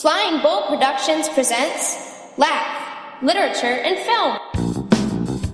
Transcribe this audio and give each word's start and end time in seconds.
Flying 0.00 0.42
Bull 0.42 0.66
Productions 0.68 1.28
presents 1.30 1.96
Laugh, 2.36 3.22
Literature, 3.22 3.66
and 3.66 3.96
Film. 3.98 5.46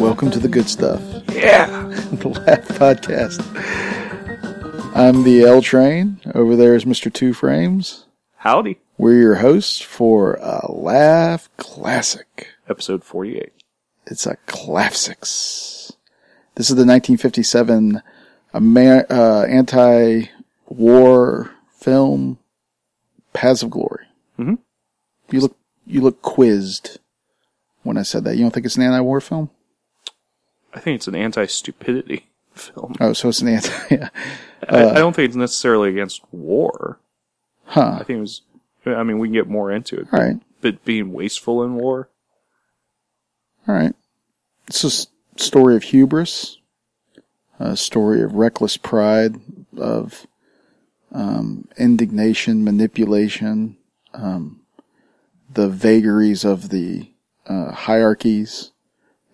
Welcome 0.00 0.30
to 0.32 0.38
the 0.38 0.48
good 0.48 0.68
stuff, 0.68 1.00
Yeah. 1.32 1.66
the 2.12 2.28
Laugh 2.28 2.66
Podcast. 2.68 3.40
I'm 4.94 5.22
the 5.24 5.42
L 5.42 5.62
Train. 5.62 6.20
Over 6.34 6.56
there 6.56 6.74
is 6.74 6.84
Mr. 6.84 7.12
Two 7.12 7.32
Frames. 7.32 8.06
Howdy. 8.38 8.78
We're 8.98 9.20
your 9.20 9.34
hosts 9.36 9.80
for 9.80 10.34
a 10.34 10.70
Laugh 10.70 11.48
Classic. 11.56 12.48
Episode 12.68 13.04
48. 13.04 13.52
It's 14.06 14.26
a 14.26 14.36
classics. 14.46 15.92
This 16.56 16.68
is 16.70 16.76
the 16.76 16.84
1957 16.86 18.02
Amer- 18.54 19.06
uh, 19.10 19.44
anti-war 20.68 21.50
film 21.78 22.38
Paths 23.32 23.62
of 23.62 23.70
Glory. 23.70 24.06
Mhm. 24.38 24.58
You 25.30 25.40
look 25.40 25.56
you 25.86 26.00
look 26.00 26.20
quizzed 26.22 26.98
when 27.82 27.96
I 27.96 28.02
said 28.02 28.24
that. 28.24 28.36
You 28.36 28.42
don't 28.42 28.50
think 28.52 28.66
it's 28.66 28.76
an 28.76 28.82
anti-war 28.82 29.20
film? 29.20 29.50
I 30.74 30.78
think 30.80 30.96
it's 30.96 31.08
an 31.08 31.14
anti-stupidity 31.16 32.28
film. 32.54 32.94
Oh, 33.00 33.12
so 33.12 33.28
it's 33.28 33.40
an 33.40 33.48
anti. 33.48 33.70
Yeah. 33.96 34.08
I, 34.68 34.90
I 34.90 34.94
don't 34.94 35.16
think 35.16 35.26
it's 35.28 35.36
necessarily 35.36 35.88
against 35.88 36.22
war. 36.32 36.98
Huh. 37.64 37.96
I 38.00 38.04
think 38.04 38.18
it 38.18 38.20
was, 38.20 38.42
I 38.84 39.02
mean, 39.02 39.18
we 39.18 39.28
can 39.28 39.32
get 39.32 39.48
more 39.48 39.72
into 39.72 39.98
it. 39.98 40.06
All 40.12 40.20
right. 40.20 40.36
But 40.60 40.84
being 40.84 41.12
wasteful 41.12 41.64
in 41.64 41.74
war, 41.76 42.08
All 43.68 43.74
right. 43.74 43.94
It's 44.68 44.84
a 44.84 45.40
story 45.40 45.76
of 45.76 45.82
hubris, 45.84 46.58
a 47.58 47.76
story 47.76 48.22
of 48.22 48.34
reckless 48.34 48.76
pride, 48.76 49.36
of 49.76 50.26
um, 51.12 51.68
indignation, 51.76 52.64
manipulation, 52.64 53.76
um, 54.14 54.60
the 55.52 55.68
vagaries 55.68 56.44
of 56.44 56.68
the 56.68 57.10
uh, 57.46 57.72
hierarchies 57.72 58.70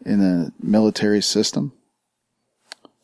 in 0.05 0.23
a 0.23 0.53
military 0.65 1.21
system. 1.21 1.73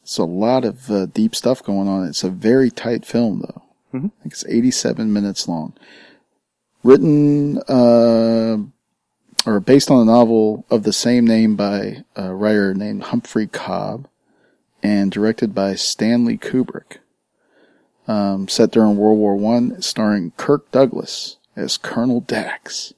It's 0.02 0.18
a 0.18 0.24
lot 0.24 0.64
of 0.64 0.90
uh, 0.90 1.06
deep 1.06 1.34
stuff 1.34 1.62
going 1.62 1.88
on. 1.88 2.06
It's 2.06 2.24
a 2.24 2.30
very 2.30 2.70
tight 2.70 3.04
film, 3.04 3.40
though. 3.40 3.62
Mhm. 3.92 4.06
I 4.06 4.22
think 4.22 4.32
it's 4.32 4.46
87 4.46 5.12
minutes 5.12 5.46
long. 5.46 5.74
Written 6.82 7.58
uh, 7.68 8.58
or 9.46 9.60
based 9.60 9.90
on 9.90 10.00
a 10.00 10.04
novel 10.10 10.64
of 10.70 10.82
the 10.82 10.92
same 10.92 11.26
name 11.26 11.56
by 11.56 12.04
a 12.16 12.34
writer 12.34 12.74
named 12.74 13.04
Humphrey 13.04 13.46
Cobb 13.46 14.08
and 14.82 15.10
directed 15.10 15.54
by 15.54 15.74
Stanley 15.74 16.38
Kubrick. 16.38 16.98
Um, 18.08 18.48
set 18.48 18.72
during 18.72 18.96
World 18.96 19.18
War 19.18 19.36
One, 19.36 19.80
starring 19.80 20.32
Kirk 20.36 20.70
Douglas 20.72 21.38
as 21.54 21.76
Colonel 21.76 22.20
Dax, 22.20 22.92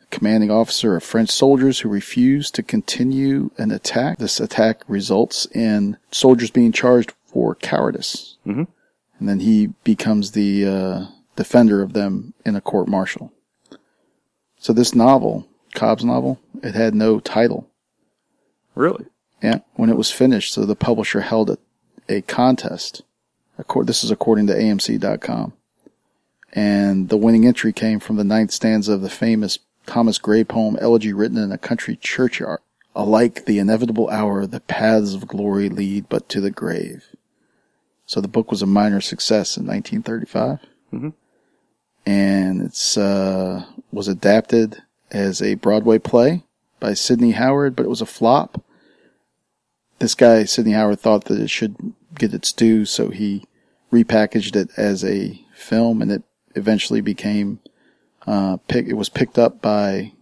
a 0.00 0.06
commanding 0.06 0.50
officer 0.52 0.94
of 0.96 1.02
French 1.02 1.30
soldiers 1.30 1.80
who 1.80 1.88
refuse 1.88 2.50
to 2.52 2.62
continue 2.62 3.50
an 3.58 3.72
attack. 3.72 4.18
This 4.18 4.38
attack 4.38 4.82
results 4.86 5.46
in 5.46 5.96
soldiers 6.12 6.50
being 6.50 6.70
charged 6.70 7.12
for 7.24 7.56
cowardice. 7.56 8.36
Mhm. 8.46 8.68
And 9.18 9.28
then 9.28 9.40
he 9.40 9.68
becomes 9.82 10.30
the 10.30 10.66
uh, 10.66 11.06
defender 11.34 11.82
of 11.82 11.92
them 11.92 12.34
in 12.44 12.54
a 12.54 12.60
court 12.60 12.86
martial. 12.86 13.32
So 14.58 14.72
this 14.72 14.94
novel, 14.94 15.46
Cobb's 15.76 16.04
novel, 16.04 16.40
it 16.62 16.74
had 16.74 16.94
no 16.94 17.20
title. 17.20 17.68
really. 18.74 19.04
Yeah, 19.42 19.58
when 19.74 19.90
it 19.90 19.96
was 19.98 20.10
finished, 20.10 20.52
so 20.54 20.64
the 20.64 20.74
publisher 20.74 21.20
held 21.20 21.50
a, 21.50 21.58
a 22.08 22.22
contest. 22.22 23.02
Accord- 23.58 23.86
This 23.86 24.02
is 24.02 24.10
according 24.10 24.46
to 24.48 24.54
AMC.com. 24.54 25.52
And 26.54 27.10
the 27.10 27.18
winning 27.18 27.46
entry 27.46 27.72
came 27.72 28.00
from 28.00 28.16
the 28.16 28.24
ninth 28.24 28.50
stanza 28.50 28.94
of 28.94 29.02
the 29.02 29.10
famous 29.10 29.58
Thomas 29.86 30.18
Gray 30.18 30.42
poem, 30.42 30.76
Elegy 30.80 31.12
written 31.12 31.36
in 31.36 31.52
a 31.52 31.58
country 31.58 31.96
churchyard. 31.96 32.60
Alike 32.94 33.44
the 33.44 33.58
inevitable 33.58 34.08
hour, 34.08 34.46
the 34.46 34.60
paths 34.60 35.12
of 35.14 35.28
glory 35.28 35.68
lead 35.68 36.08
but 36.08 36.28
to 36.30 36.40
the 36.40 36.50
grave. 36.50 37.04
So 38.06 38.22
the 38.22 38.28
book 38.28 38.50
was 38.50 38.62
a 38.62 38.66
minor 38.66 39.02
success 39.02 39.56
in 39.58 39.66
1935. 39.66 40.60
Mhm. 40.94 41.12
And 42.06 42.62
it's, 42.62 42.96
uh, 42.96 43.64
was 43.92 44.08
adapted 44.08 44.82
as 45.10 45.40
a 45.42 45.54
Broadway 45.54 45.98
play 45.98 46.44
by 46.80 46.94
Sidney 46.94 47.32
Howard, 47.32 47.74
but 47.76 47.84
it 47.84 47.88
was 47.90 48.00
a 48.00 48.06
flop 48.06 48.62
this 49.98 50.14
guy, 50.14 50.44
Sidney 50.44 50.72
Howard, 50.72 51.00
thought 51.00 51.24
that 51.24 51.40
it 51.40 51.48
should 51.48 51.74
get 52.14 52.34
its 52.34 52.52
due, 52.52 52.84
so 52.84 53.08
he 53.08 53.44
repackaged 53.90 54.54
it 54.54 54.68
as 54.76 55.02
a 55.02 55.40
film, 55.54 56.02
and 56.02 56.12
it 56.12 56.22
eventually 56.54 57.00
became 57.00 57.60
uh, 58.26 58.58
pick. 58.68 58.86
It 58.88 58.94
was 58.94 59.08
picked 59.08 59.38
up 59.38 59.62
by 59.62 60.12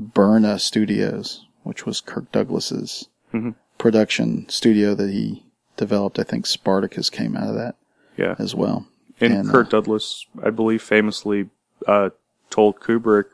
Bryna 0.00 0.60
Studios, 0.60 1.46
which 1.62 1.86
was 1.86 2.00
Kirk 2.00 2.30
Douglas's 2.32 3.08
Mhm. 3.34 3.54
production 3.78 4.48
studio 4.48 4.94
that 4.94 5.10
he 5.10 5.44
developed. 5.76 6.18
I 6.18 6.22
think 6.22 6.46
Spartacus 6.46 7.08
came 7.10 7.36
out 7.36 7.48
of 7.48 7.54
that 7.56 7.76
Yeah. 8.16 8.34
as 8.38 8.54
well. 8.54 8.86
And, 9.20 9.32
and, 9.34 9.48
uh, 9.48 9.52
Kirk 9.52 9.70
Douglas, 9.70 10.26
I 10.42 10.50
believe, 10.50 10.82
famously 10.82 11.48
uh, 11.86 12.10
told 12.50 12.78
Kubrick 12.80 13.26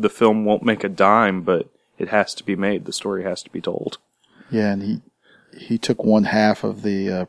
the 0.00 0.08
film 0.08 0.44
won't 0.44 0.62
make 0.62 0.84
a 0.84 0.88
dime, 0.88 1.42
but 1.42 1.68
it 1.98 2.08
has 2.08 2.34
to 2.34 2.44
be 2.44 2.56
made. 2.56 2.84
The 2.84 2.92
story 2.92 3.22
has 3.24 3.42
to 3.42 3.50
be 3.50 3.60
told. 3.60 3.98
Yeah, 4.50 4.72
and 4.72 4.82
he 4.82 5.00
he 5.56 5.78
took 5.78 6.04
one 6.04 6.24
half 6.24 6.64
of 6.64 6.82
the 6.82 7.10
uh, 7.10 7.24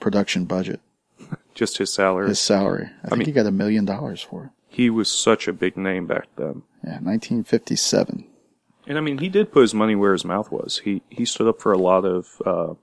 production 0.00 0.44
budget, 0.44 0.80
Just 1.54 1.78
his 1.78 1.92
salary. 1.92 2.28
his 2.28 2.40
salary. 2.40 2.88
I, 3.04 3.08
think 3.08 3.18
mean- 3.20 3.26
he 3.26 3.32
got 3.32 3.46
a 3.46 3.50
million 3.50 3.84
dollars 3.84 4.22
for 4.22 4.44
it. 4.44 4.50
He 4.70 4.90
was 4.90 5.08
such 5.10 5.48
a 5.48 5.52
big 5.52 5.76
name 5.76 6.06
back 6.06 6.26
then. 6.36 6.62
Yeah, 6.84 7.00
1957. 7.00 8.26
And 8.86 8.98
I 8.98 9.00
mean, 9.00 9.18
he 9.18 9.28
did 9.28 9.50
put 9.50 9.62
his 9.62 9.74
money 9.74 9.94
where 9.96 10.12
his 10.12 10.24
mouth 10.24 10.50
was. 10.52 10.82
He 10.84 11.02
he 11.08 11.24
stood 11.24 11.48
up 11.48 11.60
for 11.60 11.72
a 11.72 11.78
lot 11.78 12.04
of 12.04 12.40
uh, 12.46 12.74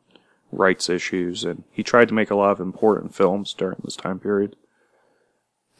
rights 0.51 0.89
issues, 0.89 1.43
and 1.43 1.63
he 1.71 1.83
tried 1.83 2.07
to 2.09 2.13
make 2.13 2.29
a 2.29 2.35
lot 2.35 2.51
of 2.51 2.59
important 2.59 3.15
films 3.15 3.53
during 3.53 3.77
this 3.83 3.95
time 3.95 4.19
period. 4.19 4.55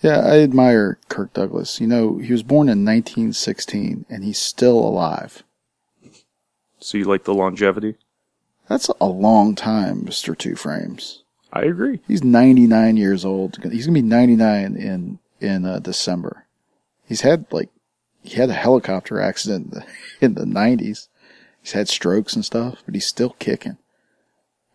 Yeah, 0.06 0.20
I 0.20 0.42
admire 0.42 1.00
Kirk 1.10 1.34
Douglas. 1.34 1.82
You 1.82 1.88
know, 1.88 2.20
he 2.20 2.32
was 2.32 2.44
born 2.44 2.70
in 2.70 2.86
1916 2.86 4.06
and 4.08 4.24
he's 4.24 4.38
still 4.38 4.78
alive. 4.78 5.42
So 6.78 7.00
you 7.00 7.06
like 7.06 7.24
the 7.24 7.34
longevity? 7.34 7.96
That's 8.70 8.88
a 9.02 9.08
long 9.08 9.56
time, 9.56 10.04
Mr. 10.04 10.38
Two 10.38 10.56
Frames. 10.56 11.24
I 11.52 11.64
agree. 11.64 12.02
He's 12.08 12.24
99 12.24 12.98
years 12.98 13.26
old. 13.26 13.56
He's 13.56 13.88
going 13.88 13.96
to 13.96 14.02
be 14.02 14.02
99 14.04 14.76
in 14.76 15.18
in 15.42 15.66
uh, 15.66 15.80
December. 15.80 16.46
He's 17.08 17.22
had 17.22 17.48
like 17.52 17.72
he 18.22 18.36
had 18.36 18.52
a 18.52 18.54
helicopter 18.54 19.20
accident 19.20 19.74
in 19.74 19.80
the, 19.80 19.86
in 20.22 20.34
the 20.36 20.60
90s. 20.60 21.08
He's 21.64 21.72
had 21.72 21.90
strokes 21.90 22.36
and 22.36 22.46
stuff, 22.46 22.84
but 22.86 22.94
he's 22.94 23.08
still 23.08 23.36
kicking. 23.40 23.80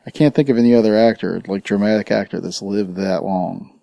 I 0.04 0.10
can't 0.10 0.34
think 0.34 0.48
of 0.48 0.58
any 0.58 0.74
other 0.74 0.96
actor, 0.96 1.40
like 1.46 1.62
dramatic 1.62 2.10
actor 2.10 2.40
that's 2.40 2.62
lived 2.62 2.96
that 2.96 3.22
long. 3.22 3.79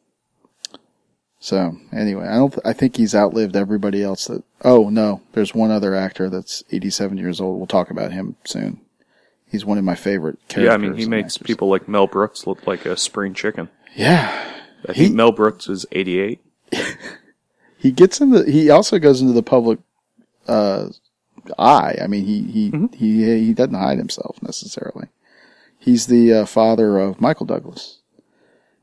So 1.40 1.78
anyway, 1.94 2.28
I 2.28 2.36
don't. 2.36 2.50
th- 2.52 2.62
I 2.66 2.74
think 2.74 2.98
he's 2.98 3.14
outlived 3.14 3.56
everybody 3.56 4.02
else. 4.04 4.26
That 4.26 4.44
oh 4.64 4.90
no, 4.90 5.22
there's 5.34 5.54
one 5.54 5.70
other 5.72 5.94
actor 5.96 6.30
that's 6.30 6.64
87 6.72 7.18
years 7.18 7.40
old. 7.40 7.58
We'll 7.58 7.68
talk 7.68 7.92
about 7.92 8.12
him 8.12 8.36
soon. 8.44 8.82
He's 9.50 9.64
one 9.64 9.78
of 9.78 9.84
my 9.84 9.96
favorite 9.96 10.40
characters. 10.50 10.66
Yeah, 10.66 10.74
I 10.74 10.78
mean, 10.78 10.96
he 10.98 11.06
makes 11.08 11.36
actors. 11.36 11.46
people 11.48 11.70
like 11.70 11.88
Mel 11.88 12.08
Brooks 12.08 12.48
look 12.48 12.66
like 12.68 12.86
a 12.86 12.98
spring 12.98 13.34
chicken. 13.34 13.70
Yeah, 13.96 14.30
I 14.90 14.94
He- 14.94 15.04
think 15.06 15.16
Mel 15.16 15.32
Brooks 15.32 15.70
is 15.70 15.86
88. 15.92 16.42
he 17.78 17.92
gets 17.92 18.20
in 18.20 18.32
the. 18.32 18.50
He 18.52 18.70
also 18.70 18.98
goes 19.00 19.22
into 19.22 19.34
the 19.34 19.44
public 19.44 19.80
uh, 20.48 20.88
eye. 21.60 21.98
I 22.02 22.08
mean, 22.08 22.26
he 22.26 22.42
he 22.44 22.72
Mhm. 22.72 22.96
he 22.96 23.46
he 23.46 23.54
doesn't 23.54 23.76
hide 23.76 24.00
himself 24.00 24.42
necessarily. 24.42 25.08
He's 25.80 26.08
the 26.08 26.34
uh, 26.34 26.46
father 26.46 26.98
of 27.00 27.22
Michael 27.22 27.46
Douglas, 27.46 28.00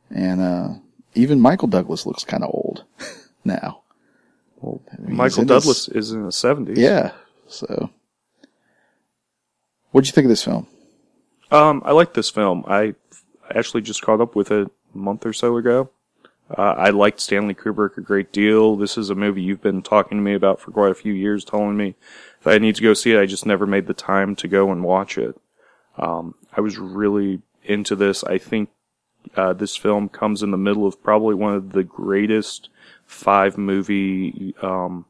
and 0.08 0.40
uh, 0.40 0.68
even 1.14 1.40
Michael 1.40 1.68
Douglas 1.68 2.06
looks 2.06 2.24
kind 2.24 2.42
of 2.42 2.50
old 2.52 2.84
now. 3.44 3.82
Well, 4.60 4.80
I 4.92 5.00
mean, 5.00 5.16
Michael 5.16 5.42
in 5.42 5.48
his- 5.48 5.62
Douglas 5.62 5.88
is 5.88 6.12
in 6.12 6.24
his 6.24 6.34
70s. 6.36 6.76
Yeah. 6.76 7.12
So, 7.46 7.90
what'd 9.90 10.06
you 10.08 10.12
think 10.12 10.24
of 10.24 10.30
this 10.30 10.44
film? 10.44 10.66
Um, 11.50 11.82
I 11.84 11.92
like 11.92 12.14
this 12.14 12.30
film. 12.30 12.64
I 12.66 12.94
actually 13.54 13.82
just 13.82 14.02
caught 14.02 14.20
up 14.20 14.34
with 14.34 14.50
it 14.50 14.68
a 14.94 14.98
month 14.98 15.26
or 15.26 15.32
so 15.32 15.56
ago. 15.56 15.90
Uh, 16.50 16.74
I 16.76 16.90
liked 16.90 17.20
Stanley 17.20 17.54
Kubrick 17.54 17.96
a 17.96 18.00
great 18.02 18.32
deal. 18.32 18.76
This 18.76 18.98
is 18.98 19.08
a 19.08 19.14
movie 19.14 19.42
you've 19.42 19.62
been 19.62 19.82
talking 19.82 20.18
to 20.18 20.22
me 20.22 20.34
about 20.34 20.60
for 20.60 20.70
quite 20.72 20.90
a 20.90 20.94
few 20.94 21.12
years, 21.12 21.44
telling 21.44 21.76
me 21.76 21.94
if 22.40 22.46
I 22.46 22.58
need 22.58 22.76
to 22.76 22.82
go 22.82 22.92
see 22.92 23.12
it, 23.12 23.20
I 23.20 23.26
just 23.26 23.46
never 23.46 23.66
made 23.66 23.86
the 23.86 23.94
time 23.94 24.36
to 24.36 24.48
go 24.48 24.70
and 24.70 24.82
watch 24.84 25.16
it. 25.16 25.38
Um, 25.96 26.34
I 26.54 26.60
was 26.60 26.76
really 26.78 27.40
into 27.62 27.96
this. 27.96 28.24
I 28.24 28.36
think 28.38 28.68
uh, 29.36 29.52
this 29.52 29.76
film 29.76 30.08
comes 30.08 30.42
in 30.42 30.50
the 30.50 30.56
middle 30.56 30.86
of 30.86 31.02
probably 31.02 31.34
one 31.34 31.54
of 31.54 31.72
the 31.72 31.84
greatest 31.84 32.68
five 33.06 33.58
movie 33.58 34.54
um, 34.62 35.04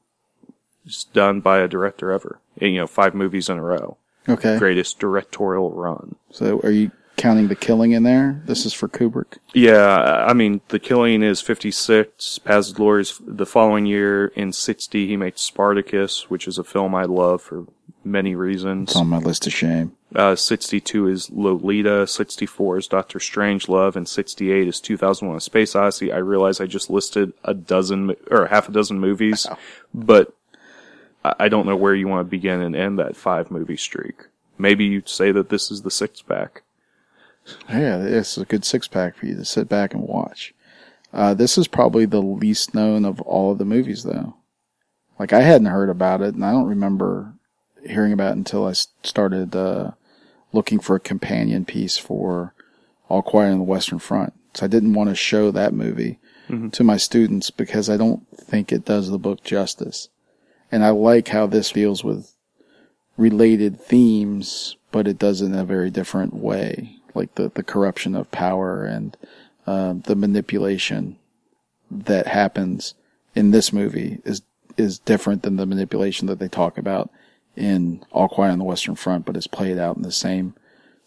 done 1.13 1.41
by 1.41 1.59
a 1.59 1.69
director 1.69 2.13
ever. 2.13 2.41
You 2.61 2.77
know, 2.79 2.87
five 2.87 3.15
movies 3.15 3.49
in 3.49 3.59
a 3.59 3.63
row. 3.63 3.97
Okay. 4.29 4.59
Greatest 4.59 4.99
directorial 4.99 5.73
run. 5.73 6.17
So 6.31 6.61
are 6.61 6.71
you 6.71 6.91
counting 7.17 7.49
the 7.49 7.55
killing 7.55 7.93
in 7.93 8.03
there? 8.03 8.43
This 8.47 8.67
is 8.67 8.73
for 8.73 8.89
Kubrick. 8.89 9.39
Yeah, 9.53 10.25
I 10.27 10.33
mean, 10.33 10.61
The 10.69 10.79
Killing 10.79 11.23
is 11.23 11.41
56. 11.41 12.39
Paths 12.41 12.71
of 12.71 12.77
Glory 12.77 13.03
is 13.03 13.21
the 13.25 13.47
following 13.47 13.87
year. 13.87 14.27
In 14.29 14.53
60, 14.53 15.07
he 15.07 15.17
made 15.17 15.39
Spartacus, 15.39 16.29
which 16.31 16.49
is 16.49 16.59
a 16.59 16.65
film 16.65 16.95
I 16.95 17.05
love 17.05 17.43
for 17.43 17.67
many 18.05 18.35
reasons. 18.35 18.91
It's 18.91 18.97
on 18.97 19.09
my 19.09 19.19
list 19.19 19.47
of 19.47 19.53
shame. 19.53 19.97
Uh, 20.15 20.37
62 20.37 21.09
is 21.09 21.31
Lolita. 21.31 22.07
64 22.07 22.79
is 22.79 22.87
Doctor 22.89 23.19
Strangelove. 23.19 23.97
And 23.97 24.09
68 24.09 24.69
is 24.69 24.81
2001 24.81 25.37
A 25.37 25.41
Space 25.41 25.75
Odyssey. 25.75 26.13
I 26.13 26.19
realize 26.19 26.61
I 26.61 26.67
just 26.67 26.91
listed 26.91 27.33
a 27.45 27.55
dozen, 27.55 28.15
or 28.31 28.47
half 28.47 28.69
a 28.69 28.73
dozen 28.73 29.01
movies, 29.01 29.47
but 29.93 30.33
I 31.25 31.35
I 31.39 31.49
don't 31.49 31.67
know 31.67 31.77
where 31.77 31.95
you 31.95 32.07
want 32.07 32.27
to 32.27 32.31
begin 32.31 32.61
and 32.61 32.77
end 32.77 32.99
that 32.99 33.17
five 33.17 33.51
movie 33.51 33.79
streak. 33.79 34.25
Maybe 34.59 34.85
you'd 34.85 35.09
say 35.09 35.33
that 35.33 35.49
this 35.49 35.71
is 35.71 35.83
the 35.83 35.91
sixth 35.91 36.27
pack. 36.29 36.63
Yeah, 37.69 38.03
it's 38.03 38.39
a 38.39 38.45
good 38.45 38.65
six 38.65 38.89
pack 38.89 39.17
for 39.17 39.27
you 39.27 39.37
to 39.37 39.45
sit 39.45 39.69
back 39.69 39.95
and 39.95 40.03
watch. 40.03 40.55
Uh, 41.13 41.35
this 41.35 41.57
is 41.57 41.69
probably 41.69 42.07
the 42.07 42.23
least 42.23 42.75
known 42.75 43.05
of 43.05 43.21
all 43.23 43.53
of 43.53 43.59
the 43.59 43.65
movies, 43.65 44.03
though. 44.03 44.35
Like 45.19 45.33
I 45.33 45.43
hadn't 45.43 45.69
heard 45.69 45.91
about 45.91 46.23
it, 46.23 46.35
and 46.35 46.45
I 46.45 46.51
don't 46.51 46.67
remember 46.67 47.35
hearing 47.87 48.13
about 48.13 48.33
it 48.33 48.39
until 48.39 48.67
I 48.67 48.73
started 48.73 49.55
uh, 49.55 49.93
looking 50.53 50.81
for 50.81 50.97
a 50.97 51.01
companion 51.01 51.65
piece 51.65 51.99
for 51.99 52.55
All 53.09 53.23
Quiet 53.23 53.53
on 53.53 53.59
the 53.59 53.65
Western 53.65 53.99
Front. 53.99 54.33
So 54.55 54.65
I 54.65 54.69
didn't 54.69 54.95
want 54.95 55.11
to 55.11 55.15
show 55.15 55.51
that 55.51 55.75
movie 55.75 56.19
to 56.73 56.85
my 56.85 56.97
students 56.97 57.51
because 57.51 57.89
I 57.89 57.97
don't 57.97 58.27
think 58.37 58.71
it 58.71 58.85
does 58.85 59.11
the 59.11 59.19
book 59.19 59.43
justice. 59.45 60.09
And 60.71 60.85
I 60.85 60.91
like 60.91 61.29
how 61.29 61.47
this 61.47 61.73
deals 61.73 62.03
with 62.05 62.35
related 63.17 63.81
themes, 63.81 64.77
but 64.93 65.07
it 65.09 65.19
does 65.19 65.41
it 65.41 65.47
in 65.47 65.55
a 65.55 65.65
very 65.65 65.91
different 65.91 66.35
way, 66.35 66.97
like 67.15 67.35
the, 67.37 67.51
the 67.55 67.63
corruption 67.63 68.15
of 68.15 68.31
power 68.31 68.85
and 68.85 69.17
um, 69.67 70.01
the 70.03 70.17
manipulation 70.17 71.17
that 71.91 72.27
happens 72.27 72.95
in 73.35 73.51
this 73.51 73.73
movie 73.73 74.21
is 74.25 74.43
is 74.77 74.99
different 74.99 75.43
than 75.43 75.57
the 75.57 75.67
manipulation 75.67 76.27
that 76.27 76.39
they 76.39 76.49
talk 76.49 76.77
about 76.77 77.11
in 77.57 78.05
All 78.11 78.29
Quiet 78.29 78.53
on 78.53 78.59
the 78.59 78.65
Western 78.65 78.97
Front, 78.97 79.25
but 79.25 79.37
is 79.37 79.47
played 79.47 79.79
out 79.79 79.97
in 79.97 80.03
the 80.03 80.11
same 80.11 80.55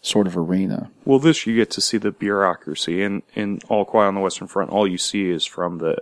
sort 0.00 0.26
of 0.26 0.36
arena. 0.36 0.90
Well, 1.04 1.18
this 1.18 1.46
you 1.46 1.54
get 1.54 1.70
to 1.72 1.80
see 1.80 1.98
the 1.98 2.12
bureaucracy. 2.12 3.02
In 3.02 3.22
in 3.34 3.60
All 3.68 3.84
Quiet 3.84 4.08
on 4.08 4.14
the 4.14 4.20
Western 4.20 4.48
Front, 4.48 4.70
all 4.70 4.86
you 4.86 4.98
see 4.98 5.30
is 5.30 5.44
from 5.44 5.78
the 5.78 5.98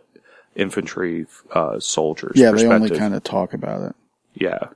infantry 0.54 1.26
uh, 1.52 1.78
soldiers. 1.80 2.32
Yeah, 2.36 2.52
they 2.52 2.66
only 2.66 2.96
kind 2.96 3.14
of 3.14 3.22
talk 3.22 3.52
about 3.52 3.82
it. 3.82 3.96
Yeah. 4.34 4.68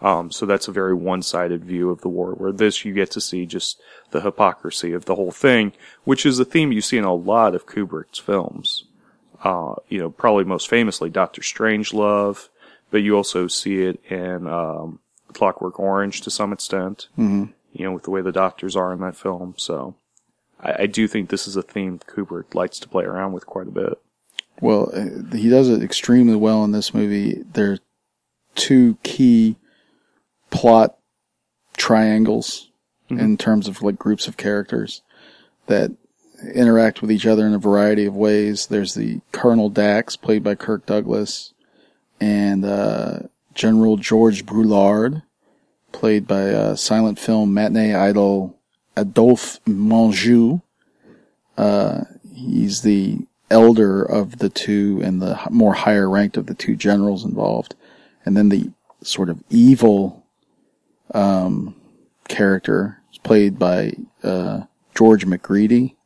Um, 0.00 0.30
so 0.30 0.46
that's 0.46 0.68
a 0.68 0.72
very 0.72 0.94
one-sided 0.94 1.64
view 1.64 1.90
of 1.90 2.02
the 2.02 2.08
war, 2.08 2.32
where 2.32 2.52
this 2.52 2.84
you 2.84 2.92
get 2.92 3.10
to 3.12 3.20
see 3.20 3.46
just 3.46 3.80
the 4.10 4.20
hypocrisy 4.20 4.92
of 4.92 5.06
the 5.06 5.16
whole 5.16 5.32
thing, 5.32 5.72
which 6.04 6.24
is 6.24 6.38
a 6.38 6.44
theme 6.44 6.70
you 6.70 6.80
see 6.80 6.98
in 6.98 7.04
a 7.04 7.14
lot 7.14 7.54
of 7.54 7.66
Kubrick's 7.66 8.18
films. 8.18 8.84
Uh, 9.42 9.74
you 9.88 9.98
know, 9.98 10.10
probably 10.10 10.44
most 10.44 10.68
famously 10.68 11.10
Doctor 11.10 11.42
Strangelove, 11.42 12.48
but 12.90 12.98
you 12.98 13.16
also 13.16 13.48
see 13.48 13.82
it 13.82 14.00
in, 14.10 14.46
um, 14.46 15.00
Clockwork 15.32 15.78
Orange 15.78 16.20
to 16.22 16.30
some 16.30 16.52
extent. 16.52 17.08
Mm-hmm. 17.18 17.52
You 17.72 17.84
know, 17.84 17.92
with 17.92 18.04
the 18.04 18.10
way 18.10 18.22
the 18.22 18.32
doctors 18.32 18.76
are 18.76 18.92
in 18.92 19.00
that 19.00 19.16
film. 19.16 19.54
So 19.56 19.94
I, 20.60 20.82
I 20.82 20.86
do 20.86 21.06
think 21.06 21.28
this 21.28 21.46
is 21.46 21.56
a 21.56 21.62
theme 21.62 21.98
Kubrick 21.98 22.54
likes 22.54 22.78
to 22.80 22.88
play 22.88 23.04
around 23.04 23.32
with 23.32 23.46
quite 23.46 23.68
a 23.68 23.72
bit. 23.72 24.00
Well, 24.60 24.90
uh, 24.92 25.36
he 25.36 25.48
does 25.48 25.68
it 25.68 25.82
extremely 25.82 26.34
well 26.34 26.64
in 26.64 26.72
this 26.72 26.94
movie. 26.94 27.44
There 27.52 27.72
are 27.72 27.78
two 28.54 28.96
key 29.02 29.56
plot 30.50 30.96
triangles 31.76 32.70
in 33.10 33.36
terms 33.38 33.68
of 33.68 33.82
like 33.82 33.98
groups 33.98 34.28
of 34.28 34.36
characters 34.36 35.02
that 35.66 35.90
interact 36.54 37.00
with 37.00 37.10
each 37.10 37.26
other 37.26 37.46
in 37.46 37.54
a 37.54 37.58
variety 37.58 38.04
of 38.04 38.14
ways. 38.14 38.66
There's 38.66 38.94
the 38.94 39.20
Colonel 39.32 39.70
Dax, 39.70 40.16
played 40.16 40.42
by 40.42 40.54
Kirk 40.54 40.86
Douglas, 40.86 41.52
and 42.20 42.64
uh, 42.64 43.20
General 43.54 43.96
George 43.96 44.44
Broulard, 44.44 45.22
played 45.92 46.26
by 46.26 46.50
uh, 46.50 46.76
silent 46.76 47.18
film 47.18 47.54
matinee 47.54 47.94
idol 47.94 48.58
Adolphe 48.96 49.58
Menjou. 49.66 50.62
Uh, 51.56 52.02
he's 52.34 52.82
the 52.82 53.18
elder 53.50 54.02
of 54.02 54.38
the 54.38 54.48
two 54.48 55.00
and 55.02 55.22
the 55.22 55.38
more 55.50 55.74
higher 55.74 56.08
ranked 56.08 56.36
of 56.36 56.46
the 56.46 56.54
two 56.54 56.76
generals 56.76 57.24
involved. 57.24 57.74
And 58.24 58.36
then 58.36 58.48
the 58.48 58.70
sort 59.02 59.30
of 59.30 59.42
evil 59.48 60.17
um, 61.14 61.74
character 62.28 63.00
is 63.12 63.18
played 63.18 63.58
by 63.58 63.94
uh, 64.22 64.62
George 64.94 65.24
Macready, 65.26 65.96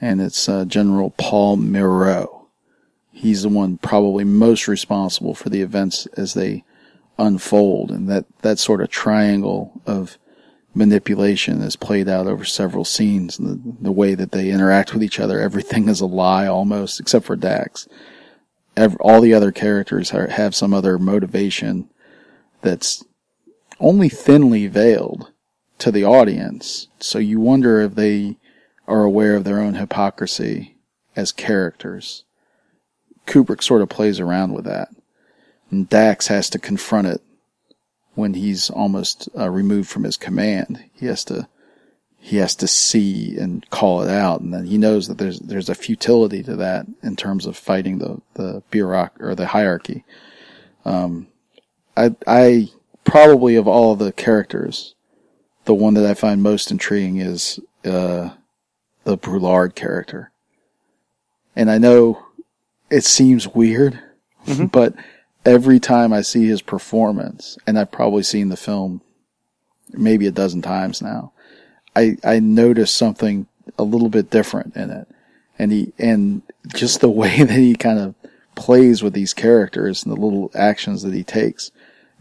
and 0.00 0.20
it's 0.20 0.48
uh, 0.48 0.64
General 0.64 1.10
Paul 1.16 1.56
Mireau. 1.56 2.46
He's 3.12 3.42
the 3.42 3.48
one 3.48 3.78
probably 3.78 4.24
most 4.24 4.68
responsible 4.68 5.34
for 5.34 5.48
the 5.48 5.62
events 5.62 6.06
as 6.16 6.34
they 6.34 6.64
unfold, 7.18 7.90
and 7.90 8.08
that 8.08 8.26
that 8.42 8.58
sort 8.58 8.80
of 8.82 8.90
triangle 8.90 9.80
of 9.86 10.18
manipulation 10.74 11.62
is 11.62 11.76
played 11.76 12.08
out 12.08 12.26
over 12.26 12.44
several 12.44 12.84
scenes. 12.84 13.38
And 13.38 13.48
the, 13.48 13.82
the 13.82 13.92
way 13.92 14.14
that 14.16 14.32
they 14.32 14.50
interact 14.50 14.92
with 14.92 15.02
each 15.02 15.20
other, 15.20 15.40
everything 15.40 15.88
is 15.88 16.00
a 16.00 16.06
lie 16.06 16.46
almost, 16.46 17.00
except 17.00 17.24
for 17.24 17.36
Dax. 17.36 17.86
Ev 18.76 18.96
all 19.00 19.20
the 19.20 19.32
other 19.32 19.52
characters 19.52 20.12
are, 20.12 20.26
have 20.26 20.54
some 20.54 20.74
other 20.74 20.98
motivation 20.98 21.88
that's 22.60 23.04
only 23.84 24.08
thinly 24.08 24.66
veiled 24.66 25.30
to 25.78 25.92
the 25.92 26.04
audience. 26.04 26.88
So 26.98 27.18
you 27.18 27.38
wonder 27.38 27.80
if 27.80 27.94
they 27.94 28.36
are 28.88 29.04
aware 29.04 29.36
of 29.36 29.44
their 29.44 29.60
own 29.60 29.74
hypocrisy 29.74 30.76
as 31.14 31.32
characters. 31.32 32.24
Kubrick 33.26 33.62
sort 33.62 33.82
of 33.82 33.88
plays 33.88 34.18
around 34.18 34.52
with 34.52 34.64
that. 34.64 34.88
And 35.70 35.88
Dax 35.88 36.28
has 36.28 36.48
to 36.50 36.58
confront 36.58 37.08
it 37.08 37.20
when 38.14 38.34
he's 38.34 38.70
almost 38.70 39.28
uh, 39.36 39.50
removed 39.50 39.90
from 39.90 40.04
his 40.04 40.16
command. 40.16 40.84
He 40.94 41.06
has 41.06 41.24
to 41.26 41.48
he 42.18 42.38
has 42.38 42.54
to 42.56 42.66
see 42.66 43.36
and 43.36 43.68
call 43.68 44.00
it 44.00 44.08
out, 44.08 44.40
and 44.40 44.54
then 44.54 44.64
he 44.64 44.78
knows 44.78 45.08
that 45.08 45.18
there's 45.18 45.40
there's 45.40 45.68
a 45.68 45.74
futility 45.74 46.42
to 46.44 46.56
that 46.56 46.86
in 47.02 47.16
terms 47.16 47.44
of 47.44 47.56
fighting 47.56 47.98
the 47.98 48.20
the 48.34 48.62
bureauc 48.70 49.10
or 49.20 49.34
the 49.34 49.48
hierarchy. 49.48 50.04
Um, 50.86 51.26
I 51.96 52.14
I 52.26 52.68
probably 53.04 53.56
of 53.56 53.68
all 53.68 53.94
the 53.94 54.12
characters, 54.12 54.94
the 55.64 55.74
one 55.74 55.94
that 55.94 56.06
I 56.06 56.14
find 56.14 56.42
most 56.42 56.70
intriguing 56.70 57.18
is 57.18 57.60
uh, 57.84 58.30
the 59.04 59.16
Broulard 59.16 59.74
character, 59.74 60.30
and 61.56 61.70
I 61.70 61.78
know 61.78 62.24
it 62.90 63.04
seems 63.04 63.48
weird, 63.48 63.98
but 64.72 64.94
every 65.44 65.78
time 65.80 66.12
I 66.12 66.22
see 66.22 66.46
his 66.46 66.62
performance, 66.62 67.58
and 67.66 67.78
I've 67.78 67.92
probably 67.92 68.22
seen 68.22 68.48
the 68.48 68.56
film 68.56 69.00
maybe 69.92 70.26
a 70.26 70.32
dozen 70.32 70.62
times 70.62 71.02
now, 71.02 71.32
I, 71.94 72.16
I 72.24 72.40
notice 72.40 72.90
something 72.90 73.46
a 73.78 73.84
little 73.84 74.08
bit 74.08 74.30
different 74.30 74.76
in 74.76 74.90
it. 74.90 75.08
And 75.58 75.70
he, 75.70 75.92
and 75.98 76.42
just 76.74 77.00
the 77.00 77.08
way 77.10 77.42
that 77.42 77.50
he 77.50 77.74
kind 77.74 77.98
of 77.98 78.14
plays 78.54 79.02
with 79.02 79.12
these 79.12 79.34
characters 79.34 80.04
and 80.04 80.14
the 80.14 80.20
little 80.20 80.50
actions 80.54 81.02
that 81.02 81.14
he 81.14 81.24
takes. 81.24 81.70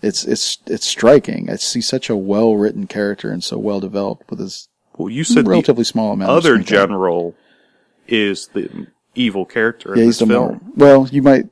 It's, 0.04 0.26
it's, 0.26 0.58
it's 0.68 0.86
striking. 0.86 1.50
I 1.50 1.56
see 1.56 1.82
such 1.82 2.10
a 2.10 2.16
well 2.16 2.56
written 2.56 2.88
character 2.88 3.32
and 3.32 3.44
so 3.44 3.58
well 3.58 3.80
developed 3.80 4.30
with 4.30 4.40
his 4.40 4.68
Well, 4.98 5.10
you 5.10 5.24
said 5.24 5.46
the 5.46 5.50
relatively 5.50 5.84
small 5.86 6.12
amount 6.14 6.30
of 6.32 6.38
other 6.38 6.58
general 6.60 7.36
is 8.08 8.48
the 8.50 8.88
evil 9.16 9.46
character 9.46 9.94
Yeah, 9.96 10.02
in 10.02 10.06
he's 10.08 10.20
this 10.20 10.28
the 10.28 10.34
film. 10.34 10.62
more, 10.62 10.62
well, 10.76 11.08
you 11.08 11.22
might 11.22 11.48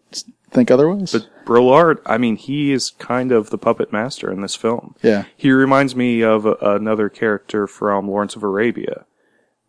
think 0.52 0.70
otherwise. 0.70 1.14
But 1.14 1.30
Broulard, 1.46 2.00
I 2.06 2.18
mean, 2.18 2.36
he 2.36 2.72
is 2.74 2.92
kind 3.00 3.32
of 3.32 3.50
the 3.52 3.58
puppet 3.58 3.92
master 3.94 4.32
in 4.32 4.42
this 4.42 4.56
film. 4.56 4.96
yeah. 5.02 5.26
He 5.38 5.52
reminds 5.52 5.96
me 5.96 6.22
of 6.22 6.46
a, 6.46 6.54
another 6.62 7.08
character 7.10 7.68
from 7.68 8.08
Lawrence 8.10 8.36
of 8.36 8.44
Arabia, 8.44 9.06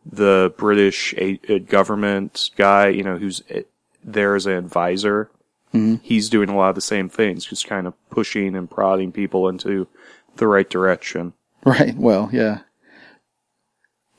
the 0.04 0.52
British 0.56 1.14
a, 1.14 1.38
a 1.48 1.60
government 1.60 2.50
guy, 2.56 2.88
you 2.88 3.04
know, 3.04 3.16
who's 3.16 3.42
eh, 3.48 3.62
there 4.02 4.34
as 4.34 4.46
an 4.46 4.54
advisor. 4.54 5.30
Mm-hmm. 5.74 5.96
He's 6.02 6.28
doing 6.28 6.48
a 6.48 6.56
lot 6.56 6.70
of 6.70 6.74
the 6.74 6.80
same 6.80 7.08
things, 7.08 7.44
just 7.46 7.66
kind 7.66 7.86
of 7.86 7.94
pushing 8.10 8.54
and 8.54 8.70
prodding 8.70 9.10
people 9.12 9.48
into 9.48 9.86
the 10.36 10.46
right 10.46 10.68
direction. 10.68 11.32
Right. 11.64 11.96
Well, 11.96 12.28
yeah. 12.32 12.60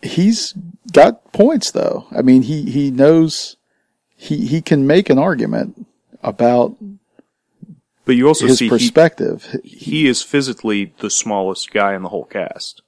He's 0.02 0.54
got 0.92 1.32
points 1.32 1.72
though. 1.72 2.06
I 2.12 2.22
mean, 2.22 2.42
he, 2.44 2.70
he 2.70 2.92
knows 2.92 3.56
he, 4.16 4.46
he 4.48 4.62
can 4.62 4.86
make 4.86 5.10
an 5.10 5.18
argument 5.18 5.86
about 6.22 6.76
But 8.06 8.16
you 8.16 8.28
also 8.28 8.48
his 8.48 8.58
see 8.58 8.66
he, 8.66 8.70
perspective. 8.70 9.56
he 9.64 10.08
is 10.08 10.22
physically 10.22 10.94
the 11.00 11.10
smallest 11.10 11.72
guy 11.72 11.94
in 11.96 12.02
the 12.02 12.10
whole 12.10 12.26
cast. 12.26 12.82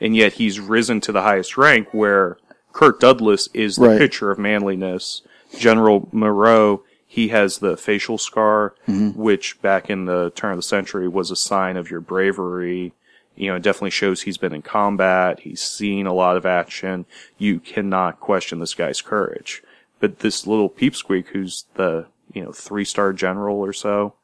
And 0.00 0.14
yet 0.16 0.34
he's 0.34 0.60
risen 0.60 1.00
to 1.02 1.12
the 1.12 1.22
highest 1.22 1.56
rank 1.56 1.88
where 1.92 2.36
Kirk 2.72 3.00
Douglas 3.00 3.48
is 3.54 3.76
the 3.76 3.88
Right. 3.88 3.98
picture 3.98 4.30
of 4.30 4.38
manliness. 4.38 5.22
General 5.58 6.08
Moreau, 6.12 6.82
he 7.12 7.28
has 7.28 7.58
the 7.58 7.76
facial 7.76 8.16
scar, 8.16 8.74
which 9.14 9.60
back 9.60 9.90
in 9.90 10.06
the 10.06 10.32
turn 10.34 10.52
of 10.52 10.56
the 10.56 10.62
century 10.62 11.06
was 11.06 11.30
a 11.30 11.36
sign 11.36 11.76
of 11.76 11.90
your 11.90 12.00
bravery. 12.00 12.94
You 13.36 13.50
know, 13.50 13.56
it 13.56 13.62
definitely 13.62 13.90
shows 13.90 14.22
he's 14.22 14.38
been 14.38 14.54
in 14.54 14.62
combat. 14.62 15.40
He's 15.40 15.60
seen 15.60 16.06
a 16.06 16.14
lot 16.14 16.38
of 16.38 16.46
action. 16.46 17.04
You 17.36 17.60
cannot 17.60 18.18
question 18.18 18.60
this 18.60 18.72
guy's 18.72 19.02
courage. 19.02 19.62
But 20.00 20.20
this 20.20 20.46
little 20.46 20.70
peepsqueak 20.70 21.26
who's 21.26 21.66
the, 21.74 22.06
you 22.32 22.42
know, 22.42 22.50
three 22.50 22.86
star 22.86 23.12
general 23.12 23.58
or 23.58 23.74
so, 23.74 24.14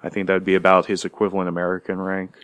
I 0.00 0.08
think 0.08 0.28
that'd 0.28 0.44
be 0.44 0.54
about 0.54 0.86
his 0.86 1.04
equivalent 1.04 1.48
American 1.48 2.00
rank. 2.00 2.36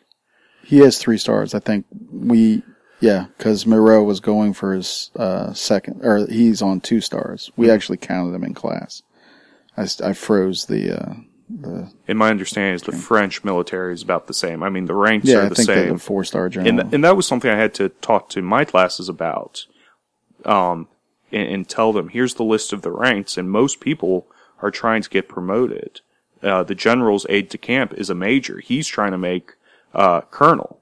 He 0.64 0.78
has 0.78 0.98
three 0.98 1.18
stars. 1.18 1.54
I 1.54 1.60
think 1.60 1.86
we, 2.10 2.64
yeah, 2.98 3.26
because 3.38 3.64
Moreau 3.64 4.02
was 4.02 4.18
going 4.18 4.54
for 4.54 4.74
his 4.74 5.12
uh, 5.14 5.52
second, 5.52 6.04
or 6.04 6.26
he's 6.26 6.62
on 6.62 6.80
two 6.80 7.00
stars. 7.00 7.52
We 7.56 7.70
actually 7.70 7.98
counted 7.98 8.34
him 8.34 8.42
in 8.42 8.54
class. 8.54 9.04
I, 9.76 9.88
I 10.02 10.12
froze 10.12 10.66
the, 10.66 11.00
uh, 11.00 11.14
the 11.48 11.90
And 12.08 12.18
my 12.18 12.30
understanding 12.30 12.74
is 12.74 12.82
the 12.82 12.92
French 12.92 13.44
military 13.44 13.92
is 13.92 14.02
about 14.02 14.26
the 14.26 14.34
same. 14.34 14.62
I 14.62 14.68
mean, 14.70 14.86
the 14.86 14.94
ranks 14.94 15.26
yeah, 15.26 15.38
are 15.38 15.46
I 15.46 15.48
the 15.48 15.56
same. 15.56 15.98
four 15.98 16.24
star 16.24 16.48
general. 16.48 16.80
and, 16.80 16.94
and 16.94 17.04
that 17.04 17.16
was 17.16 17.26
something 17.26 17.50
I 17.50 17.56
had 17.56 17.74
to 17.74 17.88
talk 17.88 18.28
to 18.30 18.42
my 18.42 18.64
classes 18.64 19.08
about, 19.08 19.66
um, 20.44 20.88
and, 21.32 21.48
and 21.48 21.68
tell 21.68 21.92
them 21.92 22.08
here's 22.08 22.34
the 22.34 22.44
list 22.44 22.72
of 22.72 22.82
the 22.82 22.92
ranks, 22.92 23.36
and 23.36 23.50
most 23.50 23.80
people 23.80 24.26
are 24.62 24.70
trying 24.70 25.02
to 25.02 25.10
get 25.10 25.28
promoted. 25.28 26.00
Uh, 26.42 26.62
the 26.62 26.74
general's 26.74 27.26
aide 27.28 27.48
de 27.48 27.58
camp 27.58 27.92
is 27.94 28.10
a 28.10 28.14
major. 28.14 28.58
He's 28.58 28.86
trying 28.86 29.12
to 29.12 29.18
make 29.18 29.52
uh, 29.94 30.22
colonel, 30.22 30.80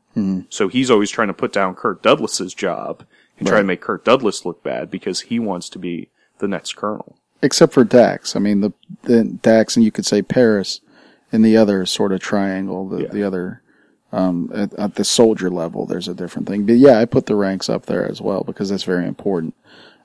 so 0.51 0.69
he's 0.69 0.91
always 0.91 1.11
trying 1.11 1.29
to 1.29 1.35
put 1.35 1.53
down 1.53 1.75
Kirk 1.75 2.03
Douglas's 2.03 2.53
job 2.53 3.05
and 3.39 3.49
try 3.49 3.59
to 3.59 3.65
make 3.65 3.81
Kirk 3.81 4.05
Douglas 4.05 4.45
look 4.45 4.63
bad 4.63 4.91
because 4.91 5.23
he 5.23 5.39
wants 5.39 5.69
to 5.71 5.79
be 5.79 6.11
the 6.39 6.49
next 6.49 6.75
colonel. 6.75 7.17
Except 7.43 7.73
for 7.73 7.85
Dax. 7.85 8.37
I 8.37 8.39
mean, 8.39 8.61
the, 8.61 8.73
the 9.03 9.25
Dax 9.25 9.77
and 9.77 9.85
you 9.85 9.91
could 9.91 10.07
say 10.07 10.23
Paris 10.23 10.81
in 11.33 11.43
the 11.43 11.57
other 11.57 11.85
sort 11.87 12.13
of 12.13 12.21
triangle, 12.21 12.89
the, 12.89 13.03
Yeah. 13.03 13.09
the 13.09 13.23
other, 13.25 13.63
um, 14.13 14.51
at, 14.55 14.73
at 14.75 14.95
the 14.95 15.05
soldier 15.05 15.51
level, 15.51 15.87
there's 15.87 16.07
a 16.09 16.15
different 16.15 16.47
thing. 16.47 16.67
But 16.67 16.77
yeah, 16.77 16.99
I 16.99 17.05
put 17.05 17.27
the 17.27 17.35
ranks 17.35 17.69
up 17.69 17.87
there 17.87 18.07
as 18.09 18.21
well 18.21 18.45
because 18.45 18.69
that's 18.69 18.85
very 18.85 19.07
important. 19.07 19.55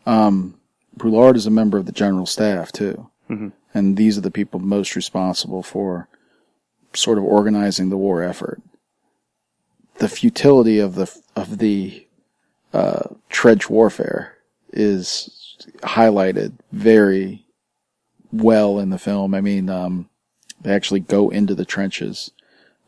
Um, 0.05 0.55
Broulard 0.97 1.35
is 1.35 1.45
a 1.45 1.51
member 1.51 1.77
of 1.77 1.85
the 1.85 1.91
general 1.91 2.25
staff 2.25 2.71
too. 2.71 3.09
And 3.73 3.97
these 3.97 4.17
are 4.17 4.21
the 4.21 4.31
people 4.31 4.59
most 4.61 4.95
responsible 4.95 5.61
for 5.61 6.07
sort 6.93 7.17
of 7.17 7.25
organizing 7.25 7.89
the 7.89 7.97
war 7.97 8.23
effort. 8.23 8.61
The 9.99 10.07
futility 10.09 10.79
of 10.79 10.95
the, 10.95 11.13
of 11.35 11.57
the, 11.57 12.07
uh, 12.73 13.09
trench 13.29 13.69
warfare 13.69 14.37
is 14.71 15.46
highlighted 15.81 16.53
very 16.71 17.45
well 18.31 18.79
in 18.79 18.89
the 18.89 18.97
film. 18.99 19.33
I 19.33 19.41
mean, 19.41 19.69
um, 19.69 20.09
they 20.61 20.73
actually 20.73 20.99
go 21.01 21.29
into 21.29 21.55
the 21.55 21.65
trenches 21.65 22.31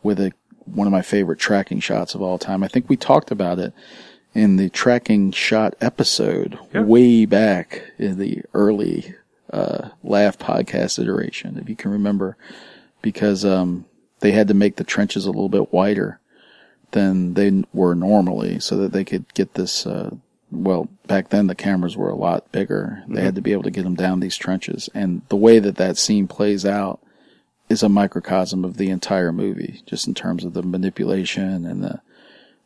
with 0.04 0.20
a, 0.20 0.32
one 0.66 0.88
of 0.88 0.92
my 0.94 1.02
favorite 1.02 1.40
tracking 1.40 1.80
shots 1.80 2.16
of 2.16 2.22
all 2.22 2.38
time. 2.38 2.64
I 2.64 2.68
think 2.68 2.90
we 2.90 2.98
talked 2.98 3.32
about 3.32 3.60
it 3.60 3.74
in 4.34 4.58
the 4.58 4.70
tracking 4.70 5.32
shot 5.32 5.76
episode 5.82 6.60
Yeah. 6.74 6.82
way 6.84 7.26
back 7.26 7.84
in 7.98 8.18
the 8.20 8.42
early, 8.54 9.16
uh, 9.52 9.90
Laugh 10.04 10.38
podcast 10.38 11.00
iteration, 11.00 11.58
if 11.58 11.68
you 11.68 11.76
can 11.76 11.92
remember, 11.92 12.38
because, 13.02 13.44
um, 13.44 13.86
they 14.20 14.32
had 14.32 14.48
to 14.50 14.54
make 14.54 14.76
the 14.76 14.84
trenches 14.84 15.26
a 15.26 15.32
little 15.32 15.50
bit 15.50 15.74
wider 15.74 16.20
than 16.92 17.34
they 17.34 17.64
were 17.74 17.96
normally 17.96 18.60
so 18.60 18.76
that 18.78 18.92
they 18.92 19.04
could 19.06 19.34
get 19.34 19.54
this, 19.56 19.88
uh, 19.88 20.12
well, 20.52 20.90
back 21.08 21.30
then 21.30 21.48
the 21.48 21.56
cameras 21.56 21.96
were 21.96 22.10
a 22.10 22.16
lot 22.16 22.52
bigger. 22.52 23.04
They 23.08 23.22
had 23.22 23.36
to 23.36 23.42
be 23.42 23.52
able 23.52 23.64
to 23.64 23.72
get 23.72 23.84
them 23.84 23.96
down 23.96 24.20
these 24.20 24.38
trenches. 24.38 24.90
And 24.94 25.22
the 25.30 25.36
way 25.36 25.60
that 25.60 25.76
that 25.76 25.98
scene 25.98 26.28
plays 26.28 26.66
out 26.66 27.00
is 27.70 27.84
a 27.84 27.90
microcosm 27.90 28.66
of 28.66 28.78
the 28.78 28.90
entire 28.90 29.32
movie, 29.32 29.82
just 29.86 30.08
in 30.08 30.14
terms 30.14 30.44
of 30.44 30.54
the 30.54 30.64
manipulation 30.64 31.66
and 31.66 31.84
the, 31.84 32.02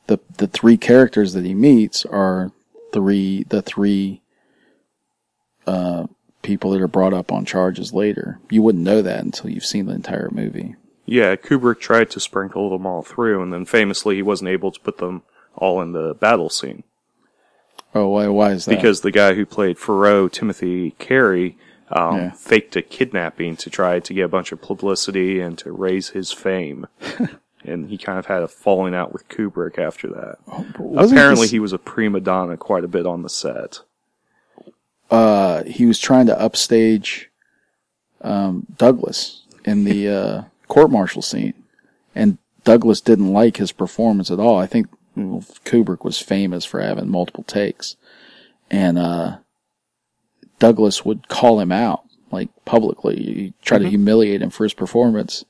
the, 0.07 0.19
the 0.37 0.47
three 0.47 0.77
characters 0.77 1.33
that 1.33 1.45
he 1.45 1.53
meets 1.53 2.05
are 2.05 2.51
three, 2.93 3.43
the 3.49 3.61
three, 3.61 4.21
uh, 5.67 6.07
people 6.41 6.71
that 6.71 6.81
are 6.81 6.87
brought 6.87 7.13
up 7.13 7.31
on 7.31 7.45
charges 7.45 7.93
later. 7.93 8.39
You 8.49 8.61
wouldn't 8.61 8.83
know 8.83 9.01
that 9.01 9.23
until 9.23 9.49
you've 9.49 9.65
seen 9.65 9.85
the 9.85 9.93
entire 9.93 10.29
movie. 10.31 10.75
Yeah, 11.05 11.35
Kubrick 11.35 11.79
tried 11.79 12.09
to 12.11 12.19
sprinkle 12.19 12.69
them 12.69 12.85
all 12.85 13.01
through, 13.01 13.41
and 13.41 13.51
then 13.51 13.65
famously 13.65 14.15
he 14.15 14.21
wasn't 14.21 14.49
able 14.49 14.71
to 14.71 14.79
put 14.79 14.99
them 14.99 15.23
all 15.55 15.81
in 15.81 15.91
the 15.91 16.13
battle 16.13 16.49
scene. 16.49 16.83
Oh, 17.95 18.07
why, 18.09 18.27
why 18.27 18.51
is 18.51 18.65
that? 18.65 18.75
because 18.75 19.01
the 19.01 19.11
guy 19.11 19.33
who 19.35 19.45
played 19.45 19.77
Thoreau, 19.77 20.27
Timothy 20.27 20.91
Carey, 20.99 21.57
um, 21.91 22.15
Yeah. 22.17 22.31
faked 22.31 22.75
a 22.75 22.81
kidnapping 22.81 23.55
to 23.57 23.69
try 23.69 23.99
to 23.99 24.13
get 24.13 24.23
a 24.25 24.27
bunch 24.27 24.51
of 24.51 24.61
publicity 24.61 25.39
and 25.39 25.57
to 25.59 25.71
raise 25.71 26.09
his 26.09 26.31
fame. 26.31 26.87
and 27.63 27.89
he 27.89 27.97
kind 27.97 28.17
of 28.19 28.25
had 28.25 28.41
a 28.41 28.47
falling 28.47 28.95
out 28.95 29.13
with 29.13 29.27
Kubrick 29.29 29.77
after 29.77 30.07
that. 30.09 30.37
Wasn't 30.79 31.17
Apparently, 31.17 31.43
this- 31.45 31.51
he 31.51 31.59
was 31.59 31.71
a 31.73 31.77
prima 31.77 32.19
donna 32.19 32.57
quite 32.57 32.83
a 32.83 32.87
bit 32.87 33.05
on 33.05 33.21
the 33.21 33.29
set. 33.29 33.79
uh, 35.11 35.63
he 35.65 35.85
was 35.85 35.99
trying 35.99 36.25
to 36.25 36.39
upstage 36.41 37.29
um, 38.21 38.65
Douglas 38.77 39.43
in 39.65 39.83
the 39.83 40.09
uh, 40.09 40.41
court 40.67 40.89
martial 40.89 41.21
scene, 41.21 41.53
and 42.15 42.37
Douglas 42.63 43.01
didn't 43.01 43.31
like 43.31 43.57
his 43.57 43.71
performance 43.71 44.31
at 44.31 44.39
all. 44.39 44.57
I 44.57 44.65
think 44.65 44.87
Kubrick 45.15 46.03
was 46.03 46.19
famous 46.19 46.65
for 46.65 46.81
having 46.81 47.09
multiple 47.09 47.43
takes, 47.43 47.95
and 48.71 48.97
uh, 48.97 49.37
Douglas 50.59 51.05
would 51.05 51.27
call 51.27 51.59
him 51.59 51.71
out 51.71 52.03
like 52.33 52.49
publicly, 52.65 53.15
He'd 53.15 53.53
try 53.61 53.77
to 53.77 53.87
humiliate 53.87 54.41
him 54.41 54.49
for 54.49 54.63
his 54.63 54.73
performance. 54.73 55.45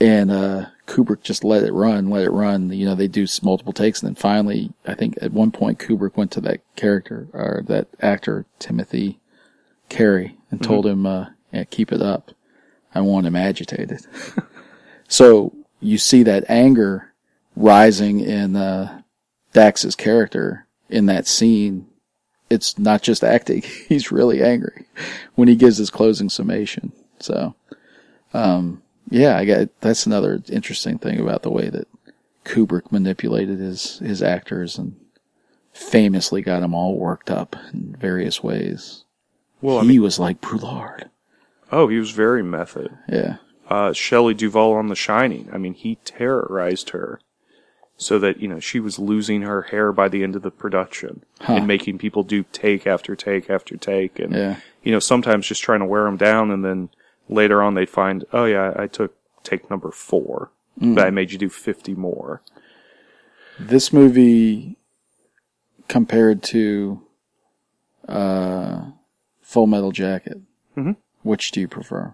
And 0.00 0.30
uh, 0.30 0.66
Kubrick 0.86 1.22
just 1.22 1.44
let 1.44 1.62
it 1.62 1.72
run, 1.72 2.10
let 2.10 2.24
it 2.24 2.30
run. 2.30 2.70
You 2.70 2.86
know, 2.86 2.94
they 2.94 3.08
do 3.08 3.26
multiple 3.42 3.72
takes, 3.72 4.02
and 4.02 4.08
then 4.08 4.14
finally, 4.14 4.72
I 4.86 4.94
think 4.94 5.16
at 5.22 5.32
one 5.32 5.52
point 5.52 5.78
Kubrick 5.78 6.16
went 6.16 6.32
to 6.32 6.40
that 6.42 6.60
character 6.74 7.28
or 7.32 7.62
that 7.68 7.88
actor 8.00 8.44
Timothy 8.58 9.20
Carey 9.88 10.36
and 10.50 10.62
told 10.62 10.86
him, 10.86 11.06
uh, 11.06 11.28
yeah, 11.50 11.64
"Keep 11.64 11.92
it 11.92 12.02
up. 12.02 12.32
I 12.94 13.00
want 13.00 13.26
him 13.26 13.36
agitated." 13.36 14.00
so 15.08 15.54
you 15.80 15.96
see 15.96 16.22
that 16.24 16.44
anger 16.48 17.14
rising 17.56 18.20
in 18.20 18.54
uh, 18.54 19.02
Dax's 19.52 19.96
character 19.96 20.66
in 20.88 21.06
that 21.06 21.26
scene. 21.26 21.86
It's 22.48 22.78
not 22.78 23.02
just 23.02 23.24
acting; 23.24 23.62
he's 23.88 24.12
really 24.12 24.42
angry 24.42 24.86
when 25.34 25.48
he 25.48 25.56
gives 25.56 25.78
his 25.78 25.90
closing 25.90 26.28
summation. 26.28 26.92
So, 27.18 27.56
um, 28.32 28.82
yeah, 29.10 29.36
I 29.36 29.44
got 29.44 29.68
that's 29.80 30.06
another 30.06 30.42
interesting 30.48 30.98
thing 30.98 31.18
about 31.18 31.42
the 31.42 31.50
way 31.50 31.68
that 31.70 31.88
Kubrick 32.44 32.92
manipulated 32.92 33.58
his 33.58 33.98
his 33.98 34.22
actors 34.22 34.78
and 34.78 34.94
famously 35.72 36.40
got 36.40 36.60
them 36.60 36.74
all 36.74 36.96
worked 36.96 37.30
up 37.30 37.56
in 37.72 37.96
various 37.98 38.42
ways. 38.42 39.04
Well, 39.60 39.78
I 39.78 39.82
he 39.82 39.88
mean, 39.88 40.02
was 40.02 40.18
like 40.18 40.40
Broulard. 40.40 41.10
oh, 41.72 41.88
he 41.88 41.98
was 41.98 42.10
very 42.12 42.42
method. 42.42 42.96
Yeah. 43.08 43.36
Uh, 43.68 43.92
Shelley 43.92 44.32
Duvall 44.34 44.74
on 44.74 44.86
The 44.88 44.94
Shining. 44.94 45.48
I 45.52 45.58
mean, 45.58 45.74
he 45.74 45.96
terrorized 46.04 46.90
her 46.90 47.18
so 47.96 48.18
that, 48.18 48.40
you 48.40 48.46
know, 48.48 48.60
she 48.60 48.78
was 48.80 48.98
losing 48.98 49.42
her 49.42 49.62
hair 49.62 49.90
by 49.92 50.08
the 50.08 50.22
end 50.22 50.36
of 50.36 50.42
the 50.42 50.50
production 50.50 51.24
Huh. 51.40 51.54
and 51.54 51.66
making 51.66 51.98
people 51.98 52.22
do 52.22 52.44
take 52.52 52.86
after 52.86 53.16
take 53.16 53.48
after 53.48 53.76
take. 53.76 54.18
And, 54.18 54.34
Yeah. 54.34 54.56
you 54.82 54.92
know, 54.92 54.98
sometimes 54.98 55.46
just 55.46 55.62
trying 55.62 55.80
to 55.80 55.86
wear 55.86 56.04
them 56.04 56.16
down 56.18 56.50
and 56.50 56.64
then 56.64 56.90
later 57.28 57.62
on 57.62 57.74
they'd 57.74 57.88
find, 57.88 58.24
oh 58.32 58.44
yeah, 58.44 58.74
I 58.76 58.86
took 58.86 59.14
take 59.42 59.70
number 59.70 59.90
four, 59.90 60.50
but 60.76 61.06
I 61.06 61.10
made 61.10 61.32
you 61.32 61.38
do 61.38 61.48
50 61.48 61.94
more. 61.94 62.42
This 63.58 63.92
movie 63.92 64.76
compared 65.88 66.42
to 66.44 67.00
uh, 68.08 68.90
Full 69.42 69.66
Metal 69.66 69.92
Jacket. 69.92 70.38
Mhm. 70.76 70.96
Which 71.22 71.50
do 71.50 71.60
you 71.60 71.68
prefer? 71.68 72.12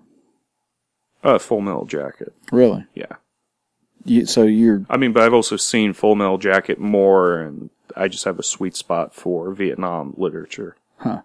Uh, 1.24 1.38
Full 1.38 1.60
Metal 1.60 1.84
Jacket. 1.86 2.32
Really? 2.52 2.86
Yeah. 2.94 3.16
You, 4.04 4.26
so 4.26 4.42
you're 4.44 4.84
I 4.90 4.96
mean, 4.96 5.12
but 5.12 5.22
I've 5.22 5.34
also 5.34 5.56
seen 5.56 5.92
Full 5.92 6.14
Metal 6.14 6.38
Jacket 6.38 6.78
more 6.78 7.40
and 7.40 7.70
I 7.96 8.08
just 8.08 8.24
have 8.24 8.38
a 8.38 8.42
sweet 8.42 8.76
spot 8.76 9.14
for 9.14 9.52
Vietnam 9.52 10.14
literature. 10.16 10.76
Huh. 10.98 11.22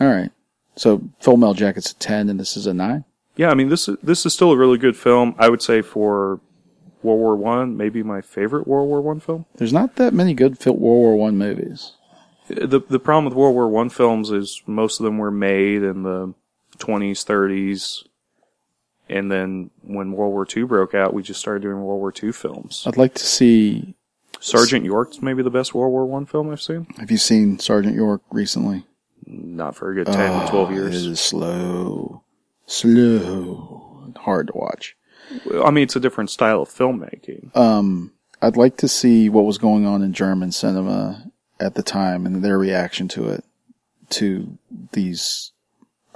All 0.00 0.08
right. 0.08 0.30
So 0.76 1.02
Full 1.20 1.36
Metal 1.36 1.54
Jacket's 1.54 1.92
a 1.92 1.94
ten, 1.96 2.28
and 2.28 2.40
this 2.40 2.56
is 2.56 2.66
a 2.66 2.74
nine. 2.74 3.04
Yeah, 3.36 3.50
I 3.50 3.54
mean 3.54 3.68
this 3.68 3.88
is 3.88 3.96
this 4.02 4.26
is 4.26 4.34
still 4.34 4.52
a 4.52 4.56
really 4.56 4.78
good 4.78 4.96
film. 4.96 5.34
I 5.38 5.48
would 5.48 5.62
say 5.62 5.82
for 5.82 6.40
World 7.02 7.20
War 7.20 7.36
One, 7.36 7.76
maybe 7.76 8.02
my 8.02 8.20
favorite 8.20 8.66
World 8.66 8.88
War 8.88 9.00
One 9.00 9.20
film. 9.20 9.46
There's 9.56 9.72
not 9.72 9.96
that 9.96 10.14
many 10.14 10.34
good 10.34 10.64
World 10.64 10.80
War 10.80 11.16
One 11.16 11.36
movies. 11.36 11.92
The 12.48 12.80
the 12.80 12.98
problem 12.98 13.24
with 13.24 13.34
World 13.34 13.54
War 13.54 13.68
One 13.68 13.88
films 13.88 14.30
is 14.30 14.62
most 14.66 15.00
of 15.00 15.04
them 15.04 15.18
were 15.18 15.30
made 15.30 15.82
in 15.82 16.02
the 16.02 16.34
twenties, 16.78 17.22
thirties, 17.24 18.04
and 19.12 19.30
then 19.30 19.70
when 19.82 20.12
World 20.12 20.32
War 20.32 20.44
Two 20.46 20.66
broke 20.66 20.94
out, 20.94 21.14
we 21.14 21.22
just 21.22 21.40
started 21.40 21.62
doing 21.62 21.82
World 21.82 22.00
War 22.00 22.12
Two 22.12 22.32
films. 22.32 22.84
I'd 22.86 22.96
like 22.96 23.14
to 23.14 23.24
see. 23.26 23.94
Sergeant 24.40 24.84
York's 24.84 25.22
maybe 25.22 25.42
the 25.44 25.50
best 25.50 25.72
World 25.72 25.92
War 25.92 26.04
One 26.04 26.26
film 26.26 26.50
I've 26.50 26.60
seen. 26.60 26.86
Have 26.98 27.10
you 27.12 27.18
seen 27.18 27.58
Sergeant 27.60 27.94
York 27.94 28.22
recently? 28.30 28.84
Not 29.24 29.76
for 29.76 29.92
a 29.92 29.94
good 29.94 30.06
10, 30.06 30.48
12 30.48 30.52
Oh, 30.52 30.72
years. 30.72 31.06
It 31.06 31.10
is 31.12 31.20
slow, 31.20 32.24
slow, 32.66 34.12
hard 34.16 34.48
to 34.48 34.52
watch. 34.54 34.96
I 35.64 35.70
mean, 35.70 35.84
it's 35.84 35.94
a 35.96 36.00
different 36.00 36.30
style 36.30 36.62
of 36.62 36.68
filmmaking. 36.68 37.56
Um, 37.56 38.12
I'd 38.42 38.56
like 38.56 38.76
to 38.78 38.88
see 38.88 39.28
what 39.28 39.44
was 39.44 39.58
going 39.58 39.86
on 39.86 40.02
in 40.02 40.12
German 40.12 40.50
cinema 40.50 41.30
at 41.60 41.74
the 41.76 41.82
time 41.84 42.26
and 42.26 42.42
their 42.44 42.58
reaction 42.58 43.06
to 43.08 43.28
it, 43.30 43.44
to 44.10 44.58
these 44.92 45.51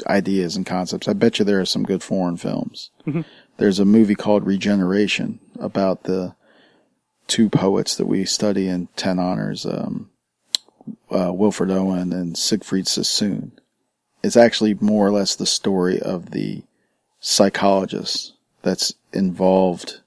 ideas 0.07 0.57
and 0.57 0.67
concepts. 0.67 1.09
I 1.09 1.13
bet 1.13 1.39
you 1.39 1.45
there 1.45 1.61
are 1.61 1.65
some 1.67 1.85
good 1.85 2.03
foreign 2.03 2.37
films. 2.37 2.91
There's 3.57 3.79
a 3.79 3.85
movie 3.85 4.15
called 4.15 4.47
Regeneration 4.47 5.41
about 5.59 6.03
the 6.05 6.35
two 7.27 7.49
poets 7.49 7.97
that 7.97 8.07
we 8.07 8.25
study 8.25 8.69
in 8.69 8.89
10 8.97 9.19
honors, 9.19 9.65
um, 9.65 10.11
uh, 11.11 11.33
Wilfred 11.33 11.71
Owen 11.71 12.13
and 12.13 12.37
Siegfried 12.37 12.87
Sassoon. 12.87 13.53
It's 14.23 14.37
actually 14.37 14.75
more 14.75 15.07
or 15.07 15.13
less 15.13 15.35
the 15.35 15.47
story 15.47 16.01
of 16.01 16.31
the 16.33 16.63
psychologist 17.21 18.35
that's 18.63 18.95
involved 19.13 20.01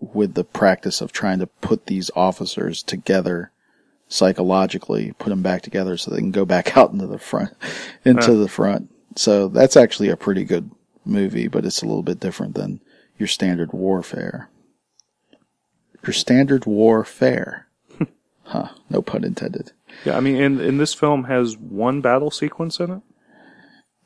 with 0.00 0.34
the 0.34 0.44
practice 0.44 1.00
of 1.00 1.12
trying 1.12 1.38
to 1.38 1.46
put 1.46 1.86
these 1.86 2.10
officers 2.14 2.82
together 2.82 3.50
psychologically, 4.08 5.12
put 5.18 5.30
them 5.30 5.42
back 5.42 5.62
together 5.62 5.96
so 5.96 6.10
they 6.10 6.18
can 6.18 6.30
go 6.30 6.44
back 6.44 6.76
out 6.76 6.92
into 6.92 7.06
the 7.06 7.18
front, 7.18 7.50
into 8.04 8.22
Huh. 8.22 8.34
the 8.34 8.48
front. 8.48 8.90
So 9.16 9.48
that's 9.48 9.76
actually 9.76 10.08
a 10.08 10.16
pretty 10.16 10.44
good 10.44 10.70
movie, 11.04 11.48
but 11.48 11.64
it's 11.64 11.82
a 11.82 11.86
little 11.86 12.02
bit 12.02 12.20
different 12.20 12.54
than 12.54 12.80
your 13.18 13.26
standard 13.26 13.72
warfare. 13.72 14.48
Your 16.02 16.12
standard 16.12 16.66
warfare. 16.66 17.66
huh. 18.44 18.68
No 18.90 19.02
pun 19.02 19.24
intended. 19.24 19.72
Yeah, 20.04 20.16
I 20.16 20.20
mean, 20.20 20.36
and, 20.36 20.60
and 20.60 20.80
this 20.80 20.94
film 20.94 21.24
has 21.24 21.56
one 21.56 22.00
battle 22.00 22.30
sequence 22.30 22.80
in 22.80 22.90
it. 22.90 23.02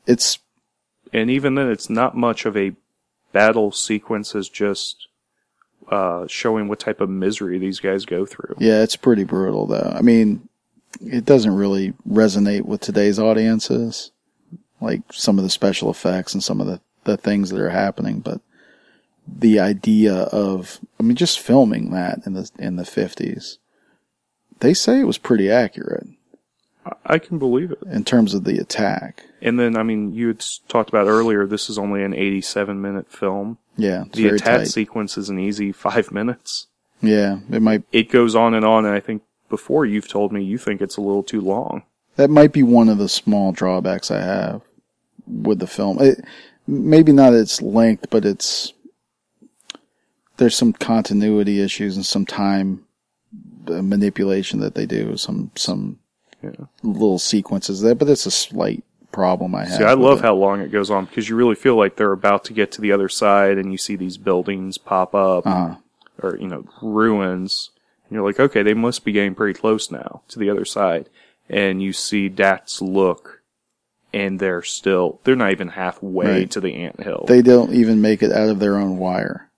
It's, 0.05 0.39
and 1.11 1.29
even 1.29 1.55
then, 1.55 1.69
it's 1.69 1.89
not 1.89 2.15
much 2.15 2.45
of 2.45 2.55
a 2.55 2.73
battle 3.31 3.71
sequence 3.71 4.35
as 4.35 4.49
just 4.49 5.07
uh, 5.89 6.27
showing 6.27 6.67
what 6.67 6.79
type 6.79 7.01
of 7.01 7.09
misery 7.09 7.57
these 7.57 7.79
guys 7.79 8.05
go 8.05 8.25
through. 8.25 8.55
yeah, 8.59 8.83
it's 8.83 8.95
pretty 8.95 9.23
brutal 9.23 9.65
though. 9.65 9.91
I 9.95 10.01
mean, 10.01 10.47
it 11.01 11.25
doesn't 11.25 11.55
really 11.55 11.93
resonate 12.07 12.63
with 12.65 12.81
today's 12.81 13.19
audiences, 13.19 14.11
like 14.81 15.01
some 15.11 15.37
of 15.37 15.43
the 15.43 15.49
special 15.49 15.89
effects 15.89 16.33
and 16.33 16.43
some 16.43 16.61
of 16.61 16.67
the, 16.67 16.81
the 17.03 17.17
things 17.17 17.49
that 17.49 17.59
are 17.59 17.69
happening, 17.69 18.19
but 18.19 18.41
the 19.27 19.59
idea 19.59 20.13
of, 20.13 20.79
I 20.99 21.03
mean, 21.03 21.15
just 21.15 21.39
filming 21.39 21.91
that 21.91 22.25
in 22.25 22.33
the, 22.33 22.49
in 22.57 22.75
the 22.77 22.85
fifties, 22.85 23.59
they 24.59 24.73
say 24.73 24.99
it 24.99 25.07
was 25.07 25.17
pretty 25.17 25.51
accurate 25.51 26.07
I, 27.05 27.19
can 27.19 27.37
believe 27.39 27.71
it. 27.71 27.79
in 27.91 28.03
terms 28.03 28.33
of 28.33 28.43
the 28.43 28.57
attack. 28.57 29.23
And 29.41 29.59
then, 29.59 29.77
I 29.77 29.83
mean, 29.83 30.13
you 30.13 30.27
had 30.27 30.45
talked 30.67 30.89
about 30.89 31.07
earlier. 31.07 31.45
This 31.45 31.69
is 31.69 31.77
only 31.77 32.03
an 32.03 32.13
87 32.13 32.81
minute 32.81 33.11
film. 33.11 33.57
Yeah, 33.77 34.05
the 34.11 34.29
attack 34.29 34.59
tight. 34.59 34.67
sequence 34.67 35.17
is 35.17 35.29
an 35.29 35.39
easy 35.39 35.71
five 35.71 36.11
minutes. 36.11 36.67
yeah, 37.01 37.39
it 37.51 37.61
might, 37.61 37.83
It 37.91 38.09
goes 38.09 38.35
on 38.35 38.53
and 38.53 38.65
on, 38.65 38.85
and 38.85 38.93
I 38.93 38.99
think 38.99 39.23
before 39.49 39.85
you've 39.85 40.07
told 40.07 40.31
me 40.31 40.43
you 40.43 40.57
think 40.57 40.81
it's 40.81 40.97
a 40.97 41.01
little 41.01 41.23
too 41.23 41.41
long. 41.41 41.83
that 42.17 42.29
might 42.29 42.51
be 42.51 42.63
one 42.63 42.89
of 42.89 42.97
the 42.97 43.09
small 43.09 43.51
drawbacks 43.51 44.11
I 44.11 44.21
have 44.21 44.61
with 45.29 45.59
the 45.59 45.67
film. 45.67 45.97
It, 46.01 46.23
maybe 46.67 47.11
not 47.11 47.33
its 47.33 47.61
length, 47.61 48.07
but 48.09 48.25
it's 48.25 48.73
there's 50.37 50.55
some 50.55 50.73
continuity 50.73 51.61
issues 51.61 51.95
and 51.95 52.05
some 52.05 52.25
time 52.25 52.85
manipulation 53.67 54.59
that 54.61 54.75
they 54.75 54.85
do. 54.85 55.17
Some 55.17 55.51
some 55.55 55.99
Yeah. 56.41 56.51
little 56.83 57.19
sequences 57.19 57.81
there, 57.81 57.95
but 57.95 58.07
it's 58.09 58.25
a 58.25 58.31
slight 58.31 58.83
problem 59.11 59.53
I 59.55 59.65
have. 59.65 59.77
See, 59.77 59.83
I 59.83 59.93
love 59.93 60.19
it. 60.19 60.21
how 60.21 60.35
long 60.35 60.61
it 60.61 60.71
goes 60.71 60.89
on 60.89 61.05
because 61.05 61.27
you 61.27 61.35
really 61.35 61.55
feel 61.55 61.75
like 61.75 61.95
they're 61.97 62.13
about 62.13 62.45
to 62.45 62.53
get 62.53 62.71
to 62.73 62.81
the 62.81 62.91
other 62.93 63.09
side, 63.09 63.57
and 63.57 63.71
you 63.71 63.77
see 63.77 63.95
these 63.95 64.17
buildings 64.17 64.77
pop 64.77 65.13
up, 65.13 65.45
Uh-huh. 65.45 65.75
or 66.23 66.37
you 66.37 66.47
know, 66.47 66.63
ruins, 66.81 67.71
and 68.07 68.15
you're 68.15 68.25
like, 68.25 68.39
okay, 68.39 68.63
they 68.63 68.73
must 68.73 69.03
be 69.03 69.11
getting 69.11 69.35
pretty 69.35 69.59
close 69.59 69.91
now 69.91 70.21
to 70.29 70.39
the 70.39 70.49
other 70.49 70.63
side, 70.65 71.09
and 71.49 71.81
you 71.83 71.91
see 71.91 72.29
Dax 72.29 72.81
look, 72.81 73.38
and 74.13 74.39
they're 74.39 74.61
still, 74.63 75.19
they're 75.23 75.35
not 75.35 75.51
even 75.51 75.69
halfway 75.69 76.25
Right. 76.41 76.51
to 76.51 76.59
the 76.61 76.73
anthill. 76.75 77.25
they 77.27 77.41
don't 77.41 77.73
even 77.73 78.01
make 78.01 78.21
it 78.23 78.31
out 78.31 78.49
of 78.49 78.59
their 78.59 78.77
own 78.77 78.97
wire. 78.97 79.49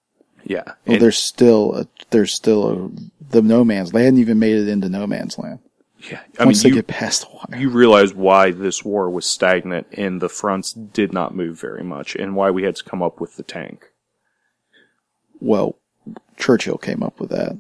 yeah, 0.44 0.64
Well, 0.86 0.96
and- 0.96 1.02
there's 1.02 1.18
still 1.18 1.76
a, 1.76 1.88
there's 2.10 2.34
still 2.34 2.70
a, 2.70 2.90
the 3.32 3.42
no 3.42 3.64
man's. 3.64 3.92
They 3.92 4.04
hadn't 4.04 4.20
even 4.20 4.40
made 4.40 4.56
it 4.58 4.68
into 4.68 4.90
no 4.90 5.08
man's 5.08 5.38
land. 5.38 5.60
yeah. 6.10 6.20
I 6.38 6.44
mean, 6.44 6.48
Once 6.48 6.64
they 6.64 6.70
you, 6.70 6.76
get 6.76 6.88
past 6.88 7.22
the 7.22 7.28
wire. 7.30 7.62
you 7.62 7.70
realize 7.70 8.14
why 8.14 8.52
this 8.52 8.84
war 8.84 9.10
was 9.10 9.26
stagnant 9.26 9.88
and 9.94 10.20
the 10.22 10.30
fronts 10.30 10.74
did 10.74 11.14
not 11.14 11.34
move 11.36 11.60
very 11.60 11.84
much, 11.84 12.16
and 12.16 12.36
why 12.36 12.50
we 12.52 12.64
had 12.64 12.76
to 12.78 12.84
come 12.84 13.02
up 13.02 13.22
with 13.22 13.38
the 13.38 13.44
tank. 13.44 13.86
well, 15.40 15.78
Churchill 16.38 16.78
came 16.78 17.04
up 17.04 17.20
with 17.20 17.30
that. 17.30 17.52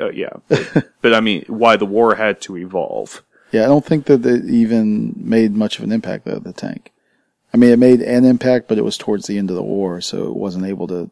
Uh, 0.00 0.10
yeah, 0.10 0.30
but, 0.48 0.88
but 1.00 1.14
I 1.14 1.20
mean, 1.20 1.44
why 1.46 1.76
the 1.76 1.86
war 1.86 2.16
had 2.16 2.40
to 2.42 2.56
evolve. 2.56 3.22
Yeah, 3.54 3.62
I 3.62 3.66
don't 3.66 3.84
think 3.84 4.06
that 4.06 4.26
it 4.26 4.44
even 4.46 5.14
made 5.16 5.54
much 5.54 5.78
of 5.78 5.84
an 5.84 5.92
impact 5.92 6.24
though, 6.24 6.38
the 6.40 6.52
tank. 6.52 6.90
I 7.52 7.56
mean, 7.56 7.70
it 7.70 7.78
made 7.78 8.00
an 8.00 8.24
impact, 8.24 8.66
but 8.66 8.78
it 8.78 8.84
was 8.84 8.98
towards 8.98 9.26
the 9.28 9.38
end 9.38 9.48
of 9.48 9.54
the 9.56 9.62
war, 9.62 10.00
so 10.00 10.24
it 10.24 10.34
wasn't 10.34 10.66
able 10.66 10.88
to. 10.88 11.10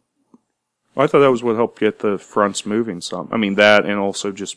I 0.96 1.06
thought 1.06 1.20
that 1.20 1.30
was 1.30 1.42
what 1.44 1.54
helped 1.56 1.78
get 1.78 2.00
the 2.00 2.18
fronts 2.18 2.66
moving 2.66 3.00
some. 3.00 3.28
I 3.30 3.36
mean, 3.36 3.54
that 3.54 3.86
and 3.86 3.98
also 3.98 4.32
just 4.32 4.56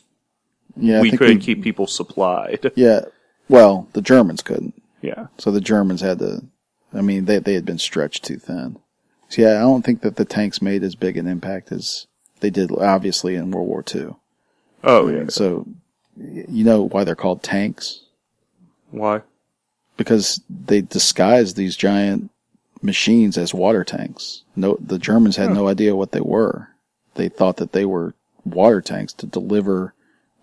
Yeah, 0.76 0.98
I 0.98 1.02
we 1.02 1.10
couldn't 1.12 1.38
we- 1.38 1.42
keep 1.44 1.62
people 1.62 1.86
supplied. 1.86 2.72
Yeah, 2.76 3.02
well, 3.48 3.86
the 3.92 4.02
Germans 4.02 4.42
couldn't, 4.42 4.74
yeah. 5.00 5.28
so 5.38 5.50
the 5.52 5.60
Germans 5.60 6.00
had 6.00 6.18
to. 6.18 6.42
I 6.92 7.02
mean, 7.02 7.26
they 7.26 7.38
they 7.38 7.54
had 7.54 7.64
been 7.64 7.78
stretched 7.78 8.24
too 8.24 8.38
thin. 8.38 8.78
So 9.28 9.42
yeah, 9.42 9.56
I 9.58 9.60
don't 9.60 9.84
think 9.84 10.00
that 10.02 10.16
the 10.16 10.24
tanks 10.24 10.60
made 10.60 10.82
as 10.82 10.94
big 10.96 11.16
an 11.16 11.26
impact 11.28 11.70
as 11.72 12.06
they 12.40 12.50
did, 12.50 12.70
obviously, 12.72 13.34
in 13.36 13.50
World 13.52 13.68
War 13.68 13.84
II. 13.94 14.14
Oh, 14.84 15.08
yeah. 15.08 15.24
So, 15.28 15.66
you 16.16 16.64
know 16.64 16.82
why 16.88 17.04
they're 17.04 17.14
called 17.14 17.42
tanks? 17.42 18.02
Why? 18.90 19.22
Because 19.96 20.40
they 20.48 20.80
disguised 20.82 21.56
these 21.56 21.76
giant 21.76 22.30
machines 22.82 23.36
as 23.38 23.54
water 23.54 23.84
tanks. 23.84 24.42
No, 24.54 24.76
the 24.80 24.98
Germans 24.98 25.36
had 25.36 25.50
no 25.52 25.68
idea 25.68 25.96
what 25.96 26.12
they 26.12 26.20
were. 26.20 26.68
They 27.14 27.28
thought 27.28 27.56
that 27.56 27.72
they 27.72 27.84
were 27.84 28.14
water 28.44 28.80
tanks 28.80 29.12
to 29.14 29.26
deliver 29.26 29.94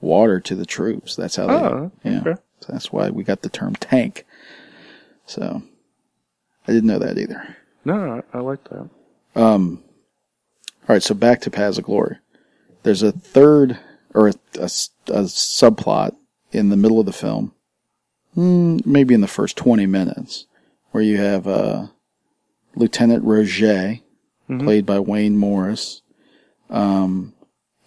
water 0.01 0.39
to 0.41 0.55
the 0.55 0.65
troops. 0.65 1.15
That's 1.15 1.35
how 1.35 1.47
they, 1.47 1.53
Oh, 1.53 1.91
yeah. 2.03 2.19
okay. 2.21 2.41
So 2.61 2.73
that's 2.73 2.91
why 2.91 3.09
we 3.09 3.23
got 3.23 3.41
the 3.41 3.49
term 3.49 3.75
tank. 3.75 4.25
So, 5.25 5.61
I 6.67 6.71
didn't 6.71 6.87
know 6.87 6.99
that 6.99 7.17
either. 7.17 7.55
No, 7.85 8.21
I, 8.33 8.37
I 8.37 8.41
like 8.41 8.63
that. 8.65 8.89
Um, 9.35 9.83
all 10.87 10.95
right, 10.95 11.03
so 11.03 11.13
back 11.13 11.41
to 11.41 11.51
Paths 11.51 11.77
of 11.77 11.83
Glory. 11.85 12.17
There's 12.83 13.03
a 13.03 13.11
third 13.11 13.79
or 14.13 14.27
a 14.27 14.33
subplot 14.33 16.15
in 16.51 16.69
the 16.69 16.77
middle 16.77 16.99
of 16.99 17.05
the 17.05 17.13
film, 17.13 17.53
hmm, 18.33 18.77
maybe 18.85 19.13
in 19.13 19.21
the 19.21 19.27
first 19.27 19.57
20 19.57 19.85
minutes, 19.85 20.45
where 20.91 21.03
you 21.03 21.17
have 21.17 21.47
uh, 21.47 21.87
Lieutenant 22.75 23.23
Roget, 23.23 24.01
played 24.59 24.85
by 24.85 24.99
Wayne 24.99 25.37
Morris, 25.37 26.01
um, 26.69 27.33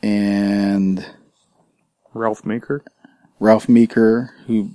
and 0.03 1.07
Ralph 2.13 2.45
Meeker. 2.45 2.83
Ralph 3.39 3.69
Meeker, 3.69 4.35
who 4.47 4.71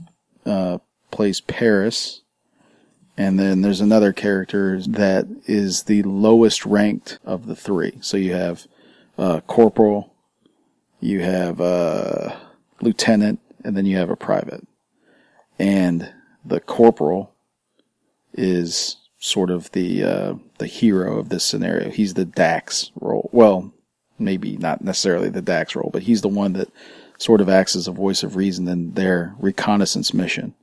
uh, 0.45 0.77
plays 1.09 1.41
Paris. 1.41 2.21
And 3.17 3.39
then 3.39 3.61
there's 3.61 3.81
another 3.81 4.13
character 4.13 4.79
that 4.81 5.27
is 5.45 5.83
the 5.83 6.03
lowest 6.03 6.65
ranked 6.65 7.19
of 7.23 7.45
the 7.45 7.55
three. 7.55 7.97
So 8.01 8.17
you 8.17 8.33
have 8.33 8.67
uh, 9.17 9.41
Corporal, 9.41 10.13
you 11.01 11.19
have 11.21 11.59
a 11.59 12.39
Lieutenant, 12.81 13.39
and 13.63 13.75
then 13.75 13.85
you 13.85 13.97
have 13.97 14.09
a 14.09 14.15
private. 14.15 14.65
And 15.59 16.11
the 16.45 16.59
Corporal 16.59 17.33
is 18.33 18.97
sort 19.19 19.51
of 19.51 19.71
the 19.71 20.03
uh, 20.03 20.33
the 20.57 20.67
hero 20.67 21.19
of 21.19 21.29
this 21.29 21.43
scenario. 21.43 21.89
He's 21.89 22.13
the 22.13 22.25
Dax 22.25 22.91
role. 22.99 23.29
Well, 23.31 23.73
maybe 24.17 24.57
not 24.57 24.81
necessarily 24.83 25.29
the 25.29 25.41
Dax 25.41 25.75
role, 25.75 25.89
but 25.91 26.03
he's 26.03 26.21
the 26.21 26.27
one 26.27 26.53
that 26.53 26.69
sort 27.17 27.41
of 27.41 27.49
acts 27.49 27.75
as 27.75 27.87
a 27.87 27.91
voice 27.91 28.23
of 28.23 28.35
reason 28.35 28.67
in 28.67 28.93
their 28.93 29.35
reconnaissance 29.39 30.13
mission. 30.13 30.55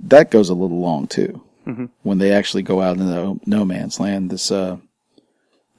That 0.00 0.30
goes 0.30 0.48
a 0.48 0.54
little 0.54 0.80
long 0.80 1.06
too. 1.06 1.42
When 2.02 2.18
they 2.18 2.32
actually 2.32 2.62
go 2.62 2.80
out 2.80 2.96
into 2.96 3.38
no, 3.46 3.64
man's 3.64 4.00
land, 4.00 4.30
this 4.30 4.50
uh, 4.50 4.78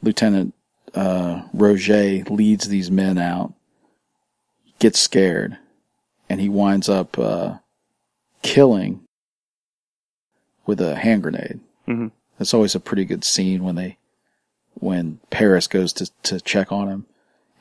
Lieutenant 0.01 0.53
uh, 0.93 1.41
Roget 1.53 2.29
leads 2.29 2.67
these 2.67 2.89
men 2.91 3.17
out, 3.17 3.53
gets 4.81 4.99
scared, 4.99 5.57
and 6.29 6.41
he 6.41 6.49
winds 6.49 6.89
up 6.89 7.17
uh, 7.17 7.59
killing 8.41 9.01
with 10.65 10.81
a 10.81 10.95
hand 10.95 11.23
grenade. 11.23 11.59
Mhm. 11.87 12.11
That's 12.37 12.53
always 12.53 12.75
a 12.75 12.79
pretty 12.79 13.05
good 13.05 13.23
scene 13.23 13.63
when 13.63 13.75
they 13.75 13.97
when 14.75 15.19
Paris 15.29 15.67
goes 15.67 15.93
to 15.93 16.09
to 16.23 16.41
check 16.41 16.71
on 16.71 16.87
him, 16.89 17.05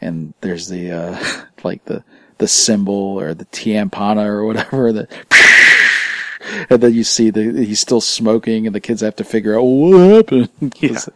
and 0.00 0.34
there's 0.40 0.68
the 0.68 0.90
uh, 0.90 1.24
like 1.62 1.84
the 1.84 2.02
the 2.38 2.48
cymbal 2.48 3.20
or 3.20 3.34
the 3.34 3.44
tiampana 3.46 4.24
or 4.24 4.44
whatever 4.46 4.92
that 4.92 5.10
and 6.70 6.82
then 6.82 6.94
you 6.94 7.04
see 7.04 7.28
the 7.30 7.52
he's 7.64 7.80
still 7.80 8.00
smoking, 8.00 8.66
and 8.66 8.74
the 8.74 8.80
kids 8.80 9.02
have 9.02 9.16
to 9.16 9.24
figure 9.24 9.58
out 9.58 9.62
what 9.64 9.98
happened. 10.00 10.48
'Cause 10.80 11.08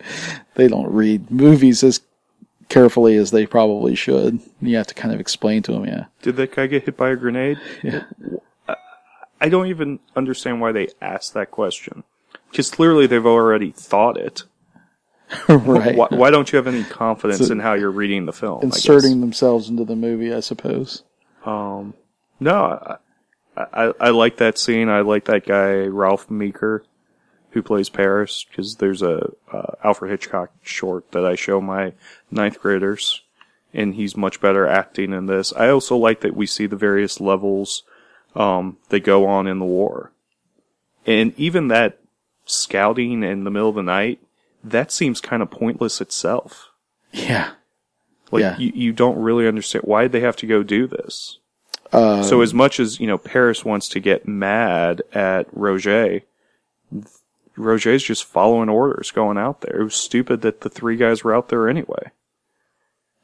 they 0.54 0.68
don't 0.68 0.92
read 0.92 1.30
movies 1.30 1.82
as 1.82 2.00
carefully 2.68 3.16
as 3.16 3.30
they 3.30 3.46
probably 3.46 3.94
should. 3.94 4.40
You 4.60 4.76
have 4.76 4.86
to 4.88 4.94
kind 4.94 5.12
of 5.14 5.20
explain 5.20 5.62
to 5.64 5.72
them, 5.72 5.84
yeah, 5.86 6.04
Did 6.22 6.36
that 6.36 6.54
guy 6.54 6.66
get 6.66 6.84
hit 6.84 6.96
by 6.96 7.10
a 7.10 7.16
grenade? 7.16 7.58
yeah, 7.82 8.04
I 9.40 9.48
don't 9.48 9.66
even 9.66 9.98
understand 10.16 10.60
why 10.60 10.72
they 10.72 10.88
asked 11.00 11.34
that 11.34 11.50
question. 11.50 12.04
Because 12.50 12.70
clearly 12.70 13.06
they've 13.06 13.26
already 13.26 13.72
thought 13.72 14.16
it. 14.16 14.44
right. 15.48 15.96
Why, 15.96 16.06
why 16.10 16.30
don't 16.30 16.52
you 16.52 16.56
have 16.56 16.66
any 16.66 16.84
confidence 16.84 17.46
So- 17.46 17.52
in 17.52 17.60
how 17.60 17.74
you're 17.74 17.90
reading 17.90 18.26
the 18.26 18.32
film? 18.32 18.62
Inserting 18.62 19.20
themselves 19.20 19.68
into 19.68 19.84
the 19.84 19.96
movie, 19.96 20.32
I 20.32 20.40
suppose. 20.40 21.02
Um, 21.44 21.94
no, 22.40 22.96
I, 23.56 23.64
I, 23.84 23.92
I 24.00 24.10
like 24.10 24.36
that 24.38 24.58
scene. 24.58 24.88
I 24.88 25.00
like 25.00 25.24
that 25.26 25.44
guy 25.46 25.72
Ralph 25.86 26.30
Meeker, 26.30 26.84
who 27.54 27.62
plays 27.62 27.88
Paris, 27.88 28.44
because 28.48 28.76
there's 28.76 29.00
a 29.02 29.30
uh, 29.50 29.72
Alfred 29.82 30.10
Hitchcock 30.10 30.50
short 30.62 31.10
that 31.12 31.24
I 31.24 31.34
show 31.34 31.60
my 31.60 31.94
ninth 32.30 32.60
graders, 32.60 33.22
and 33.72 33.94
he's 33.94 34.16
much 34.16 34.40
better 34.40 34.66
acting 34.66 35.12
in 35.12 35.26
this. 35.26 35.52
I 35.54 35.70
also 35.70 35.96
like 35.96 36.20
that 36.20 36.36
we 36.36 36.46
see 36.46 36.66
the 36.66 36.76
various 36.76 37.20
levels 37.20 37.82
um, 38.34 38.76
that 38.90 39.00
go 39.00 39.26
on 39.26 39.46
in 39.46 39.58
the 39.58 39.64
war, 39.64 40.12
and 41.06 41.32
even 41.38 41.68
that 41.68 41.98
scouting 42.46 43.22
in 43.22 43.44
the 43.44 43.50
middle 43.50 43.70
of 43.70 43.74
the 43.76 43.82
night. 43.82 44.20
That 44.66 44.90
seems 44.90 45.20
kind 45.20 45.42
of 45.42 45.50
pointless 45.50 46.00
itself. 46.00 46.70
Yeah. 47.12 47.50
Like 48.30 48.40
Yeah. 48.40 48.56
you, 48.58 48.72
you 48.74 48.92
don't 48.92 49.18
really 49.18 49.46
understand 49.46 49.84
why 49.84 50.08
they 50.08 50.20
have 50.20 50.36
to 50.36 50.46
go 50.46 50.62
do 50.62 50.86
this. 50.86 51.38
Uh, 51.92 52.22
So 52.22 52.40
as 52.40 52.54
much 52.54 52.80
as 52.80 52.98
you 52.98 53.06
know, 53.06 53.18
Paris 53.18 53.62
wants 53.62 53.90
to 53.90 54.00
get 54.00 54.26
mad 54.26 55.02
at 55.12 55.46
Roger. 55.52 56.22
Roger's 57.56 58.02
just 58.02 58.24
following 58.24 58.68
orders, 58.68 59.10
going 59.10 59.38
out 59.38 59.60
there. 59.60 59.80
It 59.80 59.84
was 59.84 59.94
stupid 59.94 60.40
that 60.42 60.62
the 60.62 60.68
three 60.68 60.96
guys 60.96 61.22
were 61.22 61.34
out 61.34 61.48
there 61.48 61.68
anyway. 61.68 62.10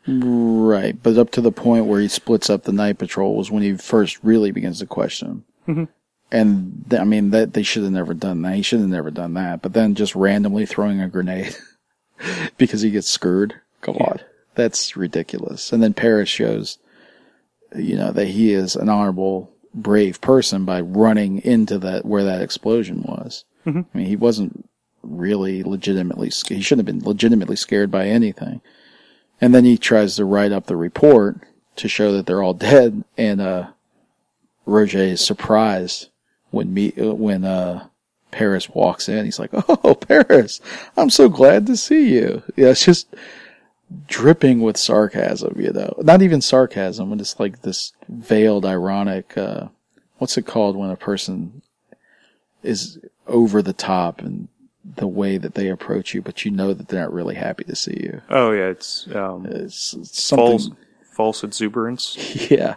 Right, 0.06 1.00
but 1.02 1.18
up 1.18 1.30
to 1.32 1.40
the 1.40 1.52
point 1.52 1.86
where 1.86 2.00
he 2.00 2.08
splits 2.08 2.48
up 2.48 2.62
the 2.62 2.72
night 2.72 2.98
patrol 2.98 3.36
was 3.36 3.50
when 3.50 3.62
he 3.62 3.76
first 3.76 4.18
really 4.22 4.50
begins 4.50 4.78
to 4.78 4.86
question 4.86 5.28
him. 5.28 5.44
Mm-hmm. 5.68 5.84
And 6.32 6.84
th- 6.88 7.02
I 7.02 7.04
mean 7.04 7.30
that 7.30 7.52
they 7.52 7.62
should 7.62 7.82
have 7.82 7.92
never 7.92 8.14
done 8.14 8.42
that. 8.42 8.54
He 8.54 8.62
should 8.62 8.80
have 8.80 8.88
never 8.88 9.10
done 9.10 9.34
that. 9.34 9.62
But 9.62 9.72
then 9.72 9.94
just 9.94 10.14
randomly 10.14 10.64
throwing 10.64 11.00
a 11.00 11.08
grenade 11.08 11.54
because 12.56 12.80
he 12.80 12.90
gets 12.90 13.08
screwed. 13.08 13.60
Come 13.82 13.96
on, 13.96 14.20
that's 14.54 14.96
ridiculous. 14.96 15.72
And 15.72 15.82
then 15.82 15.92
Paris 15.92 16.28
shows, 16.28 16.78
you 17.76 17.96
know, 17.96 18.12
that 18.12 18.28
he 18.28 18.52
is 18.52 18.76
an 18.76 18.88
honorable, 18.88 19.52
brave 19.74 20.20
person 20.20 20.64
by 20.64 20.80
running 20.80 21.38
into 21.42 21.78
that 21.78 22.04
where 22.04 22.24
that 22.24 22.42
explosion 22.42 23.02
was. 23.02 23.44
I 23.66 23.84
mean, 23.94 24.06
he 24.06 24.16
wasn't 24.16 24.68
really 25.02 25.62
legitimately. 25.62 26.30
He 26.48 26.60
shouldn't 26.62 26.86
have 26.88 26.96
been 26.96 27.06
legitimately 27.06 27.56
scared 27.56 27.90
by 27.90 28.06
anything. 28.06 28.60
And 29.40 29.54
then 29.54 29.64
he 29.64 29.78
tries 29.78 30.16
to 30.16 30.24
write 30.24 30.52
up 30.52 30.66
the 30.66 30.76
report 30.76 31.38
to 31.76 31.88
show 31.88 32.12
that 32.12 32.26
they're 32.26 32.42
all 32.42 32.54
dead. 32.54 33.04
And, 33.16 33.40
uh, 33.40 33.70
Roger 34.66 34.98
is 34.98 35.24
surprised 35.24 36.08
when 36.50 36.72
me, 36.72 36.92
uh, 37.00 37.14
when, 37.14 37.44
uh, 37.44 37.86
Paris 38.30 38.68
walks 38.68 39.08
in. 39.08 39.24
He's 39.24 39.38
like, 39.38 39.50
Oh, 39.68 39.94
Paris, 39.94 40.60
I'm 40.96 41.10
so 41.10 41.28
glad 41.28 41.66
to 41.66 41.76
see 41.76 42.14
you. 42.14 42.42
Yeah, 42.56 42.68
it's 42.68 42.84
just 42.84 43.14
dripping 44.06 44.60
with 44.60 44.76
sarcasm, 44.76 45.60
you 45.60 45.72
know, 45.72 45.94
not 45.98 46.22
even 46.22 46.40
sarcasm, 46.40 47.10
but 47.10 47.20
it's 47.20 47.40
like 47.40 47.62
this 47.62 47.92
veiled 48.08 48.64
ironic, 48.64 49.36
uh, 49.36 49.68
what's 50.18 50.38
it 50.38 50.46
called 50.46 50.76
when 50.76 50.90
a 50.90 50.96
person 50.96 51.62
is 52.62 52.98
over 53.30 53.62
the 53.62 53.72
top 53.72 54.20
and 54.20 54.48
the 54.96 55.06
way 55.06 55.38
that 55.38 55.54
they 55.54 55.68
approach 55.68 56.14
you, 56.14 56.22
but 56.22 56.44
you 56.44 56.50
know 56.50 56.72
that 56.74 56.88
they're 56.88 57.00
not 57.02 57.12
really 57.12 57.34
happy 57.36 57.64
to 57.64 57.76
see 57.76 57.96
you. 58.00 58.20
Oh 58.28 58.50
yeah, 58.52 58.66
it's 58.68 59.06
um, 59.14 59.46
It's, 59.46 59.94
it's 59.94 60.22
something. 60.22 60.46
false 60.46 60.70
false 61.12 61.44
exuberance. 61.44 62.16
Yeah. 62.50 62.76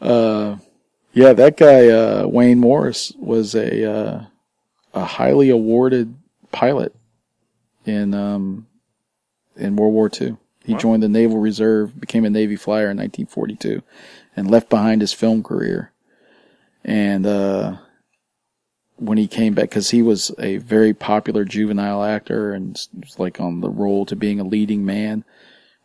Uh, 0.00 0.56
yeah, 1.12 1.32
that 1.32 1.56
guy, 1.56 1.88
uh, 1.88 2.26
Wayne 2.26 2.58
Morris 2.58 3.12
was 3.18 3.54
a, 3.54 3.90
uh, 3.90 4.24
a 4.94 5.04
highly 5.04 5.50
awarded 5.50 6.14
pilot 6.52 6.94
in, 7.84 8.14
um, 8.14 8.66
in 9.56 9.76
World 9.76 9.92
War 9.94 10.08
II. 10.20 10.36
He 10.64 10.72
Wow. 10.74 10.78
joined 10.78 11.02
the 11.02 11.08
Naval 11.08 11.38
Reserve, 11.38 11.98
became 12.00 12.24
a 12.24 12.30
Navy 12.30 12.54
flyer 12.56 12.90
in 12.90 12.96
1942 12.98 13.82
and 14.36 14.50
left 14.50 14.68
behind 14.68 15.00
his 15.00 15.12
film 15.12 15.42
career. 15.42 15.90
And, 16.84 17.26
uh, 17.26 17.76
when 19.00 19.18
he 19.18 19.26
came 19.26 19.54
back, 19.54 19.70
cause 19.70 19.90
he 19.90 20.02
was 20.02 20.30
a 20.38 20.58
very 20.58 20.94
popular 20.94 21.44
juvenile 21.44 22.04
actor 22.04 22.52
and 22.52 22.78
was 22.94 23.18
like 23.18 23.40
on 23.40 23.60
the 23.60 23.70
roll 23.70 24.06
to 24.06 24.14
being 24.14 24.38
a 24.38 24.44
leading 24.44 24.84
man. 24.84 25.24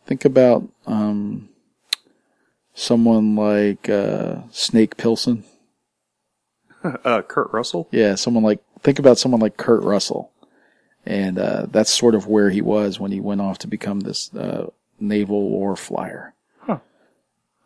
Think 0.06 0.24
about, 0.24 0.68
um, 0.86 1.48
someone 2.76 3.34
like 3.34 3.88
uh, 3.88 4.42
Snake 4.52 4.96
Plissken. 4.96 5.42
Uh, 7.04 7.20
Kurt 7.20 7.52
Russell. 7.52 7.88
Yeah, 7.90 8.14
someone 8.14 8.44
like 8.44 8.60
think 8.82 9.00
about 9.00 9.18
someone 9.18 9.40
like 9.40 9.56
Kurt 9.56 9.82
Russell, 9.82 10.30
and 11.04 11.36
uh, 11.36 11.66
that's 11.68 11.90
sort 11.90 12.14
of 12.14 12.28
where 12.28 12.50
he 12.50 12.62
was 12.62 13.00
when 13.00 13.10
he 13.10 13.18
went 13.18 13.40
off 13.40 13.58
to 13.58 13.66
become 13.66 14.00
this 14.00 14.32
uh, 14.32 14.70
naval 15.00 15.50
war 15.50 15.74
flyer. 15.74 16.32
Huh. 16.60 16.78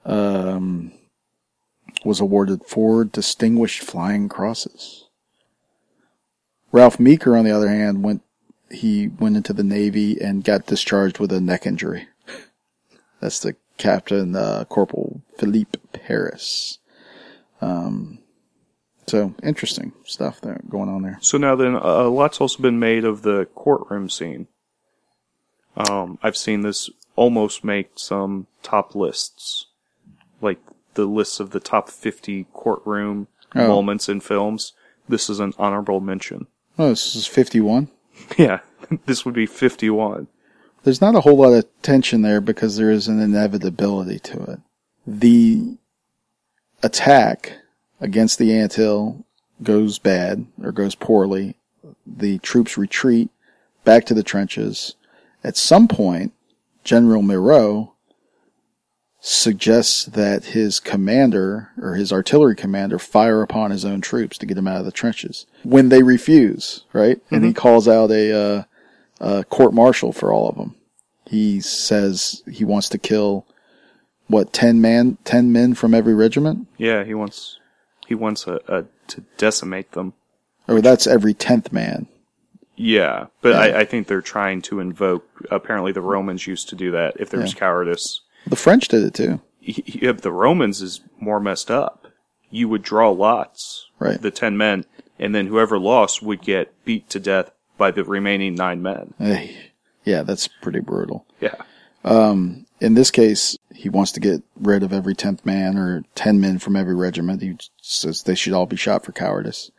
Um, 0.06 0.92
was 2.02 2.18
awarded 2.20 2.64
four 2.64 3.04
distinguished 3.04 3.82
flying 3.82 4.30
crosses. 4.30 5.09
Ralph 6.72 7.00
Meeker, 7.00 7.36
on 7.36 7.44
the 7.44 7.50
other 7.50 7.68
hand, 7.68 8.02
went 8.02 8.22
he 8.70 9.08
went 9.08 9.36
into 9.36 9.52
the 9.52 9.64
Navy 9.64 10.20
and 10.20 10.44
got 10.44 10.66
discharged 10.66 11.18
with 11.18 11.32
a 11.32 11.40
neck 11.40 11.66
injury. 11.66 12.06
That's 13.20 13.40
the 13.40 13.56
Captain 13.78 14.36
uh, 14.36 14.64
Corporal 14.68 15.22
Philippe 15.36 15.78
Paris. 15.92 16.78
Um, 17.60 18.18
so 19.08 19.34
interesting 19.42 19.92
stuff 20.04 20.40
there 20.40 20.60
going 20.68 20.88
on 20.88 21.02
there. 21.02 21.18
So 21.20 21.36
now 21.36 21.56
then, 21.56 21.74
uh, 21.74 21.80
a 21.80 22.08
lot's 22.08 22.40
also 22.40 22.62
been 22.62 22.78
made 22.78 23.04
of 23.04 23.22
the 23.22 23.46
courtroom 23.56 24.08
scene. 24.08 24.46
Um, 25.76 26.18
I've 26.22 26.36
seen 26.36 26.60
this 26.60 26.88
almost 27.16 27.64
make 27.64 27.90
some 27.96 28.46
top 28.62 28.94
lists, 28.94 29.66
like 30.40 30.60
the 30.94 31.06
lists 31.06 31.40
of 31.40 31.50
the 31.50 31.60
top 31.60 31.88
50 31.88 32.46
courtroom 32.52 33.26
Oh. 33.52 33.66
moments 33.66 34.08
in 34.08 34.20
films. 34.20 34.74
This 35.08 35.28
is 35.28 35.40
an 35.40 35.54
honorable 35.58 36.00
mention. 36.00 36.46
Oh, 36.80 36.88
this 36.88 37.14
is 37.14 37.26
51. 37.26 37.88
Yeah, 38.38 38.60
this 39.06 39.24
would 39.24 39.34
be 39.34 39.46
51. 39.46 40.28
There's 40.84 41.00
not 41.00 41.16
a 41.16 41.20
whole 41.20 41.36
lot 41.36 41.52
of 41.52 41.66
tension 41.82 42.22
there 42.22 42.40
because 42.40 42.76
there 42.76 42.90
is 42.90 43.08
an 43.08 43.20
inevitability 43.20 44.18
to 44.20 44.42
it. 44.44 44.60
The 45.06 45.76
attack 46.82 47.58
against 48.00 48.38
the 48.38 48.56
anthill 48.56 49.24
goes 49.62 49.98
bad 49.98 50.46
or 50.62 50.70
goes 50.70 50.94
poorly. 50.94 51.56
The 52.06 52.38
troops 52.38 52.78
retreat 52.78 53.30
back 53.84 54.04
to 54.06 54.14
the 54.14 54.22
trenches. 54.22 54.94
At 55.42 55.56
some 55.56 55.88
point, 55.88 56.32
General 56.84 57.22
Mireau 57.22 57.92
suggests 59.20 60.06
that 60.06 60.46
his 60.46 60.80
commander 60.80 61.70
or 61.80 61.94
his 61.94 62.12
artillery 62.12 62.56
commander 62.56 62.98
fire 62.98 63.42
upon 63.42 63.70
his 63.70 63.84
own 63.84 64.00
troops 64.00 64.38
to 64.38 64.46
get 64.46 64.54
them 64.54 64.66
out 64.66 64.78
of 64.78 64.84
the 64.86 64.92
trenches. 64.92 65.46
When 65.62 65.90
they 65.90 66.02
refuse, 66.02 66.84
right? 66.92 67.20
And 67.30 67.44
he 67.44 67.52
calls 67.52 67.86
out 67.86 68.10
a, 68.10 68.32
uh, 68.34 68.62
a 69.20 69.44
court 69.44 69.74
martial 69.74 70.12
for 70.12 70.32
all 70.32 70.48
of 70.48 70.56
them. 70.56 70.74
He 71.26 71.60
says 71.60 72.42
he 72.50 72.64
wants 72.64 72.88
to 72.88 72.98
kill 72.98 73.46
what 74.26 74.52
ten 74.52 74.80
man, 74.80 75.18
ten 75.24 75.52
men 75.52 75.74
from 75.74 75.92
every 75.94 76.14
regiment, 76.14 76.66
Yeah, 76.78 77.04
he 77.04 77.14
wants 77.14 77.58
he 78.06 78.14
wants 78.14 78.46
a, 78.46 78.58
a 78.68 78.84
to 79.08 79.20
decimate 79.36 79.92
them. 79.92 80.14
or 80.66 80.80
that's 80.80 81.06
every 81.06 81.34
tenth 81.34 81.72
man. 81.72 82.06
Yeah, 82.76 83.26
but 83.42 83.50
Yeah. 83.50 83.58
I, 83.76 83.80
I 83.80 83.84
think 83.84 84.06
they're 84.06 84.22
trying 84.22 84.62
to 84.62 84.80
invoke. 84.80 85.24
Apparently, 85.50 85.92
the 85.92 86.00
Romans 86.00 86.46
used 86.46 86.68
to 86.70 86.74
do 86.76 86.90
that 86.92 87.14
if 87.20 87.28
there 87.30 87.40
was 87.40 87.54
cowardice. 87.54 88.22
The 88.50 88.56
French 88.56 88.88
did 88.88 89.02
it 89.04 89.14
too, 89.14 89.40
y- 89.66 90.12
the 90.12 90.30
Romans 90.32 90.82
is 90.82 91.00
more 91.18 91.40
messed 91.40 91.70
up. 91.70 92.06
You 92.50 92.68
would 92.68 92.82
draw 92.82 93.10
lots, 93.10 93.86
Right. 93.98 94.20
The 94.20 94.30
ten 94.30 94.56
men, 94.56 94.84
and 95.18 95.34
then 95.34 95.46
whoever 95.46 95.78
lost 95.78 96.22
would 96.22 96.42
get 96.42 96.72
beat 96.84 97.08
to 97.10 97.20
death 97.20 97.50
by 97.78 97.90
the 97.90 98.02
remaining 98.04 98.54
nine 98.54 98.82
men. 98.82 99.14
Yeah, 100.04 100.22
that's 100.22 100.48
pretty 100.48 100.80
brutal. 100.80 101.26
Yeah, 101.40 101.54
Um, 102.04 102.66
In 102.80 102.94
this 102.94 103.10
case, 103.10 103.56
he 103.74 103.88
wants 103.90 104.10
to 104.12 104.20
get 104.20 104.42
rid 104.58 104.82
of 104.82 104.92
every 104.92 105.14
tenth 105.14 105.44
man 105.44 105.76
or 105.76 106.02
ten 106.14 106.40
men 106.40 106.58
from 106.58 106.74
every 106.76 106.94
regiment. 106.94 107.42
He 107.42 107.56
says 107.82 108.22
they 108.22 108.34
should 108.34 108.54
all 108.54 108.64
be 108.66 108.76
shot 108.76 109.04
for 109.04 109.12
cowardice. 109.12 109.70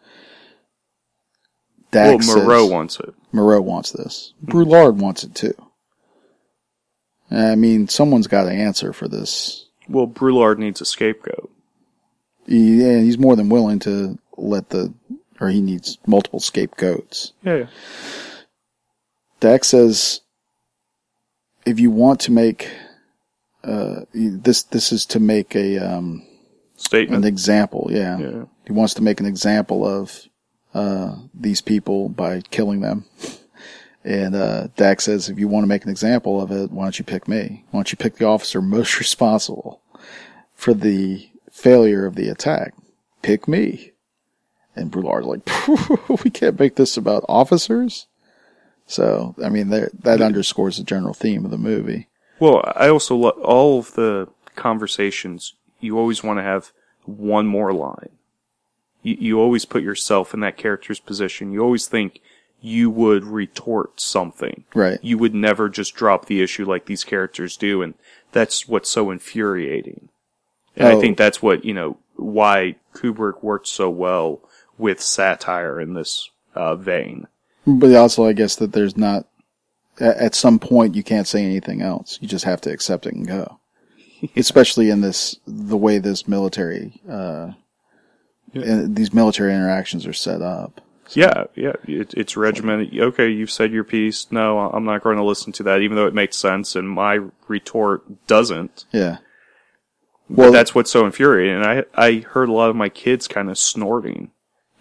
well, 1.91 2.11
Dax 2.11 2.27
Moreau 2.27 2.61
says- 2.63 2.71
wants 2.71 2.99
it. 2.99 3.13
Moreau 3.31 3.61
wants 3.61 3.91
this. 3.91 4.33
Broulard 4.41 4.99
wants 5.01 5.23
it 5.23 5.33
too. 5.35 5.53
I 7.31 7.55
mean, 7.55 7.87
someone's 7.87 8.27
got 8.27 8.43
to 8.43 8.51
answer 8.51 8.91
for 8.93 9.07
this. 9.07 9.65
Well, 9.87 10.05
Broulard 10.07 10.59
needs 10.59 10.81
a 10.81 10.85
scapegoat. 10.85 11.49
And 12.47 13.05
he's 13.05 13.17
more 13.17 13.35
than 13.35 13.49
willing 13.49 13.79
to 13.79 14.17
let 14.37 14.69
the, 14.69 14.93
or 15.39 15.49
he 15.49 15.61
needs 15.61 15.97
multiple 16.05 16.39
scapegoats. 16.39 17.33
Yeah, 17.43 17.67
yeah. 19.41 19.57
Says, 19.61 20.21
if 21.65 21.79
you 21.79 21.89
want 21.91 22.19
to 22.21 22.31
make, 22.31 22.69
uh, 23.63 24.01
this, 24.13 24.63
this 24.63 24.91
is 24.91 25.05
to 25.07 25.19
make 25.19 25.55
a, 25.55 25.77
um, 25.77 26.25
Statement. 26.75 27.23
an 27.23 27.27
example. 27.27 27.87
Yeah. 27.91 28.17
Yeah. 28.17 28.43
He 28.65 28.73
wants 28.73 28.93
to 28.95 29.03
make 29.03 29.19
an 29.19 29.25
example 29.25 29.87
of, 29.87 30.27
uh, 30.73 31.15
these 31.33 31.61
people 31.61 32.09
by 32.09 32.41
killing 32.51 32.81
them. 32.81 33.05
And, 34.03 34.35
uh, 34.35 34.67
Dax 34.75 35.05
says, 35.05 35.29
if 35.29 35.37
you 35.37 35.47
want 35.47 35.63
to 35.63 35.67
make 35.67 35.83
an 35.83 35.89
example 35.91 36.41
of 36.41 36.51
it, 36.51 36.71
why 36.71 36.85
don't 36.85 36.97
you 36.97 37.05
pick 37.05 37.27
me? 37.27 37.65
Why 37.71 37.79
don't 37.79 37.91
you 37.91 37.97
pick 37.97 38.15
the 38.15 38.25
officer 38.25 38.61
most 38.61 38.99
responsible 38.99 39.81
for 40.55 40.73
the 40.73 41.29
failure 41.51 42.05
of 42.05 42.15
the 42.15 42.29
attack? 42.29 42.73
Pick 43.21 43.47
me. 43.47 43.91
And 44.75 44.89
Broulard's 44.89 45.27
like, 45.27 45.49
we 46.23 46.29
can't 46.31 46.59
make 46.59 46.75
this 46.75 46.97
about 46.97 47.25
officers. 47.29 48.07
So, 48.87 49.35
I 49.43 49.49
mean, 49.49 49.69
that 49.69 50.21
underscores 50.21 50.77
the 50.77 50.83
general 50.83 51.13
theme 51.13 51.45
of 51.45 51.51
the 51.51 51.57
movie. 51.57 52.07
Well, 52.39 52.63
I 52.75 52.89
also 52.89 53.15
lo- 53.15 53.29
all 53.43 53.79
of 53.79 53.93
the 53.93 54.27
conversations. 54.55 55.53
You 55.79 55.97
always 55.97 56.23
want 56.23 56.39
to 56.39 56.43
have 56.43 56.71
one 57.05 57.47
more 57.47 57.71
line. 57.71 58.09
You, 59.03 59.17
you 59.19 59.39
always 59.39 59.65
put 59.65 59.83
yourself 59.83 60.33
in 60.33 60.39
that 60.41 60.57
character's 60.57 60.99
position. 60.99 61.51
You 61.51 61.61
always 61.61 61.87
think 61.87 62.21
you 62.61 62.89
would 62.89 63.23
retort 63.25 63.99
something. 63.99 64.63
Right. 64.73 64.99
You 65.01 65.17
would 65.17 65.33
never 65.33 65.67
just 65.67 65.95
drop 65.95 66.25
the 66.27 66.41
issue 66.41 66.65
like 66.65 66.85
these 66.85 67.03
characters 67.03 67.57
do, 67.57 67.81
and 67.81 67.95
that's 68.31 68.67
what's 68.67 68.89
so 68.89 69.09
infuriating. 69.11 70.09
And 70.75 70.87
I 70.87 70.93
Oh. 70.93 71.01
think 71.01 71.17
that's 71.17 71.41
what 71.41 71.65
you 71.65 71.73
know 71.73 71.97
why 72.15 72.75
Kubrick 72.93 73.43
worked 73.43 73.67
so 73.67 73.89
well 73.89 74.41
with 74.77 75.01
satire 75.01 75.79
in 75.81 75.93
this 75.95 76.29
uh, 76.55 76.75
vein. 76.75 77.27
But 77.65 77.93
also, 77.95 78.25
I 78.25 78.33
guess 78.33 78.55
that 78.57 78.73
there's 78.73 78.97
not, 78.97 79.27
at 79.99 80.33
some 80.35 80.57
point, 80.59 80.95
you 80.95 81.03
can't 81.03 81.27
say 81.27 81.43
anything 81.43 81.81
else. 81.81 82.17
You 82.21 82.27
just 82.27 82.45
have 82.45 82.61
to 82.61 82.71
accept 82.71 83.05
it 83.05 83.13
and 83.13 83.27
go. 83.27 83.59
Especially 84.35 84.89
in 84.89 85.01
this, 85.01 85.35
the 85.47 85.77
way 85.77 85.97
this 85.99 86.27
military, 86.27 86.99
uh, 87.09 87.51
and 88.53 88.95
these 88.95 89.13
military 89.13 89.53
interactions 89.53 90.05
are 90.05 90.13
set 90.13 90.41
up. 90.41 90.81
Yeah, 91.15 91.45
yeah, 91.55 91.73
it, 91.87 92.13
it's 92.13 92.37
regimented. 92.37 92.97
Okay, 92.97 93.29
you've 93.29 93.51
said 93.51 93.71
your 93.71 93.83
piece. 93.83 94.31
No, 94.31 94.59
I'm 94.59 94.85
not 94.85 95.03
going 95.03 95.17
to 95.17 95.23
listen 95.23 95.51
to 95.53 95.63
that, 95.63 95.81
even 95.81 95.95
though 95.95 96.07
it 96.07 96.13
makes 96.13 96.37
sense, 96.37 96.75
and 96.75 96.89
my 96.89 97.19
retort 97.47 98.27
doesn't. 98.27 98.85
Yeah. 98.91 99.17
But 100.29 100.37
Well, 100.37 100.51
that's 100.51 100.73
what's 100.73 100.91
so 100.91 101.05
infuriating. 101.05 101.61
And 101.61 101.65
I 101.65 101.83
I 101.95 102.19
heard 102.19 102.49
a 102.49 102.53
lot 102.53 102.69
of 102.69 102.75
my 102.75 102.89
kids 102.89 103.27
kind 103.27 103.49
of 103.49 103.57
snorting 103.57 104.31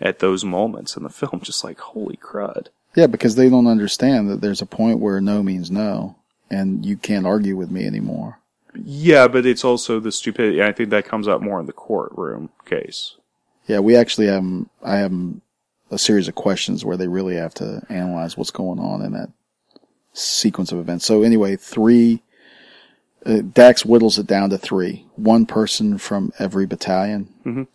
at 0.00 0.20
those 0.20 0.44
moments 0.44 0.96
in 0.96 1.02
the 1.02 1.08
film, 1.20 1.40
just 1.42 1.64
like 1.64 1.80
holy 1.80 2.16
crud. 2.16 2.68
yeah, 2.94 3.06
because 3.06 3.34
they 3.34 3.48
don't 3.50 3.66
understand 3.66 4.30
that 4.30 4.40
there's 4.40 4.62
a 4.62 4.66
point 4.66 5.00
where 5.00 5.20
no 5.20 5.42
means 5.42 5.70
no, 5.70 6.16
and 6.50 6.86
you 6.86 6.96
can't 6.96 7.26
argue 7.26 7.56
with 7.56 7.70
me 7.70 7.86
anymore. 7.86 8.38
Yeah, 8.74 9.26
but 9.26 9.46
it's 9.46 9.64
also 9.64 9.98
the 9.98 10.12
stupidity. 10.12 10.62
I 10.62 10.70
think 10.70 10.90
that 10.90 11.04
comes 11.04 11.26
out 11.26 11.42
more 11.42 11.58
in 11.58 11.66
the 11.66 11.72
courtroom 11.72 12.50
case. 12.64 13.16
Yeah, 13.66 13.80
we 13.80 13.96
actually 13.96 14.28
have, 14.28 14.44
I 14.82 14.98
have 14.98 15.12
a 15.90 15.98
series 15.98 16.28
of 16.28 16.34
questions 16.34 16.84
where 16.84 16.96
they 16.96 17.08
really 17.08 17.36
have 17.36 17.54
to 17.54 17.82
analyze 17.88 18.36
what's 18.36 18.50
going 18.50 18.78
on 18.78 19.02
in 19.02 19.12
that 19.12 19.30
sequence 20.12 20.72
of 20.72 20.78
events. 20.78 21.04
So 21.04 21.22
anyway, 21.22 21.56
three, 21.56 22.22
uh, 23.26 23.40
Dax 23.40 23.82
whittles 23.82 24.18
it 24.18 24.26
down 24.26 24.50
to 24.50 24.58
three. 24.58 25.06
One 25.16 25.46
person 25.46 25.98
from 25.98 26.32
every 26.38 26.66
battalion. 26.66 27.28
Mhm. 27.44 27.66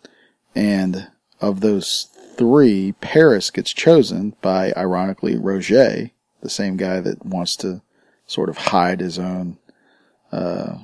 And 0.54 1.08
of 1.40 1.60
those 1.60 2.08
three, 2.36 2.92
Paris 3.00 3.50
gets 3.50 3.72
chosen 3.72 4.34
by, 4.40 4.72
ironically, 4.76 5.36
Roger, 5.36 6.10
the 6.40 6.50
same 6.50 6.76
guy 6.76 7.00
that 7.00 7.24
wants 7.24 7.56
to 7.56 7.82
sort 8.26 8.48
of 8.48 8.56
hide 8.56 9.00
his 9.00 9.18
own, 9.18 9.58
uh, 10.32 10.78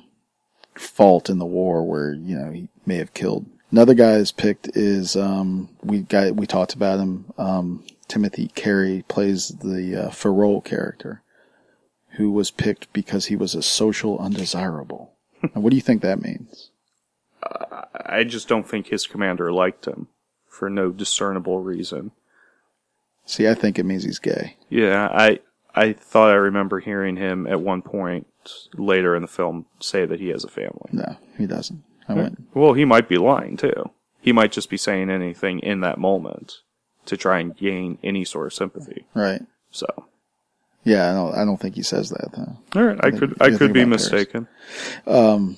fault 0.75 1.29
in 1.29 1.39
the 1.39 1.47
war 1.47 1.85
where, 1.85 2.13
you 2.13 2.39
know, 2.39 2.51
he 2.51 2.69
may 2.87 2.97
have 2.97 3.15
killed. 3.15 3.47
Another 3.73 3.95
guy 3.95 4.19
that's 4.19 4.33
picked 4.33 4.69
is, 4.77 5.17
um, 5.17 5.71
we 5.83 6.01
got, 6.01 6.37
we 6.37 6.47
talked 6.47 6.75
about 6.75 7.01
him, 7.01 7.25
um, 7.39 7.83
Timothy 8.07 8.49
Carey 8.49 9.05
plays 9.09 9.49
the, 9.49 10.05
uh, 10.05 10.11
Ferol 10.11 10.63
character 10.63 11.23
who 12.17 12.31
was 12.31 12.51
picked 12.51 12.93
because 12.93 13.27
he 13.27 13.37
was 13.37 13.55
a 13.55 13.63
social 13.63 14.19
undesirable. 14.19 15.13
and 15.43 15.63
what 15.63 15.71
do 15.71 15.77
you 15.77 15.83
think 15.83 16.03
that 16.03 16.21
means? 16.21 16.71
I 17.95 18.25
just 18.25 18.49
don't 18.49 18.69
think 18.69 18.89
his 18.89 19.07
commander 19.07 19.51
liked 19.53 19.87
him 19.87 20.09
for 20.47 20.69
no 20.69 20.91
discernible 20.91 21.61
reason. 21.61 22.13
See, 23.25 23.49
I 23.49 23.55
think 23.55 23.79
it 23.79 23.85
means 23.85 24.05
he's 24.05 24.19
gay. 24.19 24.57
Yeah, 24.69 25.09
I 25.11 25.41
I 25.75 25.93
thought 25.93 26.31
I 26.31 26.35
remember 26.35 26.81
hearing 26.81 27.17
him 27.17 27.47
at 27.47 27.61
one 27.61 27.83
point 27.83 28.27
later 28.75 29.17
in 29.17 29.23
the 29.23 29.29
film 29.29 29.67
say 29.81 30.05
that 30.05 30.21
he 30.21 30.29
has 30.29 30.45
a 30.45 30.49
family. 30.49 30.91
No, 30.93 31.17
he 31.39 31.47
doesn't. 31.47 31.83
I 32.13 32.23
went, 32.23 32.43
Well, 32.55 32.73
he 32.75 32.85
might 32.85 33.09
be 33.09 33.19
lying 33.19 33.57
too. 33.57 33.91
He 34.21 34.33
might 34.33 34.53
just 34.53 34.71
be 34.71 34.77
saying 34.77 35.11
anything 35.11 35.59
in 35.61 35.81
that 35.81 35.99
moment 35.99 36.59
to 37.07 37.17
try 37.17 37.41
and 37.41 37.57
gain 37.57 37.99
any 38.05 38.25
sort 38.25 38.47
of 38.47 38.55
sympathy. 38.55 39.07
right. 39.15 39.43
So, 39.71 39.87
Yeah, 40.85 41.11
I 41.11 41.15
don't, 41.15 41.35
I 41.35 41.45
don't 41.45 41.57
think 41.61 41.75
he 41.75 41.83
says 41.83 42.11
that 42.11 42.31
though. 42.33 42.57
all 42.81 42.87
right, 42.87 42.99
I 43.05 43.11
could 43.11 43.37
I 43.41 43.51
could 43.51 43.73
be 43.73 43.83
about 43.83 43.99
Paris. 43.99 44.13
mistaken. 44.13 44.49
Um, 45.07 45.57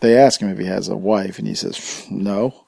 they 0.00 0.16
ask 0.16 0.40
him 0.40 0.48
if 0.50 0.58
he 0.58 0.66
has 0.66 0.88
a 0.88 0.96
wife 0.96 1.38
and 1.38 1.46
he 1.46 1.54
says, 1.54 2.06
no. 2.10 2.64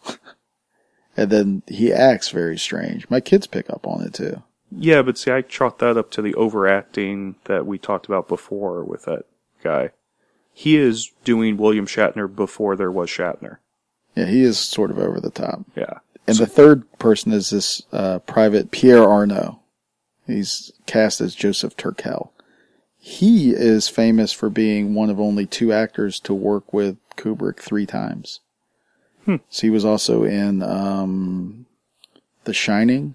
and 1.17 1.31
then 1.31 1.63
he 1.67 1.93
acts 1.93 2.29
very 2.29 2.59
strange. 2.59 3.09
My 3.11 3.21
kids 3.21 3.47
pick 3.47 3.69
up 3.71 3.87
on 3.87 4.03
it 4.03 4.15
too. 4.15 4.43
Yeah, 4.73 5.03
but 5.03 5.19
see, 5.19 5.33
I 5.33 5.43
chalk 5.43 5.79
that 5.79 5.97
up 5.97 6.11
to 6.13 6.23
the 6.23 6.35
overacting 6.35 7.35
that 7.45 7.67
we 7.67 7.77
talked 7.79 8.07
about 8.07 8.29
before 8.29 8.85
with 8.85 9.05
that 9.07 9.25
guy. 9.65 9.91
He 10.61 10.77
is 10.77 11.11
doing 11.25 11.57
William 11.57 11.87
Shatner 11.87 12.29
before 12.29 12.77
there 12.77 12.91
was 12.91 13.09
Shatner. 13.09 13.57
Yeah, 14.15 14.27
he 14.27 14.43
is 14.43 14.59
sort 14.59 14.91
of 14.91 14.99
over 14.99 15.19
the 15.19 15.31
top. 15.31 15.63
Yeah. 15.75 16.01
And 16.27 16.37
the 16.37 16.47
third 16.47 16.85
person 16.99 17.33
is 17.33 17.49
this 17.49 17.81
uh, 17.95 18.19
private 18.19 18.71
Pierre 18.71 19.09
Arnaud. 19.09 19.59
He's 20.27 20.71
cast 20.85 21.23
as 21.23 21.35
Joseph 21.35 21.79
Turkel. 21.79 22.29
He 22.99 23.53
is 23.53 23.89
famous 23.89 24.33
for 24.33 24.51
being 24.51 24.95
one 24.95 25.09
of 25.09 25.19
only 25.19 25.47
two 25.47 25.73
actors 25.73 26.21
to 26.21 26.35
work 26.35 26.75
with 26.75 26.99
Kubrick 27.17 27.59
three 27.61 27.87
times. 27.87 28.41
So 29.49 29.63
he 29.63 29.71
was 29.71 29.87
also 29.87 30.25
in 30.25 30.63
um, 30.63 31.65
The 32.45 32.53
Shining 32.53 33.15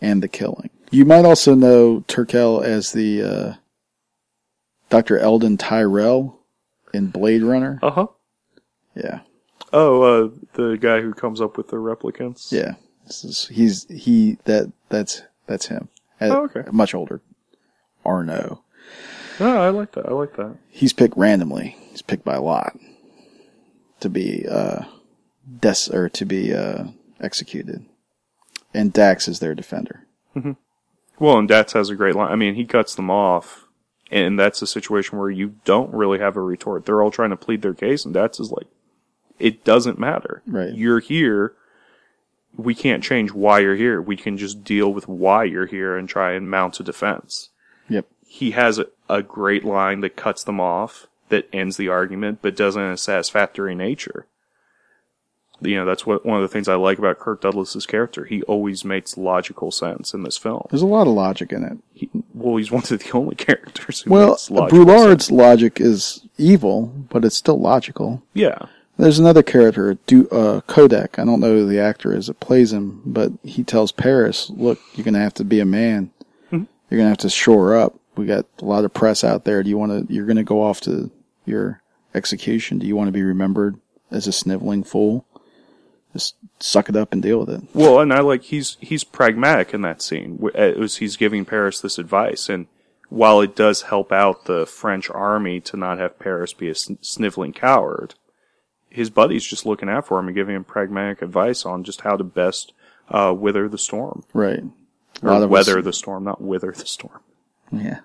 and 0.00 0.22
The 0.22 0.28
Killing. 0.28 0.70
You 0.92 1.06
might 1.06 1.24
also 1.24 1.56
know 1.56 2.04
Turkel 2.06 2.62
as 2.62 2.92
the 2.92 3.22
uh, 3.22 3.54
Dr. 4.90 5.18
Eldon 5.18 5.56
Tyrell 5.56 6.35
in 6.96 7.08
Blade 7.08 7.42
Runner. 7.42 7.78
Uh 7.82 7.90
huh. 7.90 8.06
Yeah. 8.94 9.20
Oh, 9.72 10.02
uh, 10.02 10.30
the 10.54 10.76
guy 10.78 11.00
who 11.00 11.12
comes 11.12 11.40
up 11.40 11.56
with 11.56 11.68
the 11.68 11.76
replicants. 11.76 12.50
Yeah, 12.52 12.74
this 13.06 13.24
is 13.24 13.48
he's 13.48 13.84
he 13.90 14.38
that 14.44 14.72
that's 14.88 15.22
that's 15.46 15.66
him. 15.66 15.88
Uh, 16.20 16.28
Oh, 16.30 16.44
okay. 16.44 16.64
Much 16.72 16.94
older. 16.94 17.20
Arnaud. 18.04 18.60
Oh, 19.40 19.58
I 19.58 19.68
like 19.70 19.92
that. 19.92 20.06
I 20.06 20.12
like 20.12 20.36
that. 20.36 20.56
He's 20.70 20.92
picked 20.92 21.16
randomly. 21.16 21.76
He's 21.90 22.00
picked 22.02 22.24
by 22.24 22.34
a 22.34 22.40
lot 22.42 22.76
to 24.00 24.08
be 24.08 24.46
uh 24.48 24.84
des 25.60 25.90
or 25.92 26.08
to 26.10 26.24
be 26.24 26.54
uh 26.54 26.84
executed. 27.20 27.84
And 28.72 28.92
Dax 28.92 29.26
is 29.28 29.40
their 29.40 29.54
defender. 29.54 30.06
Well, 31.18 31.38
and 31.38 31.48
Dax 31.48 31.72
has 31.72 31.88
a 31.88 31.94
great 31.96 32.14
line. 32.14 32.30
I 32.30 32.36
mean, 32.36 32.54
he 32.56 32.66
cuts 32.66 32.94
them 32.94 33.10
off, 33.10 33.65
and 34.10 34.38
that's 34.38 34.62
a 34.62 34.66
situation 34.66 35.18
where 35.18 35.30
you 35.30 35.56
don't 35.64 35.92
really 35.92 36.18
have 36.18 36.36
a 36.36 36.40
retort. 36.40 36.84
They're 36.84 37.02
all 37.02 37.10
trying 37.10 37.30
to 37.30 37.36
plead 37.36 37.62
their 37.62 37.74
case, 37.74 38.04
and 38.04 38.14
that's 38.14 38.40
is 38.40 38.50
like, 38.50 38.66
it 39.38 39.64
doesn't 39.64 39.98
matter. 39.98 40.42
Right. 40.46 40.74
You're 40.74 41.00
here. 41.00 41.54
We 42.56 42.74
can't 42.74 43.04
change 43.04 43.32
why 43.32 43.60
you're 43.60 43.76
here. 43.76 44.00
We 44.00 44.16
can 44.16 44.38
just 44.38 44.64
deal 44.64 44.92
with 44.92 45.08
why 45.08 45.44
you're 45.44 45.66
here 45.66 45.96
and 45.96 46.08
try 46.08 46.32
and 46.32 46.50
mount 46.50 46.80
a 46.80 46.82
defense. 46.82 47.50
Yep. 47.88 48.06
He 48.26 48.52
has 48.52 48.78
a, 48.78 48.86
a 49.08 49.22
great 49.22 49.64
line 49.64 50.00
that 50.00 50.16
cuts 50.16 50.42
them 50.42 50.60
off, 50.60 51.06
that 51.28 51.48
ends 51.52 51.76
the 51.76 51.88
argument, 51.88 52.38
but 52.40 52.56
doesn't 52.56 52.82
in 52.82 52.92
a 52.92 52.96
satisfactory 52.96 53.74
nature. 53.74 54.26
You 55.62 55.76
know, 55.76 55.84
that's 55.86 56.04
what 56.04 56.26
one 56.26 56.36
of 56.36 56.42
the 56.42 56.52
things 56.52 56.68
I 56.68 56.74
like 56.74 56.98
about 56.98 57.18
Kirk 57.18 57.40
Douglas's 57.40 57.86
character. 57.86 58.24
He 58.26 58.42
always 58.42 58.84
makes 58.84 59.16
logical 59.16 59.70
sense 59.70 60.12
in 60.12 60.22
this 60.22 60.36
film. 60.36 60.66
There's 60.70 60.82
a 60.82 60.86
lot 60.86 61.06
of 61.06 61.14
logic 61.14 61.50
in 61.52 61.64
it. 61.64 61.78
He, 61.94 62.10
well, 62.34 62.56
he's 62.56 62.70
one 62.70 62.82
of 62.82 62.88
the 62.90 63.10
only 63.14 63.36
characters 63.36 64.02
who 64.02 64.10
Well, 64.10 64.28
makes 64.30 64.50
logical 64.50 64.78
sense. 64.78 64.84
Broulard's 64.86 65.30
logic 65.30 65.80
is 65.80 66.26
evil, 66.36 66.86
but 67.08 67.24
it's 67.24 67.36
still 67.36 67.58
logical. 67.58 68.22
Yeah. 68.34 68.58
There's 68.98 69.18
another 69.18 69.42
character, 69.42 69.98
Du- 70.06 70.28
uh, 70.30 70.60
Kodak. 70.62 71.18
I 71.18 71.24
don't 71.24 71.40
know 71.40 71.52
who 71.52 71.66
the 71.66 71.80
actor 71.80 72.14
is 72.14 72.28
that 72.28 72.40
plays 72.40 72.72
him, 72.72 73.02
but 73.04 73.32
he 73.42 73.62
tells 73.64 73.92
Paris, 73.92 74.50
look, 74.50 74.78
you're 74.94 75.04
going 75.04 75.14
to 75.14 75.20
have 75.20 75.34
to 75.34 75.44
be 75.44 75.60
a 75.60 75.66
man. 75.66 76.10
Mm-hmm. 76.46 76.64
You're 76.90 76.98
going 76.98 77.04
to 77.06 77.10
have 77.10 77.18
to 77.18 77.28
shore 77.30 77.76
up. 77.76 77.98
We 78.16 78.24
got 78.24 78.46
a 78.60 78.64
lot 78.64 78.84
of 78.86 78.94
press 78.94 79.22
out 79.22 79.44
there. 79.44 79.62
Do 79.62 79.68
you 79.68 79.76
want 79.76 80.08
to, 80.08 80.12
you're 80.14 80.24
going 80.26 80.36
to 80.38 80.42
go 80.44 80.62
off 80.62 80.80
to 80.82 81.10
your 81.44 81.82
execution. 82.14 82.78
Do 82.78 82.86
you 82.86 82.96
want 82.96 83.08
to 83.08 83.12
be 83.12 83.22
remembered 83.22 83.78
as 84.10 84.26
a 84.26 84.32
sniveling 84.32 84.82
fool? 84.84 85.26
Just 86.16 86.34
suck 86.60 86.88
it 86.88 86.96
up 86.96 87.12
and 87.12 87.22
deal 87.22 87.38
with 87.40 87.50
it. 87.50 87.62
Well, 87.74 88.00
and 88.00 88.12
I 88.12 88.20
like 88.20 88.42
he's 88.44 88.76
he's 88.80 89.04
pragmatic 89.04 89.74
in 89.74 89.82
that 89.82 90.00
scene. 90.02 90.38
It 90.54 90.78
was 90.78 90.96
he's 90.96 91.16
giving 91.16 91.44
Paris 91.44 91.80
this 91.80 91.98
advice, 91.98 92.48
and 92.48 92.66
while 93.08 93.40
it 93.40 93.54
does 93.54 93.82
help 93.82 94.10
out 94.12 94.46
the 94.46 94.66
French 94.66 95.10
army 95.10 95.60
to 95.60 95.76
not 95.76 95.98
have 95.98 96.18
Paris 96.18 96.52
be 96.52 96.68
a 96.68 96.74
sn- 96.74 96.98
sniveling 97.02 97.52
coward, 97.52 98.14
his 98.88 99.10
buddy's 99.10 99.44
just 99.44 99.66
looking 99.66 99.88
out 99.88 100.06
for 100.06 100.18
him 100.18 100.26
and 100.26 100.34
giving 100.34 100.56
him 100.56 100.64
pragmatic 100.64 101.22
advice 101.22 101.64
on 101.66 101.84
just 101.84 102.00
how 102.00 102.16
to 102.16 102.24
best 102.24 102.72
uh, 103.10 103.32
wither 103.36 103.68
the 103.68 103.78
storm 103.78 104.24
Right. 104.32 104.62
Or 105.22 105.46
weather 105.46 105.78
us, 105.78 105.84
the 105.84 105.92
storm, 105.92 106.24
not 106.24 106.40
wither 106.40 106.72
the 106.72 106.86
storm. 106.86 107.20
yeah. 107.70 108.00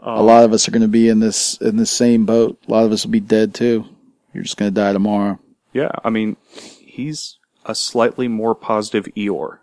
a 0.00 0.22
lot 0.22 0.44
of 0.44 0.52
us 0.52 0.66
are 0.68 0.70
going 0.70 0.82
to 0.82 0.88
be 0.88 1.08
in 1.08 1.20
this 1.20 1.56
in 1.60 1.76
this 1.76 1.90
same 1.90 2.24
boat. 2.26 2.58
A 2.68 2.70
lot 2.70 2.84
of 2.84 2.92
us 2.92 3.04
will 3.04 3.10
be 3.12 3.20
dead 3.20 3.54
too. 3.54 3.84
You're 4.32 4.44
just 4.44 4.56
going 4.56 4.72
to 4.72 4.80
die 4.80 4.92
tomorrow. 4.92 5.38
Yeah, 5.72 5.90
I 6.04 6.10
mean, 6.10 6.36
he's 6.90 7.38
a 7.64 7.74
slightly 7.74 8.28
more 8.28 8.54
positive 8.54 9.06
Eeyore. 9.16 9.58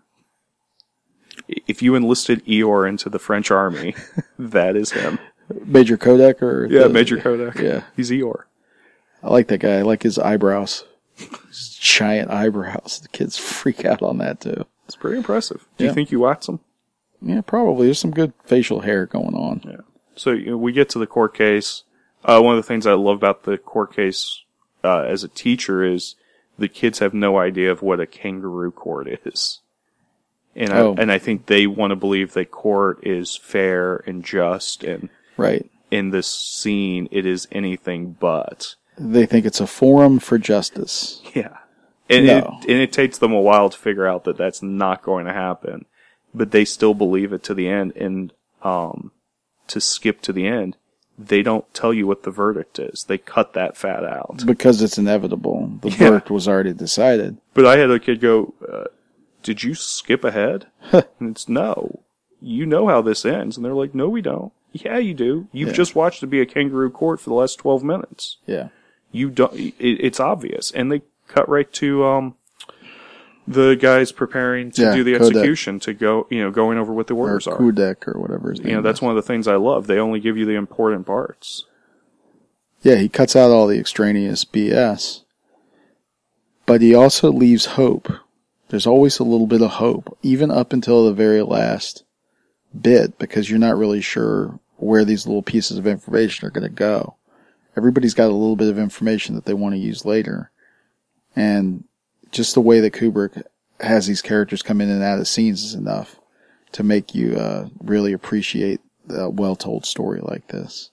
If 1.66 1.82
you 1.82 1.94
enlisted 1.94 2.44
Eeyore 2.46 2.88
into 2.88 3.08
the 3.08 3.18
French 3.18 3.50
army, 3.50 3.94
that 4.38 4.76
is 4.76 4.92
him. 4.92 5.18
Major 5.64 5.96
Kodak 5.96 6.42
or 6.42 6.66
Yeah, 6.66 6.84
the- 6.84 6.88
Major 6.90 7.18
Kodak. 7.18 7.56
Yeah. 7.56 7.84
he's 7.96 8.10
Eeyore. 8.10 8.44
I 9.22 9.30
like 9.30 9.48
that 9.48 9.58
guy. 9.58 9.78
I 9.78 9.82
like 9.82 10.02
his 10.02 10.18
eyebrows. 10.18 10.84
His 11.48 11.70
giant 11.80 12.30
eyebrows. 12.30 13.00
The 13.02 13.08
kids 13.08 13.36
freak 13.38 13.84
out 13.84 14.02
on 14.02 14.18
that 14.18 14.40
too. 14.40 14.64
It's 14.86 14.94
pretty 14.96 15.16
impressive. 15.18 15.66
Do 15.76 15.84
Yeah. 15.84 15.90
you 15.90 15.94
think 15.94 16.12
you 16.12 16.20
watch 16.20 16.48
him? 16.48 16.60
Yeah, 17.20 17.40
probably. 17.40 17.86
There's 17.86 17.98
some 17.98 18.12
good 18.12 18.32
facial 18.44 18.80
hair 18.80 19.06
going 19.06 19.34
on. 19.34 19.62
Yeah. 19.64 19.80
So 20.14 20.30
you 20.30 20.50
know, 20.52 20.56
we 20.56 20.72
get 20.72 20.88
to 20.90 20.98
the 21.00 21.06
court 21.06 21.34
case. 21.34 21.82
Uh, 22.24 22.40
one 22.40 22.56
of 22.56 22.62
the 22.62 22.66
things 22.68 22.86
I 22.86 22.92
love 22.92 23.16
about 23.16 23.42
the 23.44 23.58
court 23.58 23.94
case 23.94 24.42
uh, 24.84 25.00
as 25.00 25.24
a 25.24 25.28
teacher 25.28 25.82
is 25.84 26.14
the 26.58 26.68
kids 26.68 26.98
have 26.98 27.14
no 27.14 27.38
idea 27.38 27.70
of 27.70 27.82
what 27.82 28.00
a 28.00 28.06
kangaroo 28.06 28.70
court 28.70 29.08
is, 29.24 29.60
and 30.56 30.72
Oh. 30.72 30.94
I, 30.96 31.02
and 31.02 31.12
I 31.12 31.18
think 31.18 31.46
they 31.46 31.66
want 31.66 31.90
to 31.92 31.96
believe 31.96 32.32
that 32.34 32.50
court 32.50 32.98
is 33.06 33.36
fair 33.36 33.96
and 34.06 34.24
just, 34.24 34.82
and 34.84 35.08
Right. 35.36 35.70
in 35.90 36.10
this 36.10 36.26
scene 36.28 37.08
it 37.10 37.24
is 37.26 37.46
anything 37.52 38.16
but. 38.18 38.74
They 38.96 39.26
think 39.26 39.46
it's 39.46 39.60
a 39.60 39.66
forum 39.66 40.18
for 40.18 40.38
justice. 40.38 41.22
Yeah. 41.34 41.58
And, 42.10 42.26
No. 42.26 42.38
it, 42.62 42.70
and 42.70 42.80
it 42.80 42.92
takes 42.92 43.18
them 43.18 43.32
a 43.32 43.40
while 43.40 43.68
to 43.70 43.78
figure 43.78 44.06
out 44.06 44.24
that 44.24 44.36
that's 44.36 44.62
not 44.62 45.02
going 45.02 45.26
to 45.26 45.32
happen, 45.32 45.84
but 46.34 46.50
they 46.50 46.64
still 46.64 46.94
believe 46.94 47.32
it 47.32 47.42
to 47.44 47.54
the 47.54 47.68
end. 47.68 47.92
And 47.96 48.32
um, 48.62 49.12
to 49.68 49.80
skip 49.80 50.20
to 50.22 50.32
the 50.32 50.46
end, 50.46 50.76
they 51.18 51.42
don't 51.42 51.72
tell 51.74 51.92
you 51.92 52.06
what 52.06 52.22
the 52.22 52.30
verdict 52.30 52.78
is. 52.78 53.04
They 53.08 53.18
cut 53.18 53.52
that 53.54 53.76
fat 53.76 54.04
out. 54.04 54.44
Because 54.46 54.80
it's 54.82 54.98
inevitable. 54.98 55.70
The 55.82 55.90
Yeah. 55.90 55.96
verdict 55.96 56.30
was 56.30 56.46
already 56.46 56.72
decided. 56.72 57.38
But 57.54 57.66
I 57.66 57.76
had 57.78 57.90
a 57.90 57.98
kid 57.98 58.20
go, 58.20 58.54
uh, 58.70 58.84
"Did 59.42 59.62
you 59.64 59.74
skip 59.74 60.22
ahead?" 60.24 60.66
and 60.92 61.04
it's 61.20 61.48
no. 61.48 62.00
You 62.40 62.66
know 62.66 62.86
how 62.86 63.02
this 63.02 63.24
ends, 63.24 63.56
and 63.56 63.64
they're 63.66 63.74
like, 63.74 63.94
"No, 63.96 64.08
we 64.08 64.22
don't." 64.22 64.52
Yeah, 64.72 64.98
you 64.98 65.12
do. 65.14 65.48
You've 65.50 65.70
Yeah. 65.70 65.74
just 65.74 65.96
watched 65.96 66.22
it 66.22 66.26
be 66.28 66.40
a 66.40 66.46
kangaroo 66.46 66.90
court 66.90 67.20
for 67.20 67.30
the 67.30 67.34
last 67.34 67.56
twelve 67.56 67.82
minutes. 67.82 68.36
Yeah. 68.46 68.68
you 69.10 69.30
don't 69.30 69.54
it, 69.54 69.74
it's 69.80 70.20
obvious 70.20 70.70
and 70.70 70.92
they 70.92 71.00
cut 71.28 71.48
right 71.48 71.72
to 71.72 72.04
um 72.04 72.34
the 73.48 73.76
guys 73.76 74.12
preparing 74.12 74.70
to 74.72 74.82
Yeah, 74.82 74.94
do 74.94 75.04
the 75.04 75.14
execution 75.14 75.80
to 75.80 75.94
go 75.94 76.26
you 76.30 76.40
know 76.42 76.50
going 76.50 76.78
over 76.78 76.92
what 76.92 77.06
the 77.06 77.14
Or 77.14 77.28
orders 77.28 77.46
are 77.46 77.56
Kudek 77.58 78.06
or 78.06 78.20
whatever 78.20 78.50
his 78.50 78.60
name 78.60 78.68
you 78.68 78.76
know 78.76 78.82
that's 78.82 78.98
is. 78.98 79.02
one 79.02 79.10
of 79.10 79.16
the 79.16 79.26
things 79.26 79.48
i 79.48 79.56
love 79.56 79.86
they 79.86 79.98
only 79.98 80.20
give 80.20 80.36
you 80.36 80.44
the 80.44 80.54
important 80.54 81.06
parts 81.06 81.64
Yeah, 82.82 82.96
he 82.96 83.08
cuts 83.08 83.34
out 83.34 83.50
all 83.50 83.66
the 83.66 83.78
extraneous 83.78 84.44
BS. 84.44 85.24
But 86.66 86.80
he 86.82 86.94
also 86.94 87.32
leaves 87.32 87.64
hope. 87.80 88.08
There's 88.68 88.86
always 88.86 89.18
a 89.18 89.24
little 89.24 89.46
bit 89.46 89.62
of 89.62 89.70
hope, 89.72 90.16
even 90.22 90.50
up 90.50 90.72
until 90.72 91.04
the 91.06 91.14
very 91.14 91.42
last 91.42 92.04
bit, 92.78 93.18
because 93.18 93.48
you're 93.48 93.58
not 93.58 93.76
really 93.78 94.00
sure 94.02 94.60
where 94.76 95.04
these 95.04 95.26
little 95.26 95.42
pieces 95.42 95.78
of 95.78 95.86
information 95.86 96.46
are 96.46 96.50
going 96.52 96.68
to 96.68 96.68
go. 96.68 97.16
Everybody's 97.76 98.14
got 98.14 98.30
a 98.30 98.36
little 98.36 98.54
bit 98.56 98.68
of 98.68 98.78
information 98.78 99.34
that 99.34 99.44
they 99.46 99.54
want 99.54 99.74
to 99.74 99.80
use 99.80 100.04
later. 100.04 100.50
And 101.34 101.84
just 102.30 102.54
the 102.54 102.60
way 102.60 102.80
that 102.80 102.92
Kubrick 102.92 103.42
has 103.80 104.06
these 104.06 104.22
characters 104.22 104.62
come 104.62 104.80
in 104.80 104.90
and 104.90 105.02
out 105.02 105.18
of 105.18 105.28
scenes 105.28 105.62
is 105.64 105.74
enough 105.74 106.20
to 106.72 106.82
make 106.82 107.14
you 107.14 107.36
uh, 107.36 107.68
really 107.80 108.12
appreciate 108.12 108.80
a 109.10 109.30
well-told 109.30 109.86
story 109.86 110.20
like 110.20 110.48
this. 110.48 110.90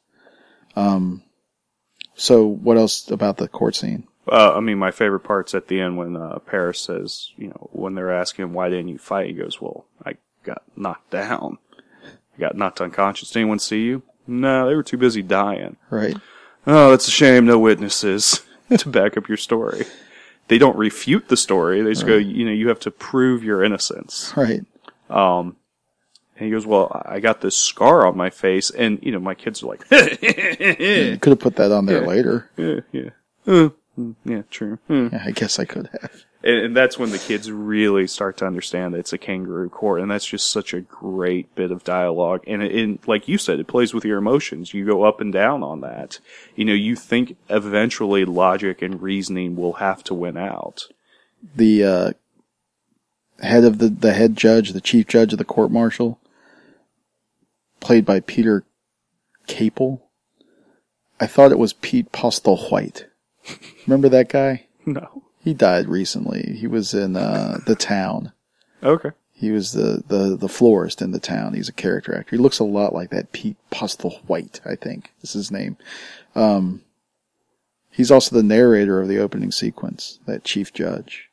Um, 0.76 1.24
so 2.14 2.46
what 2.46 2.78
else 2.78 3.10
about 3.10 3.38
the 3.38 3.48
court 3.48 3.76
scene? 3.76 4.08
uh, 4.28 4.54
i 4.56 4.60
mean 4.60 4.80
my 4.80 4.90
favorite 4.90 5.20
part's 5.20 5.54
at 5.54 5.68
the 5.68 5.80
end 5.80 5.98
when 5.98 6.16
uh, 6.18 6.40
paris 6.40 6.80
says 6.80 7.30
you 7.38 7.48
know 7.48 7.70
when 7.72 7.94
they're 7.94 8.12
asking 8.12 8.42
him 8.42 8.54
why 8.54 8.70
didn't 8.70 8.88
you 8.88 8.98
fight 8.98 9.28
he 9.28 9.34
goes 9.34 9.62
well 9.62 9.86
i 10.04 10.16
got 10.44 10.64
knocked 10.76 11.12
down 11.12 11.60
i 12.04 12.40
got 12.40 12.56
knocked 12.56 12.82
unconscious 12.82 13.30
did 13.30 13.40
anyone 13.42 13.60
see 13.60 13.84
you 13.84 14.02
no 14.26 14.68
they 14.68 14.74
were 14.74 14.82
too 14.82 14.98
busy 14.98 15.22
dying 15.22 15.78
Right? 15.92 16.18
Oh, 16.68 16.90
that's 16.90 17.08
a 17.08 17.12
shame. 17.12 17.46
No 17.46 17.60
witnesses 17.60 18.42
to 18.78 18.90
back 18.90 19.18
up 19.18 19.28
your 19.28 19.38
story. 19.38 19.86
They 20.48 20.58
don't 20.58 20.78
refute 20.78 21.28
the 21.28 21.38
story. 21.38 21.82
They 21.82 21.92
just 21.92 22.06
go, 22.06 22.16
you 22.18 22.46
know, 22.46 22.52
you 22.52 22.68
have 22.70 22.80
to 22.82 22.92
prove 22.92 23.44
your 23.44 23.64
innocence. 23.64 24.32
Right. 24.36 24.64
Um, 25.10 25.56
and 26.38 26.46
he 26.46 26.52
goes, 26.52 26.66
well, 26.68 27.02
I 27.06 27.20
got 27.20 27.42
this 27.42 27.58
scar 27.58 28.06
on 28.06 28.16
my 28.18 28.30
face, 28.30 28.70
and 28.70 29.00
you 29.02 29.12
know, 29.12 29.20
my 29.20 29.34
kids 29.36 29.64
are 29.64 29.68
like, 29.68 29.82
You 29.92 31.18
could 31.20 31.32
have 31.32 31.40
put 31.40 31.56
that 31.56 31.72
on 31.72 31.86
there 31.86 32.02
Yeah. 32.02 32.08
later. 32.08 32.50
yeah, 32.58 32.80
yeah, 32.92 33.10
Uh, 33.48 33.70
yeah, 34.26 34.42
true. 34.50 34.80
Hmm. 34.88 35.10
Yeah, 35.12 35.24
I 35.26 35.32
guess 35.32 35.60
I 35.60 35.66
could 35.66 35.90
have. 35.92 36.26
And, 36.44 36.58
and 36.58 36.78
that's 36.78 37.00
when 37.00 37.12
the 37.12 37.18
kids 37.18 37.52
really 37.52 38.08
start 38.08 38.38
to 38.38 38.46
understand 38.46 38.94
that 38.94 39.00
it's 39.00 39.14
a 39.14 39.18
kangaroo 39.18 39.70
court, 39.70 40.02
and 40.02 40.12
that's 40.12 40.26
just 40.26 40.52
such 40.52 40.74
a 40.74 40.82
great 40.82 41.54
bit 41.56 41.72
of 41.72 41.84
dialogue. 41.84 42.44
And 42.46 42.62
it, 42.62 42.74
and 42.74 43.00
like 43.08 43.28
you 43.28 43.38
said, 43.38 43.60
it 43.60 43.68
plays 43.68 43.94
with 43.94 44.06
your 44.06 44.18
emotions. 44.18 44.74
You 44.74 44.86
go 44.86 45.04
up 45.04 45.22
and 45.22 45.34
down 45.34 45.64
on 45.64 45.82
that. 45.82 46.20
You 46.56 46.66
know, 46.66 46.74
you 46.74 46.96
think 46.96 47.38
eventually 47.50 48.26
logic 48.26 48.82
and 48.82 49.02
reasoning 49.02 49.56
will 49.56 49.74
have 49.74 50.04
to 50.06 50.14
win 50.14 50.38
out. 50.38 50.88
The 51.56 51.84
uh, 51.84 52.12
head 53.42 53.64
of 53.64 53.80
the 53.80 53.90
the 53.90 54.14
head 54.14 54.36
judge, 54.36 54.72
the 54.72 54.82
chief 54.82 55.08
judge 55.08 55.34
of 55.34 55.40
the 55.40 55.46
court 55.46 55.72
martial, 55.72 56.20
played 57.80 58.06
by 58.06 58.20
Peter 58.20 58.66
Capell. 59.48 60.02
I 61.20 61.28
thought 61.28 61.52
it 61.52 61.60
was 61.60 61.74
Pete 61.74 62.12
Postlethwaite. 62.12 63.06
Remember 63.86 64.10
that 64.10 64.30
guy? 64.30 64.66
No. 64.88 65.24
He 65.40 65.56
died 65.56 65.90
recently. 65.90 66.56
He 66.60 66.68
was 66.68 66.94
in 66.94 67.16
uh, 67.16 67.58
the 67.66 67.74
town. 67.74 68.34
Okay. 68.84 69.10
He 69.32 69.50
was 69.50 69.72
the, 69.72 70.04
the, 70.08 70.38
the 70.38 70.48
florist 70.48 71.02
in 71.02 71.10
the 71.10 71.20
town. 71.20 71.56
He's 71.56 71.70
a 71.70 71.74
character 71.74 72.16
actor. 72.16 72.36
He 72.36 72.42
looks 72.42 72.60
a 72.60 72.64
lot 72.64 72.94
like 72.94 73.10
that 73.10 73.32
Pete 73.32 73.58
Postlethwaite, 73.72 74.60
I 74.64 74.76
think 74.76 75.12
is 75.24 75.34
his 75.34 75.50
name. 75.50 75.76
Um, 76.36 76.84
he's 77.90 78.12
also 78.12 78.36
the 78.36 78.44
narrator 78.44 79.02
of 79.02 79.08
the 79.08 79.18
opening 79.18 79.52
sequence, 79.52 80.20
that 80.28 80.44
chief 80.44 80.72
judge. 80.72 81.32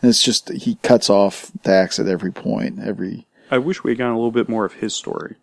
And 0.00 0.08
it's 0.08 0.22
just, 0.22 0.50
he 0.50 0.76
cuts 0.76 1.10
off 1.10 1.52
Dax 1.62 1.98
at 1.98 2.08
every 2.08 2.32
point, 2.32 2.80
every, 2.82 3.26
I 3.50 3.58
wish 3.58 3.84
we 3.84 3.90
had 3.90 3.98
gotten 3.98 4.14
a 4.14 4.16
little 4.16 4.32
bit 4.32 4.48
more 4.48 4.64
of 4.64 4.72
his 4.74 4.94
story. 4.94 5.36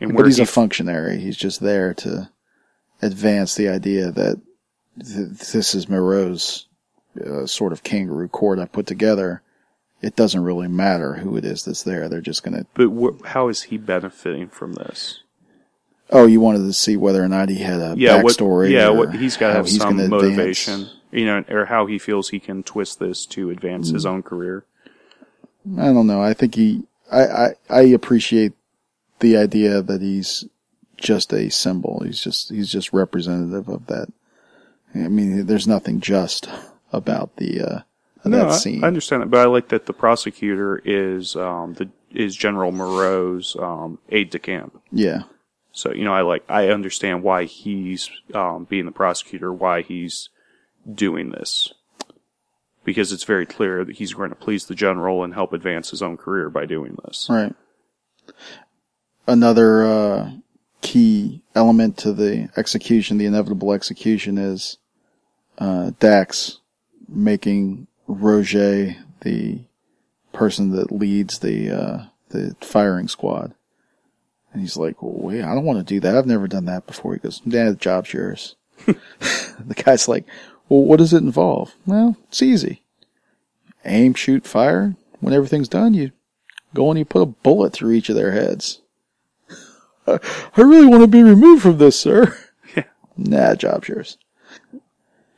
And 0.00 0.16
but 0.16 0.26
he's 0.26 0.36
he 0.36 0.42
a 0.44 0.46
functionary. 0.46 1.18
He's 1.18 1.36
just 1.36 1.60
there 1.60 1.92
to 1.94 2.30
advance 3.02 3.54
the 3.54 3.68
idea 3.68 4.10
that 4.10 4.40
th- 4.98 5.28
this 5.52 5.74
is 5.74 5.88
Mireau's 5.88 6.66
uh, 7.24 7.46
sort 7.46 7.72
of 7.72 7.82
kangaroo 7.82 8.28
court 8.28 8.58
I 8.58 8.66
put 8.66 8.86
together. 8.86 9.42
It 10.02 10.16
doesn't 10.16 10.42
really 10.42 10.68
matter 10.68 11.14
who 11.14 11.36
it 11.36 11.44
is 11.44 11.64
that's 11.64 11.82
there. 11.82 12.08
They're 12.08 12.20
just 12.22 12.42
going 12.42 12.56
to 12.56 12.66
But 12.74 12.88
wh- 12.88 13.26
how 13.28 13.48
is 13.48 13.64
he 13.64 13.76
benefiting 13.76 14.48
from 14.48 14.72
this? 14.74 15.22
Oh, 16.12 16.26
you 16.26 16.40
wanted 16.40 16.60
to 16.60 16.72
see 16.72 16.96
whether 16.96 17.22
or 17.22 17.28
not 17.28 17.48
he 17.50 17.58
had 17.58 17.80
a 17.80 17.94
Yeah, 17.96 18.22
what, 18.22 18.32
backstory. 18.36 18.70
yeah, 18.70 18.88
or 18.88 18.96
what, 18.96 19.14
he's 19.14 19.36
got 19.36 19.48
to 19.48 19.54
have 19.54 19.68
some 19.68 19.96
motivation, 20.08 20.74
advance. 20.74 20.94
you 21.12 21.24
know, 21.26 21.44
or 21.48 21.66
how 21.66 21.86
he 21.86 21.98
feels 21.98 22.30
he 22.30 22.40
can 22.40 22.62
twist 22.62 22.98
this 22.98 23.26
to 23.26 23.50
advance 23.50 23.90
Mm. 23.90 23.94
his 23.94 24.06
own 24.06 24.22
career. 24.22 24.64
I 25.78 25.84
don't 25.92 26.06
know. 26.06 26.22
I 26.22 26.32
think 26.34 26.54
he. 26.54 26.82
I, 27.12 27.26
I 27.26 27.48
I 27.68 27.80
appreciate 27.82 28.54
the 29.20 29.36
idea 29.36 29.82
that 29.82 30.00
he's 30.00 30.44
just 30.96 31.32
a 31.34 31.50
symbol. 31.50 32.02
He's 32.04 32.20
just 32.22 32.48
he's 32.50 32.72
just 32.72 32.92
representative 32.92 33.68
of 33.68 33.86
that. 33.86 34.08
I 34.94 35.08
mean, 35.08 35.46
there's 35.46 35.68
nothing 35.68 36.00
just 36.00 36.48
about 36.92 37.36
the 37.36 37.60
uh, 37.60 37.80
No, 38.24 38.38
that 38.38 38.48
I, 38.48 38.56
scene. 38.56 38.82
I 38.84 38.88
understand 38.88 39.22
that, 39.22 39.30
but 39.30 39.40
I 39.40 39.44
like 39.44 39.68
that 39.68 39.86
the 39.86 39.92
prosecutor 39.92 40.80
is 40.84 41.36
um, 41.36 41.74
the 41.74 41.88
is 42.10 42.34
General 42.34 42.72
Mireau's 42.72 43.56
um, 43.60 43.98
aide 44.08 44.30
de 44.30 44.38
camp. 44.40 44.80
yeah, 44.90 45.22
So 45.72 45.92
you 45.92 46.04
know, 46.04 46.12
I 46.12 46.22
like 46.22 46.44
I 46.48 46.68
understand 46.68 47.22
why 47.22 47.44
he's 47.44 48.10
um, 48.34 48.64
being 48.64 48.84
the 48.86 48.90
prosecutor, 48.92 49.52
why 49.52 49.82
he's 49.82 50.28
doing 50.92 51.30
this, 51.30 51.72
because 52.84 53.12
it's 53.12 53.22
very 53.24 53.46
clear 53.46 53.84
that 53.84 53.96
he's 53.96 54.14
going 54.14 54.30
to 54.30 54.34
please 54.36 54.66
the 54.66 54.74
general 54.74 55.22
and 55.22 55.34
help 55.34 55.52
advance 55.52 55.90
his 55.90 56.02
own 56.02 56.16
career 56.16 56.50
by 56.50 56.66
doing 56.66 56.96
this. 57.04 57.28
right. 57.30 57.54
Another 59.26 59.84
uh, 59.84 60.30
key 60.80 61.42
element 61.54 61.96
to 61.98 62.12
the 62.12 62.48
execution, 62.56 63.18
the 63.18 63.26
inevitable 63.26 63.72
execution, 63.72 64.38
is 64.38 64.78
uh, 65.58 65.92
Dax 65.98 66.58
making 67.08 67.86
Roger 68.06 68.96
the 69.20 69.60
person 70.32 70.70
that 70.70 70.92
leads 70.92 71.40
the 71.40 71.70
uh, 71.70 72.04
the 72.30 72.56
firing 72.60 73.08
squad. 73.08 73.54
And 74.52 74.62
he's 74.62 74.76
like, 74.76 75.00
well, 75.02 75.14
wait, 75.14 75.44
I 75.44 75.54
don't 75.54 75.64
want 75.64 75.78
to 75.78 75.94
do 75.94 76.00
that. 76.00 76.16
I've 76.16 76.26
never 76.26 76.48
done 76.48 76.64
that 76.64 76.86
before. 76.86 77.12
He 77.12 77.20
goes, 77.20 77.40
yeah, 77.44 77.70
the 77.70 77.76
job's 77.76 78.12
yours. 78.12 78.56
the 78.86 79.82
guy's 79.84 80.08
like, 80.08 80.24
well, 80.68 80.82
what 80.82 80.96
does 80.96 81.12
it 81.12 81.22
involve? 81.22 81.74
Well, 81.86 82.16
it's 82.28 82.42
easy. 82.42 82.82
Aim, 83.84 84.14
shoot, 84.14 84.46
fire. 84.46 84.96
When 85.20 85.34
everything's 85.34 85.68
done, 85.68 85.94
you 85.94 86.10
go 86.74 86.90
and 86.90 86.98
you 86.98 87.04
put 87.04 87.22
a 87.22 87.26
bullet 87.26 87.72
through 87.72 87.92
each 87.92 88.08
of 88.08 88.16
their 88.16 88.32
heads. 88.32 88.80
I 90.56 90.60
really 90.62 90.86
want 90.86 91.02
to 91.02 91.08
be 91.08 91.22
removed 91.22 91.62
from 91.62 91.78
this, 91.78 91.98
sir. 91.98 92.36
Yeah. 92.76 92.84
Nah, 93.16 93.54
job's 93.56 93.88
yours. 93.88 94.16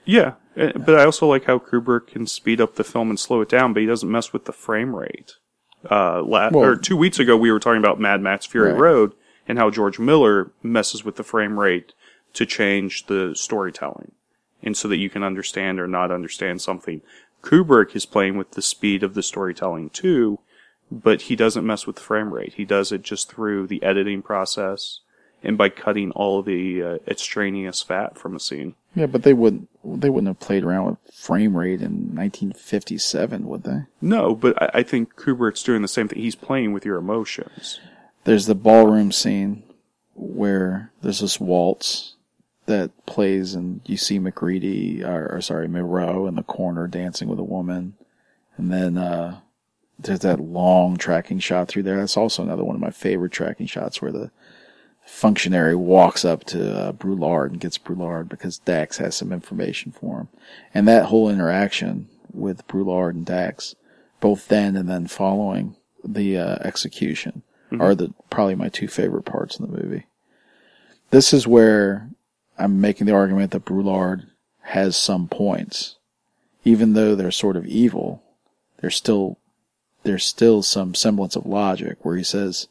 Yeah, 0.05 0.35
eh, 0.57 0.73
but 0.77 0.99
I 0.99 1.05
also 1.05 1.27
like 1.27 1.45
how 1.45 1.59
Kubrick 1.59 2.09
can 2.09 2.27
speed 2.27 2.61
up 2.61 2.75
the 2.75 2.85
film 2.85 3.09
and 3.09 3.18
slow 3.18 3.41
it 3.41 3.49
down, 3.49 3.73
but 3.73 3.81
he 3.81 3.87
doesn't 3.87 4.11
mess 4.11 4.33
with 4.33 4.45
the 4.45 4.53
frame 4.53 4.95
rate. 4.95 5.37
Uh, 5.91 6.23
la- 6.23 6.51
Well- 6.51 6.64
or 6.64 6.77
two 6.77 6.97
weeks 6.97 7.18
ago, 7.18 7.37
we 7.37 7.51
were 7.51 7.59
talking 7.61 7.79
about 7.79 8.01
Mad 8.01 8.20
Max 8.20 8.47
Fury 8.47 8.73
Right. 8.73 8.81
Road 8.81 9.12
and 9.49 9.59
how 9.59 9.70
George 9.70 9.99
Miller 9.99 10.53
messes 10.62 11.05
with 11.05 11.16
the 11.16 11.25
frame 11.25 11.59
rate 11.59 11.93
to 12.35 12.47
change 12.47 13.07
the 13.07 13.33
storytelling, 13.35 14.12
and 14.62 14.77
so 14.77 14.89
that 14.89 14.99
you 14.99 15.09
can 15.11 15.23
understand 15.23 15.81
or 15.81 15.87
not 15.89 16.11
understand 16.11 16.61
something. 16.61 17.01
Kubrick 17.43 17.97
is 17.97 18.07
playing 18.07 18.37
with 18.37 18.53
the 18.53 18.62
speed 18.62 19.03
of 19.03 19.14
the 19.14 19.23
storytelling 19.23 19.91
too, 19.91 20.39
but 20.93 21.22
he 21.22 21.36
doesn't 21.36 21.66
mess 21.66 21.86
with 21.86 21.97
the 21.97 22.03
frame 22.03 22.32
rate. 22.32 22.55
He 22.55 22.64
does 22.64 22.93
it 22.93 23.03
just 23.03 23.30
through 23.30 23.66
the 23.66 23.82
editing 23.82 24.22
process 24.22 25.01
and 25.43 25.59
by 25.59 25.68
cutting 25.68 26.11
all 26.12 26.43
the 26.43 26.82
uh, 26.82 26.99
extraneous 27.07 27.82
fat 27.82 28.18
from 28.18 28.36
a 28.36 28.40
scene. 28.40 28.74
Yeah, 28.95 29.07
but 29.07 29.22
they 29.22 29.32
wouldn't 29.32 29.68
they 29.84 30.11
wouldn't 30.11 30.28
have 30.28 30.38
played 30.38 30.64
around 30.64 30.84
with 30.86 31.14
frame 31.14 31.57
rate 31.57 31.80
in 31.80 32.14
1957, 32.14 33.49
would 33.49 33.64
they? 33.64 33.80
No, 34.01 34.34
but 34.34 34.61
I, 34.62 34.80
I 34.80 34.82
think 34.82 35.16
Kubrick's 35.16 35.62
doing 35.62 35.82
the 35.82 35.88
same 35.88 36.09
thing. 36.09 36.20
He's 36.20 36.36
playing 36.36 36.72
with 36.72 36.84
your 36.84 36.99
emotions. 36.99 37.80
There's 38.24 38.47
the 38.47 38.55
ballroom 38.55 39.11
scene 39.11 39.64
where 40.14 40.93
there's 41.01 41.20
this 41.20 41.40
waltz 41.40 42.14
that 42.66 42.90
plays, 43.07 43.55
and 43.55 43.80
you 43.86 43.97
see 43.97 44.18
Macready, 44.18 45.03
or, 45.03 45.28
or 45.32 45.40
sorry, 45.40 45.66
Mireau 45.66 46.28
in 46.28 46.36
the 46.36 46.45
corner 46.45 46.86
dancing 46.86 47.28
with 47.28 47.38
a 47.38 47.45
woman, 47.45 47.95
and 48.57 48.70
then 48.70 48.97
uh, 48.97 49.40
there's 50.03 50.21
that 50.21 50.41
long 50.41 50.97
tracking 50.97 51.39
shot 51.39 51.69
through 51.69 51.85
there. 51.85 51.97
That's 51.99 52.17
also 52.17 52.43
another 52.43 52.65
one 52.65 52.75
of 52.77 52.83
my 52.83 52.91
favorite 52.91 53.33
tracking 53.33 53.67
shots 53.67 54.01
where 54.01 54.13
the 54.13 54.31
functionary 55.05 55.75
walks 55.75 56.25
up 56.25 56.45
to 56.45 56.79
uh, 56.79 56.93
Broulard 56.93 57.53
and 57.53 57.61
gets 57.61 57.79
Broulard 57.79 58.29
because 58.29 58.59
Dax 58.59 58.99
has 58.99 59.17
some 59.17 59.33
information 59.33 59.93
for 59.93 60.19
him. 60.19 60.29
And 60.73 60.87
that 60.89 61.07
whole 61.07 61.29
interaction 61.29 62.09
with 62.33 62.67
Broulard 62.67 63.15
and 63.15 63.27
Dax, 63.27 63.75
both 64.21 64.49
then 64.49 64.77
and 64.77 64.89
then 64.89 65.07
following 65.07 65.77
the 66.05 66.39
uh, 66.39 66.57
execution, 66.63 67.43
are 67.81 67.95
the 67.95 68.13
probably 68.29 68.55
my 68.55 68.69
two 68.69 68.87
favorite 68.89 69.25
parts 69.25 69.59
in 69.59 69.65
the 69.67 69.77
movie. 69.83 70.05
This 71.11 71.33
is 71.33 71.47
where 71.47 72.11
I'm 72.59 72.81
making 72.81 73.07
the 73.07 73.15
argument 73.15 73.51
that 73.53 73.65
Broulard 73.65 74.27
has 74.61 74.97
some 74.97 75.27
points, 75.27 75.97
even 76.65 76.93
though 76.93 77.15
they're 77.15 77.31
sort 77.31 77.57
of 77.57 77.67
evil. 77.67 78.23
they're 78.79 78.91
still 78.91 79.39
there's 80.03 80.25
still 80.25 80.63
some 80.63 80.95
semblance 80.95 81.37
of 81.37 81.47
logic 81.47 81.99
where 82.03 82.17
he 82.17 82.25
says, 82.25 82.69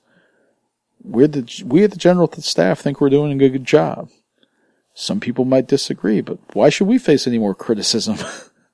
we're 1.03 1.27
the, 1.27 1.63
we 1.65 1.83
at 1.83 1.91
the 1.91 1.97
general 1.97 2.31
staff 2.31 2.79
think 2.79 3.01
we're 3.01 3.09
doing 3.09 3.41
a 3.41 3.49
good 3.49 3.65
job. 3.65 4.09
Some 4.93 5.19
people 5.19 5.45
might 5.45 5.67
disagree, 5.67 6.21
but 6.21 6.37
why 6.53 6.69
should 6.69 6.87
we 6.87 6.97
face 6.97 7.25
any 7.25 7.39
more 7.39 7.55
criticism? 7.55 8.17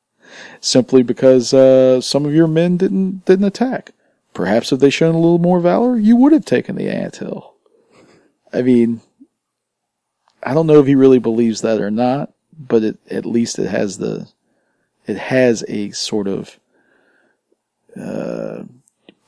Simply 0.59 1.03
because 1.03 1.53
uh, 1.53 2.01
some 2.01 2.25
of 2.25 2.33
your 2.33 2.47
men 2.47 2.77
didn't 2.77 3.25
didn't 3.25 3.45
attack. 3.45 3.93
Perhaps 4.33 4.71
if 4.71 4.79
they 4.79 4.89
shown 4.89 5.15
a 5.15 5.19
little 5.19 5.39
more 5.39 5.59
valor, 5.59 5.97
you 5.97 6.15
would 6.15 6.31
have 6.31 6.45
taken 6.45 6.75
the 6.75 6.89
anthill. 6.89 7.55
I 8.51 8.61
mean, 8.61 9.01
I 10.43 10.53
don't 10.53 10.67
know 10.67 10.79
if 10.79 10.87
he 10.87 10.95
really 10.95 11.19
believes 11.19 11.61
that 11.61 11.79
or 11.79 11.91
not, 11.91 12.33
but 12.57 12.83
it, 12.83 12.97
at 13.09 13.25
least 13.25 13.59
it 13.59 13.67
has 13.67 13.97
the 13.97 14.27
it 15.05 15.17
has 15.17 15.63
a 15.67 15.91
sort 15.91 16.27
of 16.27 16.59
uh, 17.99 18.63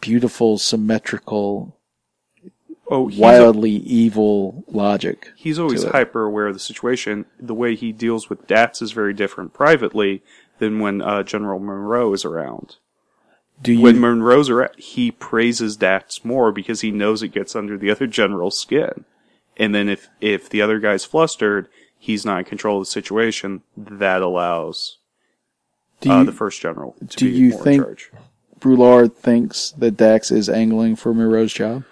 beautiful, 0.01 0.57
symmetrical 0.57 1.76
Oh, 2.91 3.07
wildly 3.15 3.70
evil 3.70 4.63
logic. 4.67 5.32
he's 5.36 5.59
always 5.59 5.84
hyper 5.84 6.24
aware 6.26 6.47
of 6.47 6.55
the 6.55 6.59
situation. 6.59 7.26
The 7.39 7.53
way 7.53 7.76
he 7.76 7.91
deals 7.91 8.32
with 8.32 8.47
Dax 8.47 8.82
is 8.82 8.93
very 8.93 9.13
different 9.13 9.53
privately 9.53 10.24
than 10.57 10.80
when 10.80 10.99
uh, 10.99 11.22
General 11.22 11.59
Monroe 11.59 12.11
is 12.13 12.26
around. 12.26 12.78
Do 13.61 13.74
you 13.74 13.82
When 13.82 13.99
Monroe's 13.99 14.49
around, 14.49 14.72
he 14.80 15.11
praises 15.11 15.76
Dax 15.78 16.26
more 16.26 16.51
because 16.51 16.82
he 16.82 16.89
knows 16.89 17.22
it 17.22 17.28
gets 17.28 17.55
under 17.55 17.78
the 17.78 17.91
other 17.91 18.07
general's 18.07 18.57
skin. 18.57 19.05
And 19.55 19.76
then 19.76 19.88
if, 19.88 20.09
if 20.20 20.49
the 20.49 20.63
other 20.63 20.80
guy's 20.80 21.05
flustered, 21.05 21.67
he's 21.99 22.26
not 22.26 22.39
in 22.39 22.45
control 22.45 22.80
of 22.80 22.84
the 22.88 22.91
situation, 22.91 23.61
that 23.78 24.24
allows 24.24 24.97
uh, 26.07 26.20
you, 26.22 26.24
the 26.26 26.32
first 26.32 26.59
general 26.59 26.95
to 27.07 27.17
do 27.17 27.30
be 27.32 27.38
you 27.38 27.49
more 27.51 27.63
think- 27.63 27.82
in 27.82 27.86
charge. 27.86 28.11
Broulard 28.60 29.16
thinks 29.16 29.72
that 29.72 29.91
Dax 29.97 30.32
is 30.32 30.49
angling 30.49 30.95
for 30.95 31.14
Mireau's 31.14 31.53
job? 31.53 31.84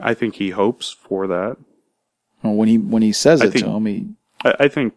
I 0.00 0.14
think 0.14 0.36
he 0.36 0.50
hopes 0.50 0.90
for 0.90 1.26
that. 1.26 1.56
Well, 2.42 2.54
when 2.54 2.68
he 2.68 2.78
when 2.78 3.02
he 3.02 3.12
says 3.12 3.40
I 3.40 3.46
it 3.46 3.52
think- 3.52 3.64
to 3.64 3.70
him, 3.70 3.86
he 3.86 4.08
I, 4.44 4.54
I 4.60 4.68
think 4.68 4.94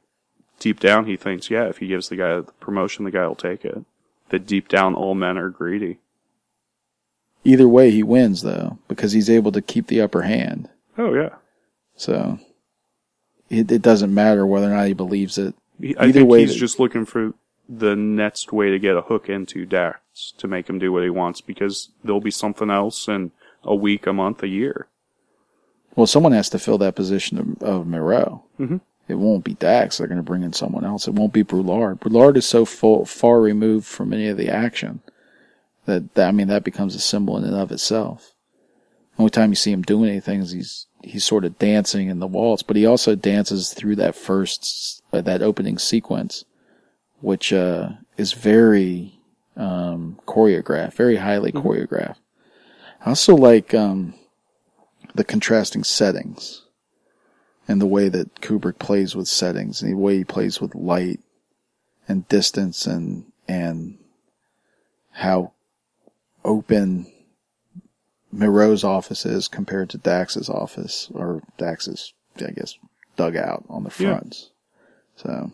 deep 0.60 0.80
down 0.80 1.06
he 1.06 1.16
thinks, 1.18 1.50
yeah, 1.50 1.66
if 1.66 1.78
he 1.78 1.88
gives 1.88 2.10
the 2.10 2.16
guy 2.16 2.36
the 2.36 2.52
promotion, 2.60 3.06
the 3.06 3.12
guy 3.12 3.26
will 3.28 3.36
take 3.36 3.64
it. 3.64 3.84
That 4.30 4.46
deep 4.46 4.68
down 4.68 4.96
all 4.96 5.14
men 5.16 5.38
are 5.38 5.50
greedy. 5.50 6.00
either 7.46 7.68
way 7.68 7.92
he 7.92 8.04
wins 8.04 8.42
though 8.42 8.78
because 8.90 9.14
he's 9.14 9.30
able 9.30 9.52
to 9.54 9.62
keep 9.62 9.88
the 9.88 10.02
upper 10.02 10.24
hand. 10.24 10.70
Oh 10.98 11.14
yeah. 11.14 11.36
So 11.96 12.40
it, 13.50 13.72
it 13.72 13.82
doesn't 13.82 14.14
matter 14.14 14.46
whether 14.46 14.68
or 14.72 14.76
not 14.76 14.88
he 14.88 14.94
believes 14.94 15.38
it. 15.38 15.56
He, 15.80 15.96
I 15.96 16.06
Either 16.06 16.14
think 16.20 16.30
way 16.30 16.42
he's 16.42 16.54
that- 16.54 16.60
just 16.60 16.80
looking 16.80 17.06
for 17.06 17.34
the 17.70 17.96
next 17.96 18.54
way 18.54 18.70
to 18.72 18.80
get 18.80 18.96
a 18.96 19.02
hook 19.02 19.30
into 19.30 19.66
Dax 19.66 20.34
to 20.38 20.48
make 20.48 20.70
him 20.70 20.80
do 20.80 20.92
what 20.92 21.04
he 21.04 21.10
wants 21.10 21.42
because 21.42 21.90
there'll 22.04 22.22
be 22.22 22.32
something 22.32 22.70
else 22.70 23.08
in 23.08 23.32
a 23.64 23.76
week, 23.76 24.08
a 24.08 24.14
month, 24.14 24.42
a 24.44 24.48
year. 24.48 24.88
Well, 25.96 26.08
someone 26.08 26.32
has 26.32 26.50
to 26.52 26.60
fill 26.60 26.78
that 26.78 26.96
position 26.96 27.38
of, 27.40 27.64
of 27.64 27.86
Mireau. 27.88 28.44
Mhm. 28.60 28.82
It 29.08 29.16
won't 29.16 29.44
be 29.44 29.54
Dax. 29.54 29.98
They're 29.98 30.08
going 30.08 30.18
to 30.18 30.24
bring 30.24 30.44
in 30.44 30.54
someone 30.54 30.84
else. 30.84 31.08
It 31.08 31.14
won't 31.14 31.34
be 31.34 31.44
Broulard. 31.44 32.00
Broulard 32.00 32.36
is 32.38 32.46
so 32.46 32.66
far 32.66 33.40
removed 33.42 33.86
from 33.86 34.12
any 34.14 34.28
of 34.28 34.38
the 34.38 34.50
action 34.50 35.00
that, 35.86 36.14
that 36.16 36.28
I 36.28 36.32
mean 36.32 36.48
that 36.50 36.66
becomes 36.66 36.94
a 36.94 37.00
symbol 37.00 37.38
in 37.38 37.44
and 37.46 37.56
of 37.56 37.72
itself. 37.72 38.34
Only 39.18 39.30
time 39.32 39.50
you 39.50 39.56
see 39.56 39.72
him 39.72 39.82
doing 39.82 40.10
anything 40.10 40.42
is 40.42 40.52
he's 40.52 40.88
he's 41.04 41.26
sort 41.26 41.46
of 41.46 41.58
dancing 41.58 42.10
in 42.10 42.20
the 42.20 42.28
waltz, 42.28 42.64
but 42.64 42.76
he 42.76 42.86
also 42.86 43.16
dances 43.16 43.74
through 43.74 43.96
that 43.96 44.16
first 44.16 45.02
uh, 45.14 45.22
that 45.22 45.42
opening 45.42 45.78
sequence, 45.78 46.44
which 47.22 47.52
uh, 47.54 47.90
is 48.18 48.34
very 48.34 49.20
um, 49.56 50.20
choreographed, 50.28 50.94
very 50.94 51.18
highly 51.18 51.52
choreographed. 51.52 52.18
I 53.06 53.10
also 53.10 53.36
like 53.36 53.74
um, 53.74 54.14
the 55.16 55.24
contrasting 55.24 55.84
settings 55.84 56.64
and 57.68 57.82
the 57.82 57.88
way 57.88 58.10
that 58.10 58.42
Kubrick 58.42 58.80
plays 58.80 59.16
with 59.16 59.28
settings 59.28 59.82
and 59.82 59.92
the 59.92 59.98
way 59.98 60.18
he 60.18 60.24
plays 60.24 60.62
with 60.62 60.76
light 60.76 61.20
and 62.08 62.28
distance 62.28 62.86
and 62.86 63.26
and 63.48 63.98
how 65.12 65.54
open 66.46 67.12
Mireau's 68.32 68.84
office 68.84 69.26
is 69.26 69.48
compared 69.48 69.90
to 69.90 69.98
Dax's 69.98 70.50
office 70.50 71.10
or 71.14 71.42
Dax's, 71.58 72.14
I 72.38 72.52
guess, 72.52 72.78
dugout 73.16 73.66
on 73.70 73.84
the 73.84 73.90
Yeah. 73.90 74.20
fronts. 74.20 74.52
So 75.16 75.52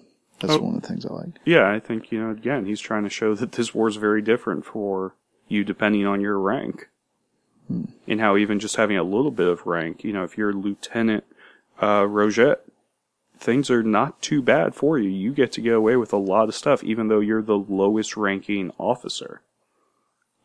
that's 0.47 0.59
Oh. 0.59 0.63
one 0.63 0.75
of 0.75 0.81
the 0.81 0.87
things 0.87 1.05
I 1.05 1.13
like. 1.13 1.29
Yeah, 1.45 1.69
I 1.71 1.79
think, 1.79 2.11
you 2.11 2.21
know, 2.21 2.29
again, 2.31 2.65
he's 2.65 2.79
trying 2.81 3.03
to 3.03 3.09
show 3.09 3.33
that 3.35 3.53
this 3.53 3.73
war's 3.73 3.95
very 3.95 4.21
different 4.21 4.65
for 4.65 5.15
you 5.47 5.63
depending 5.63 6.05
on 6.05 6.21
your 6.21 6.37
rank. 6.39 6.89
And 8.07 8.19
how 8.19 8.35
even 8.37 8.59
just 8.59 8.75
having 8.75 8.97
a 8.97 9.03
little 9.03 9.31
bit 9.31 9.47
of 9.47 9.65
rank, 9.65 10.03
you 10.03 10.11
know, 10.13 10.23
if 10.23 10.37
you're 10.37 10.53
Lieutenant 10.53 11.23
uh, 11.79 12.01
Roget, 12.03 12.57
things 13.37 13.69
are 13.71 13.81
not 13.81 14.21
too 14.21 14.41
bad 14.41 14.75
for 14.75 14.99
you. 14.99 15.09
You 15.09 15.33
get 15.33 15.51
to 15.53 15.61
get 15.61 15.73
away 15.73 15.95
with 15.95 16.11
a 16.13 16.17
lot 16.17 16.49
of 16.49 16.55
stuff, 16.55 16.83
even 16.83 17.07
though 17.07 17.21
you're 17.21 17.41
the 17.41 17.57
lowest 17.57 18.15
ranking 18.17 18.71
officer. 18.77 19.41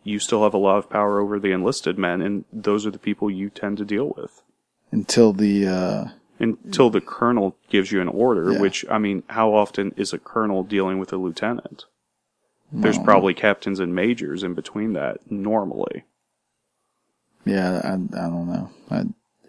You 0.05 0.21
still 0.21 0.45
have 0.45 0.55
a 0.55 0.59
lot 0.59 0.79
of 0.79 0.89
power 0.89 1.21
over 1.21 1.39
the 1.39 1.51
enlisted 1.53 1.99
men, 1.99 2.23
and 2.23 2.45
those 2.53 2.87
are 2.87 2.91
the 2.91 2.99
people 3.01 3.31
you 3.31 3.51
tend 3.51 3.79
to 3.79 3.85
deal 3.85 4.15
with. 4.17 4.43
Until 4.93 5.33
the 5.33 5.67
uh, 5.67 6.05
Until 6.41 6.89
the 6.91 7.01
colonel 7.01 7.57
gives 7.69 7.91
you 7.91 8.01
an 8.01 8.09
order, 8.09 8.53
Yeah. 8.53 8.61
which, 8.61 8.85
I 8.89 8.99
mean, 8.99 9.25
how 9.29 9.53
often 9.55 9.93
is 9.97 10.13
a 10.13 10.19
colonel 10.19 10.63
dealing 10.63 10.99
with 10.99 11.13
a 11.13 11.17
lieutenant? 11.17 11.85
There's 12.71 12.99
probably 12.99 13.33
captains 13.35 13.81
and 13.81 13.95
majors 13.95 14.43
in 14.43 14.53
between 14.55 14.93
that 14.93 15.31
normally. 15.31 16.05
Yeah, 17.47 17.81
I, 17.83 17.93
I 17.95 18.29
don't 18.29 18.47
know. 18.47 18.71
I, 18.91 19.05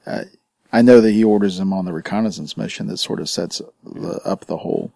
I 0.07 0.23
I 0.71 0.81
know 0.81 1.01
that 1.01 1.11
he 1.11 1.23
orders 1.23 1.57
them 1.57 1.73
on 1.73 1.85
the 1.85 1.91
reconnaissance 1.93 2.55
mission 2.55 2.87
that 2.87 2.97
sort 2.97 3.19
of 3.19 3.27
sets 3.27 3.61
the, 3.83 4.21
up 4.23 4.45
the 4.45 4.57
whole 4.57 4.91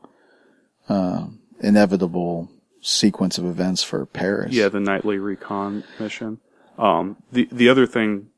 uh, 0.88 1.26
inevitable 1.60 2.50
sequence 2.80 3.38
of 3.38 3.46
events 3.46 3.84
for 3.84 4.06
Paris. 4.06 4.54
Yeah, 4.54 4.70
the 4.70 4.80
nightly 4.80 5.18
recon 5.18 5.84
mission. 6.00 6.40
Um, 6.78 7.18
the 7.32 7.50
the 7.52 7.68
other 7.70 7.86
thing 7.86 8.30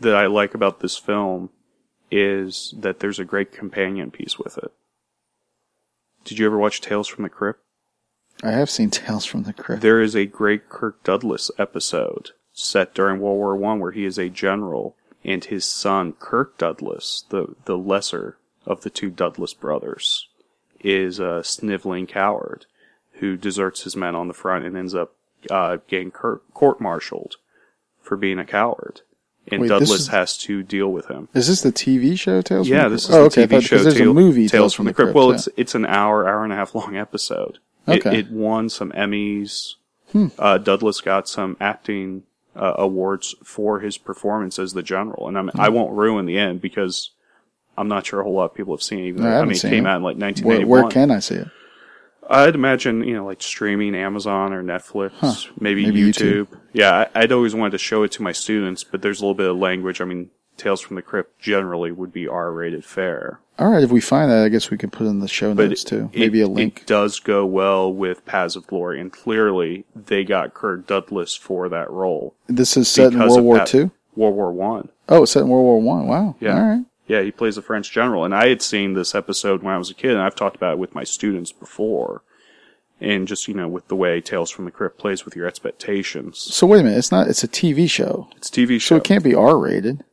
that 0.00 0.14
I 0.14 0.26
like 0.26 0.54
about 0.54 0.80
this 0.80 0.96
film 0.98 1.48
is 2.10 2.74
that 2.78 3.00
there's 3.00 3.18
a 3.18 3.24
great 3.24 3.52
companion 3.52 4.10
piece 4.10 4.38
with 4.38 4.58
it. 4.58 4.72
Did 6.24 6.38
you 6.38 6.46
ever 6.46 6.58
watch 6.58 6.80
Tales 6.80 7.08
from 7.08 7.22
the 7.22 7.28
Crypt? 7.28 7.60
I 8.42 8.52
have 8.52 8.70
seen 8.70 8.90
Tales 8.90 9.24
from 9.24 9.44
the 9.44 9.52
Crypt. 9.52 9.82
There 9.82 10.00
is 10.00 10.16
a 10.16 10.26
great 10.26 10.68
Kirk 10.68 11.02
Douglas 11.02 11.50
episode 11.58 12.30
set 12.52 12.94
during 12.94 13.20
World 13.20 13.38
War 13.38 13.56
One 13.56 13.78
where 13.80 13.92
he 13.92 14.04
is 14.04 14.18
a 14.18 14.28
general 14.28 14.96
and 15.24 15.44
his 15.44 15.64
son 15.64 16.12
Kirk 16.14 16.56
Douglas, 16.58 17.24
the 17.28 17.54
the 17.66 17.76
lesser 17.76 18.38
of 18.66 18.82
the 18.82 18.90
two 18.90 19.10
Douglas 19.10 19.54
brothers, 19.54 20.28
is 20.80 21.18
a 21.18 21.44
sniveling 21.44 22.06
coward 22.06 22.66
who 23.14 23.36
deserts 23.36 23.82
his 23.82 23.96
men 23.96 24.14
on 24.14 24.28
the 24.28 24.34
front 24.34 24.64
and 24.64 24.76
ends 24.76 24.94
up 24.94 25.14
uh, 25.50 25.78
getting 25.88 26.10
court-martialed 26.10 27.36
for 28.00 28.16
being 28.16 28.38
a 28.38 28.46
coward. 28.46 29.02
And 29.48 29.62
Wait, 29.62 29.68
Douglas 29.68 29.90
is- 29.92 30.08
has 30.08 30.36
to 30.38 30.62
deal 30.62 30.92
with 30.92 31.06
him. 31.06 31.28
Is 31.34 31.48
this 31.48 31.62
the 31.62 31.72
TV 31.72 32.16
show 32.16 32.40
Tales? 32.42 32.68
Yeah, 32.68 32.82
from 32.82 32.90
the 32.90 32.94
this 32.96 33.02
is 33.04 33.08
Crypt? 33.08 33.18
oh, 33.18 33.28
the 33.28 33.42
I 33.42 33.44
TV 33.46 33.50
thought- 33.50 33.62
show. 33.62 33.76
'cause 33.76 33.84
there's 33.84 33.96
Tale- 33.96 34.10
a 34.10 34.14
movie 34.14 34.48
Tales 34.48 34.74
from 34.74 34.84
the 34.86 34.92
Crypt. 34.94 35.06
Crypt, 35.08 35.14
Well, 35.16 35.28
yeah. 35.30 35.34
it's 35.36 35.48
it's 35.56 35.74
an 35.74 35.86
hour, 35.86 36.28
hour 36.28 36.44
and 36.44 36.52
a 36.52 36.56
half 36.56 36.74
long 36.74 36.96
episode. 36.96 37.58
It, 37.88 38.06
Okay. 38.06 38.18
it 38.20 38.30
won 38.30 38.68
some 38.68 38.92
Emmys. 38.92 39.74
Hmm. 40.12 40.26
Uh, 40.38 40.58
Douglas 40.58 41.00
got 41.00 41.28
some 41.28 41.56
acting 41.60 42.24
uh, 42.56 42.74
awards 42.76 43.34
for 43.44 43.78
his 43.80 43.96
performance 43.96 44.58
as 44.58 44.72
the 44.72 44.82
general, 44.82 45.28
and 45.28 45.38
I'm, 45.38 45.48
Hmm. 45.48 45.60
I 45.60 45.68
won't 45.68 45.92
ruin 45.92 46.26
the 46.26 46.36
end 46.36 46.60
because 46.60 47.10
I'm 47.78 47.88
not 47.88 48.04
sure 48.06 48.20
a 48.20 48.24
whole 48.24 48.34
lot 48.34 48.46
of 48.46 48.54
people 48.54 48.74
have 48.74 48.82
seen 48.82 48.98
it. 49.00 49.06
Even 49.08 49.22
No, 49.22 49.30
I 49.30 49.38
I, 49.40 49.42
mean, 49.44 49.52
it 49.52 49.60
came 49.62 49.86
it. 49.86 49.88
out 49.88 49.96
in 49.96 50.02
like 50.02 50.16
where, 50.16 50.26
1981. 50.26 50.68
where 50.68 50.90
can 50.90 51.10
I 51.10 51.20
see 51.20 51.36
it? 51.36 51.48
I'd 52.30 52.54
imagine, 52.54 53.02
you 53.04 53.14
know, 53.14 53.26
like 53.26 53.42
streaming 53.42 53.94
Amazon 53.94 54.52
or 54.52 54.62
Netflix, 54.62 55.48
maybe, 55.60 55.86
Maybe 55.86 56.00
YouTube. 56.00 56.46
Yeah, 56.72 57.06
I, 57.14 57.20
I'd 57.22 57.32
always 57.32 57.54
wanted 57.54 57.72
to 57.72 57.78
show 57.78 58.02
it 58.04 58.12
to 58.12 58.22
my 58.22 58.32
students, 58.32 58.84
but 58.84 59.02
there's 59.02 59.20
a 59.20 59.24
little 59.24 59.34
bit 59.34 59.50
of 59.50 59.56
language. 59.56 60.00
I 60.00 60.04
mean, 60.04 60.30
Tales 60.56 60.80
from 60.80 60.96
the 60.96 61.02
Crypt 61.02 61.38
generally 61.40 61.90
would 61.90 62.12
be 62.12 62.28
R-rated 62.28 62.84
fare. 62.84 63.40
All 63.58 63.70
right, 63.72 63.82
if 63.82 63.90
we 63.90 64.00
find 64.00 64.30
that, 64.30 64.44
I 64.44 64.48
guess 64.48 64.70
we 64.70 64.78
can 64.78 64.90
put 64.90 65.06
in 65.06 65.18
the 65.20 65.28
show 65.28 65.54
But 65.54 65.68
notes 65.68 65.84
too. 65.84 66.08
it- 66.12 66.18
Maybe 66.20 66.40
a 66.40 66.46
link. 66.48 66.80
It 66.82 66.86
does 66.86 67.18
go 67.18 67.44
well 67.44 67.92
with 67.92 68.24
Paths 68.26 68.56
of 68.56 68.66
Glory, 68.66 69.00
and 69.00 69.12
clearly 69.12 69.84
they 69.96 70.22
got 70.24 70.54
Kirk 70.54 70.86
Douglas 70.86 71.34
for 71.34 71.68
that 71.68 71.90
role. 71.90 72.34
this 72.46 72.76
is 72.76 72.88
set 72.88 73.12
in 73.12 73.18
World 73.18 73.42
War 73.42 73.58
Pat- 73.58 73.66
Two. 73.68 73.90
World 74.16 74.34
War 74.36 74.52
One. 74.52 74.88
Oh, 75.08 75.22
it's 75.24 75.32
set 75.32 75.42
in 75.42 75.48
World 75.48 75.64
War 75.64 75.80
One. 75.80 76.06
Wow. 76.06 76.36
Yeah. 76.40 76.56
All 76.58 76.64
right. 76.68 76.84
Yeah, 77.10 77.22
he 77.22 77.30
plays 77.32 77.56
a 77.56 77.62
French 77.62 77.90
general, 77.90 78.24
and 78.24 78.32
I 78.34 78.48
had 78.48 78.62
seen 78.62 78.94
this 78.94 79.14
episode 79.16 79.62
when 79.64 79.74
I 79.74 79.78
was 79.78 79.90
a 79.90 79.94
kid, 79.94 80.12
and 80.12 80.20
I've 80.20 80.36
talked 80.36 80.54
about 80.54 80.74
it 80.74 80.78
with 80.78 80.94
my 80.94 81.02
students 81.04 81.50
before. 81.50 82.22
And 83.00 83.26
just 83.26 83.48
you 83.48 83.54
know, 83.54 83.66
with 83.66 83.88
the 83.88 83.96
way 83.96 84.20
Tales 84.20 84.50
from 84.50 84.66
the 84.66 84.70
Crypt 84.70 84.98
plays 84.98 85.24
with 85.24 85.34
your 85.34 85.46
expectations, 85.46 86.38
So 86.38 86.66
wait 86.66 86.80
a 86.80 86.84
minute. 86.84 86.98
It's 86.98 87.10
not. 87.10 87.28
It's 87.28 87.42
a 87.42 87.48
TV 87.48 87.88
show. 87.90 88.28
it's 88.36 88.48
a 88.48 88.52
TV 88.52 88.74
So 88.74 88.78
show. 88.78 88.96
it 88.96 89.04
can't 89.04 89.24
be 89.24 89.34
R 89.34 89.58
rated. 89.58 90.04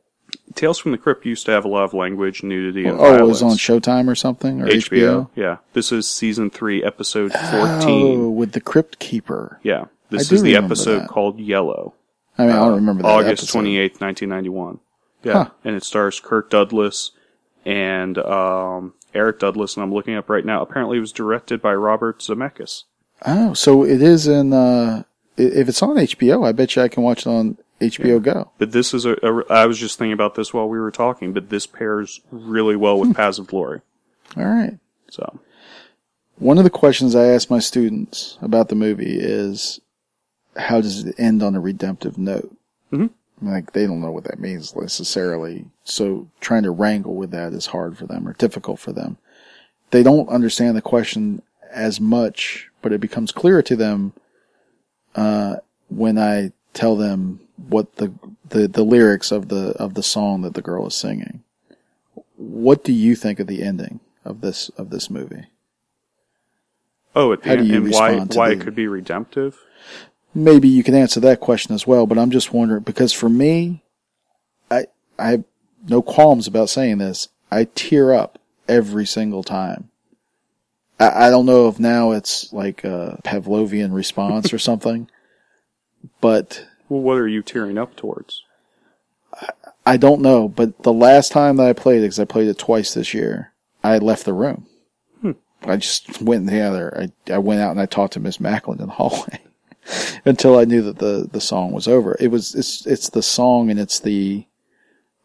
Tales 0.54 0.78
from 0.78 0.92
the 0.92 0.98
Crypt 0.98 1.24
used 1.26 1.44
to 1.46 1.52
have 1.52 1.64
a 1.64 1.68
lot 1.68 1.84
of 1.84 1.92
language, 1.94 2.42
nudity, 2.42 2.86
and 2.86 2.98
Oh, 2.98 3.14
it 3.14 3.22
was 3.26 3.42
on 3.42 3.52
Showtime 3.52 4.08
or 4.08 4.14
something 4.14 4.62
or 4.62 4.66
HBO. 4.66 5.28
Yeah, 5.36 5.58
this 5.74 5.92
is 5.92 6.10
season 6.10 6.50
three, 6.50 6.82
episode 6.82 7.30
Oh, 7.34 7.78
fourteen. 7.78 8.34
with 8.36 8.52
the 8.52 8.60
Crypt 8.60 8.98
Keeper. 8.98 9.60
Yeah, 9.62 9.84
this 10.10 10.32
I 10.32 10.34
is 10.34 10.42
the 10.42 10.56
episode 10.56 11.00
that. 11.02 11.08
called 11.08 11.38
Yellow. 11.38 11.94
I 12.38 12.46
mean, 12.46 12.56
I 12.56 12.58
Uh, 12.58 12.64
don't 12.66 12.74
remember 12.76 13.02
that. 13.02 13.08
August 13.08 13.42
episode. 13.44 13.52
twenty 13.52 13.78
eighth, 13.78 14.00
nineteen 14.00 14.30
ninety 14.30 14.48
one. 14.48 14.80
Yeah, 15.22 15.32
Huh. 15.32 15.50
and 15.64 15.74
it 15.76 15.84
stars 15.84 16.20
Kirk 16.20 16.48
Douglas 16.50 17.10
and 17.66 18.18
um, 18.18 18.94
Eric 19.14 19.38
Douglas, 19.40 19.76
and 19.76 19.82
I'm 19.82 19.92
looking 19.92 20.14
up 20.14 20.28
right 20.30 20.44
now. 20.44 20.62
Apparently, 20.62 20.98
it 20.98 21.00
was 21.00 21.12
directed 21.12 21.60
by 21.60 21.74
Robert 21.74 22.20
Zemeckis. 22.20 22.84
Oh, 23.26 23.52
so 23.54 23.84
it 23.84 24.00
is 24.02 24.26
in. 24.28 24.52
uh 24.52 25.02
If 25.36 25.68
it's 25.68 25.82
on 25.82 25.96
HBO, 25.96 26.46
I 26.46 26.52
bet 26.52 26.76
you 26.76 26.82
I 26.82 26.88
can 26.88 27.02
watch 27.02 27.26
it 27.26 27.30
on 27.30 27.58
HBO 27.80 28.20
Go. 28.22 28.50
But 28.58 28.72
this 28.72 28.94
is 28.94 29.04
a, 29.04 29.12
a. 29.22 29.44
I 29.52 29.66
was 29.66 29.78
just 29.78 29.98
thinking 29.98 30.12
about 30.12 30.34
this 30.36 30.52
while 30.54 30.68
we 30.68 30.78
were 30.80 30.90
talking, 30.92 31.32
but 31.32 31.48
this 31.50 31.66
pairs 31.66 32.20
really 32.30 32.76
well 32.76 32.96
Hmm. 33.00 33.08
with 33.08 33.16
Paths 33.16 33.38
of 33.38 33.46
Glory. 33.48 33.80
All 34.36 34.44
right. 34.44 34.78
So 35.10 35.40
One 36.38 36.58
of 36.58 36.64
the 36.64 36.70
questions 36.70 37.14
I 37.16 37.26
ask 37.26 37.50
my 37.50 37.58
students 37.58 38.38
about 38.40 38.68
the 38.68 38.74
movie 38.76 39.18
is, 39.18 39.80
how 40.56 40.80
does 40.80 41.04
it 41.04 41.14
end 41.18 41.42
on 41.42 41.56
a 41.56 41.60
redemptive 41.60 42.18
note? 42.18 42.54
Mhm. 42.92 43.10
Like 43.40 43.72
they 43.72 43.86
don't 43.86 44.00
know 44.00 44.10
what 44.10 44.24
that 44.24 44.40
means 44.40 44.74
necessarily. 44.74 45.66
So 45.84 46.28
trying 46.40 46.64
to 46.64 46.70
wrangle 46.70 47.14
with 47.14 47.30
that 47.30 47.52
is 47.52 47.66
hard 47.66 47.96
for 47.96 48.06
them 48.06 48.26
or 48.26 48.32
difficult 48.34 48.80
for 48.80 48.92
them. 48.92 49.18
They 49.90 50.02
don't 50.02 50.28
understand 50.28 50.76
the 50.76 50.82
question 50.82 51.42
as 51.70 52.00
much, 52.00 52.68
but 52.82 52.92
it 52.92 53.00
becomes 53.00 53.32
clearer 53.32 53.62
to 53.62 53.76
them 53.76 54.12
uh, 55.14 55.56
when 55.88 56.18
I 56.18 56.52
tell 56.74 56.96
them 56.96 57.40
what 57.68 57.96
the, 57.96 58.12
the 58.48 58.68
the 58.68 58.84
lyrics 58.84 59.32
of 59.32 59.48
the 59.48 59.70
of 59.78 59.94
the 59.94 60.02
song 60.02 60.42
that 60.42 60.54
the 60.54 60.62
girl 60.62 60.86
is 60.86 60.94
singing. 60.94 61.42
What 62.36 62.84
do 62.84 62.92
you 62.92 63.14
think 63.16 63.40
of 63.40 63.46
the 63.46 63.62
ending 63.62 64.00
of 64.24 64.40
this 64.40 64.68
of 64.70 64.90
this 64.90 65.10
movie? 65.10 65.46
Oh, 67.16 67.32
at 67.32 67.42
the 67.42 67.48
How 67.48 67.56
do 67.56 67.64
you 67.64 67.76
and 67.76 67.90
why 67.90 68.18
why 68.18 68.48
the- 68.50 68.60
it 68.60 68.60
could 68.60 68.74
be 68.74 68.86
redemptive? 68.86 69.58
Maybe 70.44 70.68
you 70.68 70.82
can 70.82 70.94
answer 70.94 71.20
that 71.20 71.40
question 71.40 71.74
as 71.74 71.86
well, 71.86 72.06
but 72.06 72.18
I'm 72.18 72.30
just 72.30 72.52
wondering 72.52 72.82
because 72.82 73.12
for 73.12 73.28
me, 73.28 73.82
I 74.70 74.86
I 75.18 75.30
have 75.30 75.44
no 75.86 76.02
qualms 76.02 76.46
about 76.46 76.70
saying 76.70 76.98
this. 76.98 77.28
I 77.50 77.64
tear 77.64 78.12
up 78.14 78.38
every 78.68 79.06
single 79.06 79.42
time. 79.42 79.90
I, 81.00 81.26
I 81.26 81.30
don't 81.30 81.46
know 81.46 81.68
if 81.68 81.78
now 81.78 82.12
it's 82.12 82.52
like 82.52 82.84
a 82.84 83.20
Pavlovian 83.24 83.94
response 83.94 84.52
or 84.52 84.58
something, 84.58 85.10
but 86.20 86.64
Well, 86.88 87.02
what 87.02 87.18
are 87.18 87.28
you 87.28 87.42
tearing 87.42 87.78
up 87.78 87.96
towards? 87.96 88.42
I 89.86 89.96
don't 89.96 90.20
know. 90.20 90.48
But 90.48 90.82
the 90.82 90.92
last 90.92 91.32
time 91.32 91.56
that 91.56 91.66
I 91.66 91.72
played 91.72 91.98
it, 91.98 92.02
because 92.02 92.20
I 92.20 92.24
played 92.24 92.48
it 92.48 92.58
twice 92.58 92.92
this 92.92 93.14
year, 93.14 93.52
I 93.82 93.98
left 93.98 94.24
the 94.24 94.34
room. 94.34 94.66
Hmm. 95.22 95.32
I 95.62 95.76
just 95.76 96.20
went 96.20 96.46
the 96.46 96.60
other. 96.60 97.10
I 97.28 97.32
I 97.32 97.38
went 97.38 97.60
out 97.60 97.70
and 97.70 97.80
I 97.80 97.86
talked 97.86 98.14
to 98.14 98.20
Miss 98.20 98.40
Macklin 98.40 98.80
in 98.80 98.86
the 98.86 98.92
hallway 98.94 99.40
until 100.24 100.58
I 100.58 100.64
knew 100.64 100.82
that 100.82 100.98
the 100.98 101.28
the 101.30 101.40
song 101.40 101.72
was 101.72 101.88
over. 101.88 102.16
It 102.20 102.28
was 102.28 102.54
it's 102.54 102.86
it's 102.86 103.10
the 103.10 103.22
song 103.22 103.70
and 103.70 103.78
it's 103.78 104.00
the 104.00 104.46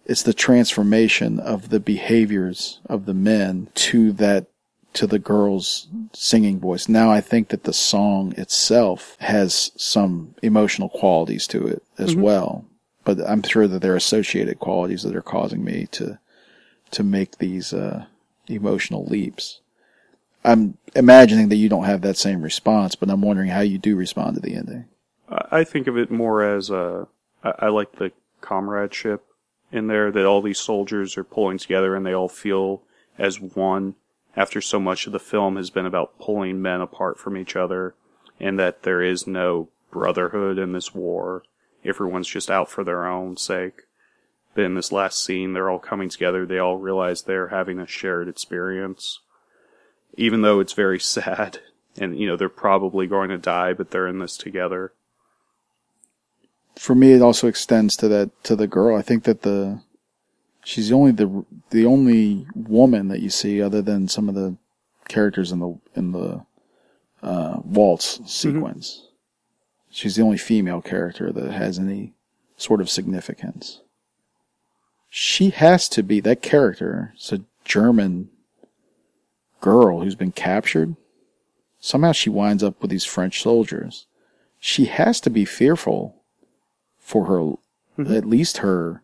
it's 0.05 0.23
the 0.23 0.33
transformation 0.33 1.39
of 1.39 1.69
the 1.69 1.79
behaviors 1.79 2.79
of 2.85 3.05
the 3.05 3.13
men 3.13 3.69
to 3.75 4.11
that 4.13 4.47
to 4.93 5.07
the 5.07 5.19
girl's 5.19 5.87
singing 6.13 6.59
voice. 6.59 6.87
Now 6.87 7.11
I 7.11 7.19
think 7.19 7.49
that 7.49 7.63
the 7.63 7.73
song 7.73 8.33
itself 8.37 9.17
has 9.19 9.71
some 9.75 10.35
emotional 10.43 10.89
qualities 10.89 11.47
to 11.47 11.65
it 11.65 11.83
as 11.97 12.15
well, 12.15 12.65
but 13.03 13.19
I'm 13.27 13.41
sure 13.41 13.67
that 13.67 13.81
there 13.81 13.93
are 13.93 13.97
associated 13.97 14.59
qualities 14.59 15.03
that 15.03 15.15
are 15.15 15.21
causing 15.21 15.63
me 15.63 15.87
to 15.93 16.19
to 16.91 17.03
make 17.03 17.39
these 17.39 17.73
uh, 17.73 18.05
emotional 18.47 19.05
leaps. 19.05 19.61
I'm 20.43 20.77
imagining 20.95 21.49
that 21.49 21.55
you 21.55 21.69
don't 21.69 21.85
have 21.85 22.01
that 22.01 22.17
same 22.17 22.41
response, 22.41 22.95
but 22.95 23.09
I'm 23.09 23.21
wondering 23.21 23.49
how 23.49 23.61
you 23.61 23.77
do 23.77 23.95
respond 23.95 24.35
to 24.35 24.41
the 24.41 24.55
ending. 24.55 24.85
I 25.29 25.63
think 25.63 25.87
of 25.87 25.97
it 25.97 26.11
more 26.11 26.43
as 26.43 26.69
a. 26.69 27.07
I 27.43 27.67
like 27.67 27.93
the 27.93 28.11
comradeship 28.41 29.25
in 29.71 29.87
there 29.87 30.11
that 30.11 30.25
all 30.25 30.41
these 30.41 30.59
soldiers 30.59 31.17
are 31.17 31.23
pulling 31.23 31.57
together 31.57 31.95
and 31.95 32.05
they 32.05 32.13
all 32.13 32.29
feel 32.29 32.83
as 33.17 33.39
one 33.39 33.95
after 34.35 34.61
so 34.61 34.79
much 34.79 35.07
of 35.07 35.13
the 35.13 35.19
film 35.19 35.57
has 35.57 35.69
been 35.69 35.85
about 35.85 36.19
pulling 36.19 36.61
men 36.61 36.79
apart 36.79 37.19
from 37.19 37.35
each 37.35 37.55
other 37.55 37.95
and 38.39 38.57
that 38.59 38.83
there 38.83 39.01
is 39.01 39.27
no 39.27 39.69
brotherhood 39.91 40.57
in 40.57 40.71
this 40.71 40.93
war. 40.93 41.43
Everyone's 41.83 42.27
just 42.27 42.49
out 42.49 42.69
for 42.69 42.83
their 42.83 43.05
own 43.05 43.35
sake. 43.35 43.81
But 44.55 44.65
in 44.65 44.75
this 44.75 44.91
last 44.91 45.23
scene, 45.23 45.53
they're 45.53 45.69
all 45.69 45.79
coming 45.79 46.09
together. 46.09 46.45
They 46.45 46.59
all 46.59 46.77
realize 46.77 47.23
they're 47.23 47.49
having 47.49 47.79
a 47.79 47.87
shared 47.87 48.27
experience. 48.27 49.19
Even 50.15 50.41
though 50.41 50.59
it's 50.59 50.73
very 50.73 50.99
sad 51.15 51.59
and, 51.97 52.17
you 52.17 52.27
know, 52.27 52.35
they're 52.35 52.49
probably 52.49 53.07
going 53.07 53.29
to 53.29 53.37
die, 53.37 53.73
but 53.73 53.91
they're 53.91 54.07
in 54.07 54.19
this 54.19 54.37
together. 54.37 54.93
for 56.75 56.95
me, 56.95 57.13
it 57.13 57.21
also 57.21 57.47
extends 57.47 57.95
to 57.97 58.07
that 58.07 58.43
to 58.43 58.55
the 58.55 58.67
girl. 58.67 58.97
I 58.97 59.01
think 59.01 59.23
that 59.23 59.43
the 59.43 59.81
she's 60.63 60.89
the 60.89 60.95
only 60.95 61.11
the 61.11 61.45
the 61.69 61.85
only 61.85 62.47
woman 62.55 63.07
that 63.09 63.21
you 63.21 63.29
see 63.29 63.61
other 63.61 63.81
than 63.81 64.07
some 64.07 64.29
of 64.29 64.35
the 64.35 64.57
characters 65.07 65.51
in 65.51 65.59
the 65.59 65.79
in 65.95 66.11
the 66.11 66.45
uh, 67.21 67.59
waltz 67.63 68.19
sequence. 68.25 69.07
She's 69.89 70.15
the 70.15 70.23
only 70.23 70.37
female 70.37 70.81
character 70.81 71.31
that 71.31 71.51
has 71.51 71.77
any 71.77 72.13
sort 72.57 72.81
of 72.81 72.89
significance. 72.89 73.81
She 75.09 75.51
has 75.51 75.87
to 75.89 76.01
be 76.01 76.19
that 76.21 76.41
character. 76.41 77.13
It's 77.15 77.31
a 77.31 77.43
German 77.63 78.29
girl 79.63 80.01
who's 80.01 80.15
been 80.15 80.31
captured. 80.33 80.95
Somehow 81.79 82.11
she 82.11 82.29
winds 82.29 82.63
up 82.63 82.81
with 82.81 82.91
these 82.91 83.05
French 83.05 83.41
soldiers. 83.41 84.05
She 84.59 84.85
has 84.85 85.19
to 85.21 85.29
be 85.29 85.45
fearful 85.45 86.15
for 86.99 87.25
her, 87.25 88.13
at 88.15 88.25
least 88.25 88.57
her 88.57 89.01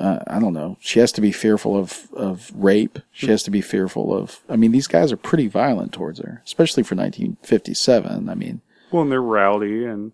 uh, 0.00 0.18
I 0.26 0.40
don't 0.40 0.52
know. 0.52 0.76
She 0.80 0.98
has 0.98 1.12
to 1.12 1.20
be 1.20 1.30
fearful 1.30 1.76
of 1.76 2.08
of 2.16 2.50
rape. 2.54 2.98
She 3.12 3.28
has 3.28 3.44
to 3.44 3.52
be 3.52 3.60
fearful 3.60 4.12
of. 4.16 4.40
I 4.48 4.56
mean, 4.56 4.72
these 4.72 4.88
guys 4.88 5.12
are 5.12 5.16
pretty 5.16 5.46
violent 5.46 5.92
towards 5.92 6.18
her, 6.18 6.42
especially 6.44 6.82
for 6.82 6.96
1957. 6.96 8.28
I 8.28 8.34
mean, 8.34 8.62
Well, 8.90 9.02
and 9.02 9.12
they're 9.12 9.22
rowdy, 9.22 9.84
and 9.84 10.10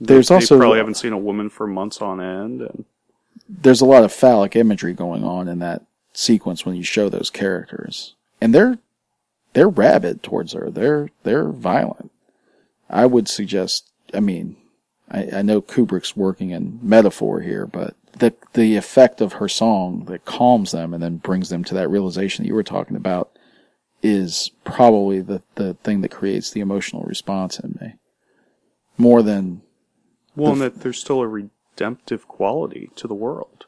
There's 0.00 0.28
they, 0.28 0.36
also- 0.36 0.54
they 0.54 0.60
probably 0.60 0.78
haven't 0.78 0.94
seen 0.94 1.12
a 1.12 1.18
woman 1.18 1.50
for 1.50 1.66
months 1.66 2.00
on 2.00 2.20
end, 2.20 2.60
and 2.62 2.84
there's 3.48 3.80
a 3.80 3.84
lot 3.86 4.04
of 4.04 4.12
phallic 4.12 4.54
imagery 4.54 4.92
going 4.92 5.24
on 5.24 5.48
in 5.48 5.58
that 5.58 5.82
sequence 6.12 6.64
when 6.64 6.76
you 6.76 6.84
show 6.84 7.08
those 7.08 7.30
characters, 7.30 8.14
and 8.42 8.52
they're 8.52 8.78
they're 9.52 9.68
rabid 9.68 10.24
towards 10.24 10.52
her. 10.52 10.68
They're 10.68 11.10
they're 11.22 11.48
violent. 11.48 12.10
I 12.90 13.06
would 13.06 13.28
suggest. 13.28 13.88
I 14.12 14.18
mean, 14.18 14.56
I, 15.08 15.28
I 15.34 15.42
know 15.42 15.62
Kubrick's 15.62 16.16
working 16.16 16.50
in 16.50 16.80
metaphor 16.82 17.40
here, 17.40 17.66
but 17.66 17.94
the 18.18 18.34
the 18.54 18.74
effect 18.74 19.20
of 19.20 19.34
her 19.34 19.48
song 19.48 20.06
that 20.06 20.24
calms 20.24 20.72
them 20.72 20.92
and 20.92 21.00
then 21.00 21.18
brings 21.18 21.50
them 21.50 21.62
to 21.64 21.74
that 21.74 21.88
realization 21.88 22.42
that 22.42 22.48
you 22.48 22.54
were 22.54 22.64
talking 22.64 22.96
about 22.96 23.30
is 24.02 24.50
probably 24.64 25.20
the 25.20 25.42
the 25.54 25.74
thing 25.74 26.00
that 26.00 26.10
creates 26.10 26.50
the 26.50 26.60
emotional 26.60 27.04
response 27.04 27.60
in 27.60 27.78
me 27.80 27.94
more 28.98 29.22
than 29.22 29.62
well, 30.34 30.50
and 30.50 30.60
that 30.60 30.80
there's 30.80 30.98
still 30.98 31.20
a 31.20 31.28
redemptive 31.28 32.26
quality 32.26 32.90
to 32.96 33.06
the 33.06 33.14
world. 33.14 33.66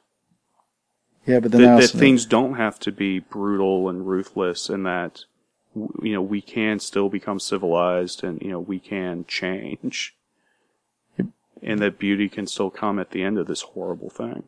Yeah. 1.27 1.41
But 1.41 1.53
then 1.53 1.62
That, 1.62 1.81
that 1.81 1.99
things 1.99 2.27
don't 2.27 2.55
have 2.55 2.79
to 2.81 2.93
be 2.93 3.18
brutal 3.18 3.89
and 3.89 4.07
ruthless, 4.07 4.68
and 4.68 4.85
that 4.87 5.25
you 6.03 6.12
know 6.12 6.22
we 6.22 6.41
can 6.41 6.79
still 6.81 7.09
become 7.09 7.41
civilized, 7.41 8.22
and 8.25 8.41
you 8.43 8.51
know 8.51 8.61
we 8.61 8.79
can 8.79 9.25
change, 9.27 10.14
and 11.62 11.79
that 11.81 11.99
beauty 11.99 12.29
can 12.29 12.47
still 12.47 12.70
come 12.70 12.99
at 12.99 13.11
the 13.11 13.22
end 13.22 13.39
of 13.39 13.47
this 13.47 13.62
horrible 13.62 14.11
thing. 14.11 14.45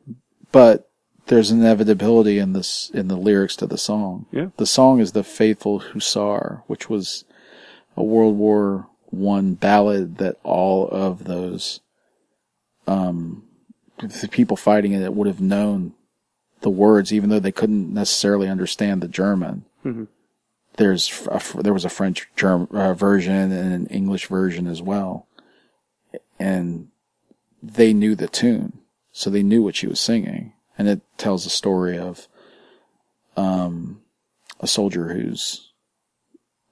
but 0.52 0.88
there's 1.26 1.50
inevitability 1.50 2.38
in 2.38 2.52
this 2.52 2.90
in 2.94 3.08
the 3.08 3.16
lyrics 3.16 3.56
to 3.56 3.66
the 3.66 3.78
song. 3.78 4.26
Yeah. 4.30 4.48
The 4.58 4.66
song 4.66 5.00
is 5.00 5.10
the 5.12 5.24
Faithful 5.24 5.80
Hussar, 5.80 6.62
which 6.68 6.88
was 6.88 7.24
a 7.96 8.02
World 8.04 8.36
War 8.36 8.86
One 9.10 9.54
ballad 9.54 10.18
that 10.18 10.36
all 10.44 10.88
of 10.88 11.24
those 11.24 11.80
um 12.86 13.42
the 13.98 14.28
people 14.28 14.56
fighting 14.56 14.92
in 14.92 15.02
it 15.02 15.14
would 15.14 15.26
have 15.26 15.40
known 15.40 15.94
the 16.60 16.70
words, 16.70 17.12
even 17.12 17.30
though 17.30 17.40
they 17.40 17.52
couldn't 17.52 17.92
necessarily 17.92 18.48
understand 18.48 19.02
the 19.02 19.08
German. 19.08 19.64
Mhm. 19.84 20.08
There's 20.76 21.26
a, 21.30 21.40
there 21.62 21.72
was 21.72 21.84
a 21.84 21.90
French 21.90 22.28
Germ, 22.36 22.68
uh, 22.70 22.92
version 22.94 23.50
and 23.52 23.72
an 23.72 23.86
English 23.86 24.26
version 24.26 24.66
as 24.66 24.82
well, 24.82 25.26
and 26.38 26.88
they 27.62 27.94
knew 27.94 28.14
the 28.14 28.28
tune, 28.28 28.80
so 29.12 29.30
they 29.30 29.42
knew 29.42 29.62
what 29.62 29.76
she 29.76 29.86
was 29.86 30.00
singing, 30.00 30.52
and 30.76 30.88
it 30.88 31.00
tells 31.16 31.44
the 31.44 31.50
story 31.50 31.98
of 31.98 32.28
um, 33.36 34.02
a 34.60 34.66
soldier 34.66 35.12
whose 35.12 35.72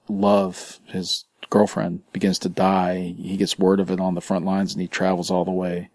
love, 0.07 0.79
his 0.85 1.25
girlfriend, 1.49 2.01
begins 2.11 2.39
to 2.39 2.49
die. 2.49 3.15
He 3.17 3.37
gets 3.37 3.57
word 3.57 3.79
of 3.79 3.89
it 3.89 3.99
on 3.99 4.13
the 4.13 4.21
front 4.21 4.45
lines, 4.45 4.73
and 4.73 4.81
he 4.81 4.87
travels 4.87 5.31
all 5.31 5.45
the 5.45 5.51
way 5.51 5.89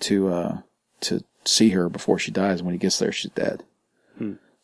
to 0.00 0.28
uh, 0.28 0.58
to 1.00 1.22
see 1.46 1.70
her 1.70 1.88
before 1.88 2.18
she 2.18 2.30
dies. 2.30 2.62
When 2.62 2.74
he 2.74 2.78
gets 2.78 2.98
there, 2.98 3.12
she's 3.12 3.30
dead. 3.32 3.64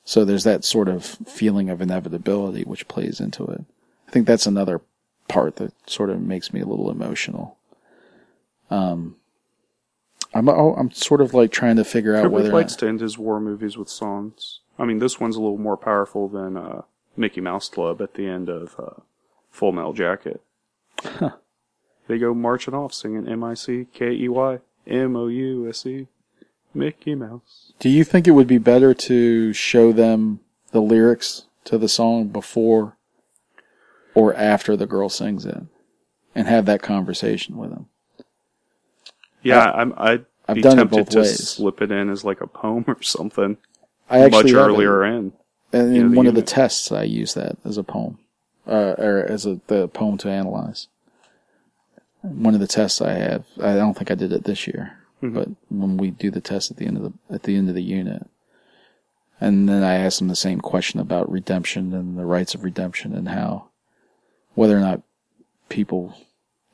So 0.05 0.25
there's 0.25 0.45
that 0.45 0.65
sort 0.65 0.89
of 0.89 1.05
feeling 1.05 1.71
of 1.71 1.81
inevitability 1.81 2.63
which 2.63 2.89
plays 2.89 3.21
into 3.21 3.45
it. 3.45 3.65
I 4.09 4.11
think 4.11 4.27
that's 4.27 4.47
another 4.47 4.81
part 5.29 5.57
that 5.57 5.73
sort 5.89 6.11
of 6.11 6.21
makes 6.21 6.53
me 6.53 6.61
a 6.61 6.67
little 6.67 6.91
emotional. 6.91 7.57
Um, 8.71 9.17
I'm 10.35 10.49
oh, 10.49 10.75
I'm 10.75 10.91
sort 10.91 11.21
of 11.21 11.35
like 11.35 11.53
trying 11.53 11.77
to 11.77 11.85
figure 11.85 12.17
out 12.17 12.31
whether 12.31 12.51
likes 12.53 12.75
to 12.77 12.89
end 12.89 13.01
his 13.01 13.19
war 13.19 13.41
movies 13.41 13.77
with 13.77 13.89
songs. 13.89 14.61
I 14.79 14.85
mean, 14.85 14.99
this 14.99 15.21
one's 15.21 15.37
a 15.37 15.41
little 15.41 15.59
more 15.59 15.77
powerful 15.77 16.29
than 16.29 16.57
uh, 16.57 16.83
Mickey 17.17 17.41
Mouse 17.41 17.69
Club 17.69 18.01
at 18.01 18.15
the 18.15 18.27
end 18.27 18.49
of 18.49 18.75
uh, 18.79 19.01
Full 19.51 19.73
Metal 19.73 19.93
Jacket. 19.93 20.43
They 22.09 22.19
go 22.19 22.35
marching 22.35 22.75
off 22.75 22.93
singing 22.93 23.29
M 23.29 23.45
I 23.45 23.55
C 23.55 23.87
K 23.93 24.11
E 24.11 24.29
Y 24.29 24.59
M 24.87 25.15
O 25.15 25.29
U 25.29 25.69
S 25.69 25.87
E 25.87 26.09
Mickey 26.75 27.15
Mouse. 27.15 27.73
Do 27.79 27.89
you 27.89 28.05
think 28.05 28.27
it 28.27 28.33
would 28.33 28.47
be 28.47 28.59
better 28.59 28.95
to 28.95 29.53
show 29.53 29.93
them 29.93 30.41
the 30.73 30.81
lyrics 30.81 31.47
to 31.65 31.79
the 31.79 31.89
song 31.89 32.29
before 32.29 32.97
or 34.15 34.35
after 34.35 34.77
the 34.77 34.87
girl 34.87 35.09
sings 35.09 35.47
it, 35.47 35.63
and 36.35 36.47
have 36.47 36.67
that 36.67 36.83
conversation 36.83 37.57
with 37.57 37.71
them? 37.71 37.87
Yeah, 39.43 39.71
I'm, 39.71 39.95
I'd 39.97 40.27
I've 40.49 40.57
be 40.57 40.63
tempted 40.63 41.11
to 41.11 41.19
ways. 41.21 41.49
slip 41.49 41.81
it 41.81 41.91
in 41.91 42.11
as 42.11 42.25
like 42.25 42.41
a 42.41 42.47
poem 42.47 42.85
or 42.87 43.03
something 43.03 43.57
I 44.09 44.21
actually 44.21 44.45
much 44.45 44.53
have 44.53 44.61
it. 44.61 44.73
earlier 44.73 45.05
in. 45.05 45.33
And 45.73 45.97
in 45.97 46.11
the 46.11 46.17
one 46.17 46.27
of 46.27 46.35
the 46.35 46.43
tests, 46.43 46.91
I 46.91 47.05
use 47.05 47.35
that 47.35 47.57
as 47.65 47.79
a 47.79 47.85
poem, 47.85 48.19
uh, 48.67 48.95
or 48.99 49.25
as 49.29 49.47
a 49.47 49.61
the 49.69 49.87
poem 49.89 50.19
to 50.19 50.29
analyze. 50.29 50.89
One 52.23 52.55
of 52.55 52.61
the 52.61 52.67
tests 52.67 53.01
I 53.01 53.13
have, 53.13 53.45
I 53.63 53.75
don't 53.75 53.97
think 53.97 54.11
I 54.11 54.15
did 54.15 54.33
it 54.33 54.45
this 54.45 54.67
year, 54.67 54.99
Mm-hmm. 55.23 55.35
but 55.35 55.49
when 55.69 55.97
we 55.97 56.11
do 56.11 56.31
the 56.31 56.41
test 56.41 56.71
at 56.71 56.79
the 56.79 56.87
end 56.87 56.97
of 56.97 57.03
the 57.03 57.35
at 57.35 57.43
the 57.43 57.57
end 57.57 57.69
of 57.69 57.75
the 57.75 57.83
unit, 57.83 58.27
and 59.41 59.69
then 59.69 59.83
I 59.83 59.95
ask 59.95 60.19
them 60.19 60.29
the 60.29 60.37
same 60.37 60.61
question 60.61 60.99
about 60.99 61.31
redemption 61.31 61.93
and 61.93 62.19
the 62.19 62.25
rights 62.25 62.55
of 62.55 62.65
redemption 62.65 63.15
and 63.15 63.29
how 63.29 63.69
whether 64.55 64.77
or 64.77 64.81
not 64.81 65.03
people 65.69 66.15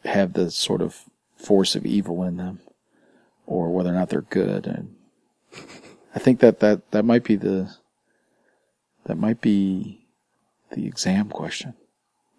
have 0.05 0.33
the 0.33 0.51
sort 0.51 0.81
of 0.81 1.05
force 1.37 1.75
of 1.75 1.85
evil 1.85 2.23
in 2.23 2.37
them, 2.37 2.61
or 3.47 3.71
whether 3.71 3.91
or 3.91 3.95
not 3.95 4.09
they're 4.11 4.23
good, 4.23 4.67
and 4.67 4.95
I 6.15 6.19
think 6.19 6.41
that 6.41 6.61
that 6.61 6.91
that 6.93 7.05
might 7.05 7.25
be 7.25 7.37
the 7.37 7.75
that 9.05 9.19
might 9.19 9.41
be 9.41 10.07
the 10.71 10.87
exam 10.87 11.29
question. 11.29 11.75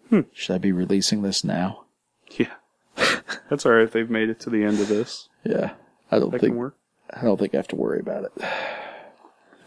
Hmm. 0.08 0.22
Should 0.32 0.54
I 0.54 0.58
be 0.58 0.72
releasing 0.72 1.22
this 1.22 1.44
now? 1.44 1.84
Yeah. 2.30 2.54
That's 3.50 3.64
alright 3.66 3.84
if 3.84 3.92
they've 3.92 4.08
made 4.08 4.30
it 4.30 4.40
to 4.40 4.50
the 4.50 4.64
end 4.64 4.80
of 4.80 4.88
this. 4.88 5.28
Yeah, 5.44 5.74
I 6.10 6.18
don't 6.18 6.30
That 6.30 6.40
think 6.40 6.54
work. 6.54 6.76
I 7.10 7.22
don't 7.22 7.38
think 7.38 7.54
I 7.54 7.58
have 7.58 7.68
to 7.68 7.76
worry 7.76 8.00
about 8.00 8.24
it. 8.24 8.32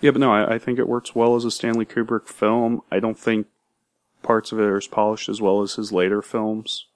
Yeah, 0.02 0.12
but 0.12 0.20
no, 0.20 0.32
I, 0.32 0.56
I 0.56 0.60
think 0.60 0.80
it 0.80 0.88
works 0.88 1.16
well 1.16 1.36
as 1.36 1.46
a 1.46 1.52
Stanley 1.52 1.86
Kubrick 1.86 2.28
film. 2.28 2.82
I 2.92 3.00
don't 3.00 3.18
think 3.20 3.48
parts 4.24 4.52
of 4.52 4.60
it 4.60 4.64
are 4.64 4.78
as 4.78 4.88
polished 4.88 5.30
as 5.30 5.42
well 5.42 5.62
as 5.62 5.76
his 5.76 5.92
later 5.92 6.22
films. 6.22 6.88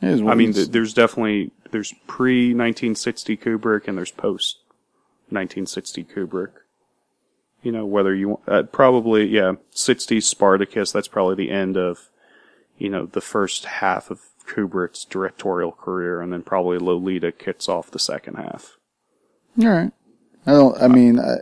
What 0.00 0.32
I 0.32 0.34
mean, 0.34 0.52
th- 0.52 0.70
there's 0.70 0.94
definitely 0.94 1.52
there's 1.70 1.92
pre 2.06 2.48
1960 2.48 3.36
Kubrick 3.36 3.86
and 3.86 3.98
there's 3.98 4.10
post 4.10 4.58
1960 5.28 6.04
Kubrick. 6.04 6.52
You 7.62 7.72
know, 7.72 7.84
whether 7.84 8.14
you 8.14 8.30
want, 8.30 8.40
uh, 8.48 8.62
probably 8.62 9.26
yeah, 9.26 9.54
60s 9.74 10.22
Spartacus. 10.22 10.92
That's 10.92 11.08
probably 11.08 11.34
the 11.34 11.50
end 11.50 11.76
of 11.76 12.08
you 12.78 12.88
know 12.88 13.06
the 13.06 13.20
first 13.20 13.66
half 13.66 14.10
of 14.10 14.22
Kubrick's 14.50 15.04
directorial 15.04 15.72
career, 15.72 16.20
and 16.20 16.32
then 16.32 16.42
probably 16.42 16.78
Lolita 16.78 17.32
kicks 17.32 17.68
off 17.68 17.90
the 17.90 17.98
second 17.98 18.34
half. 18.34 18.76
all 19.62 19.68
right. 19.68 19.92
I 20.46 20.52
don't. 20.52 20.80
I 20.82 20.88
mean, 20.88 21.20
I, 21.20 21.36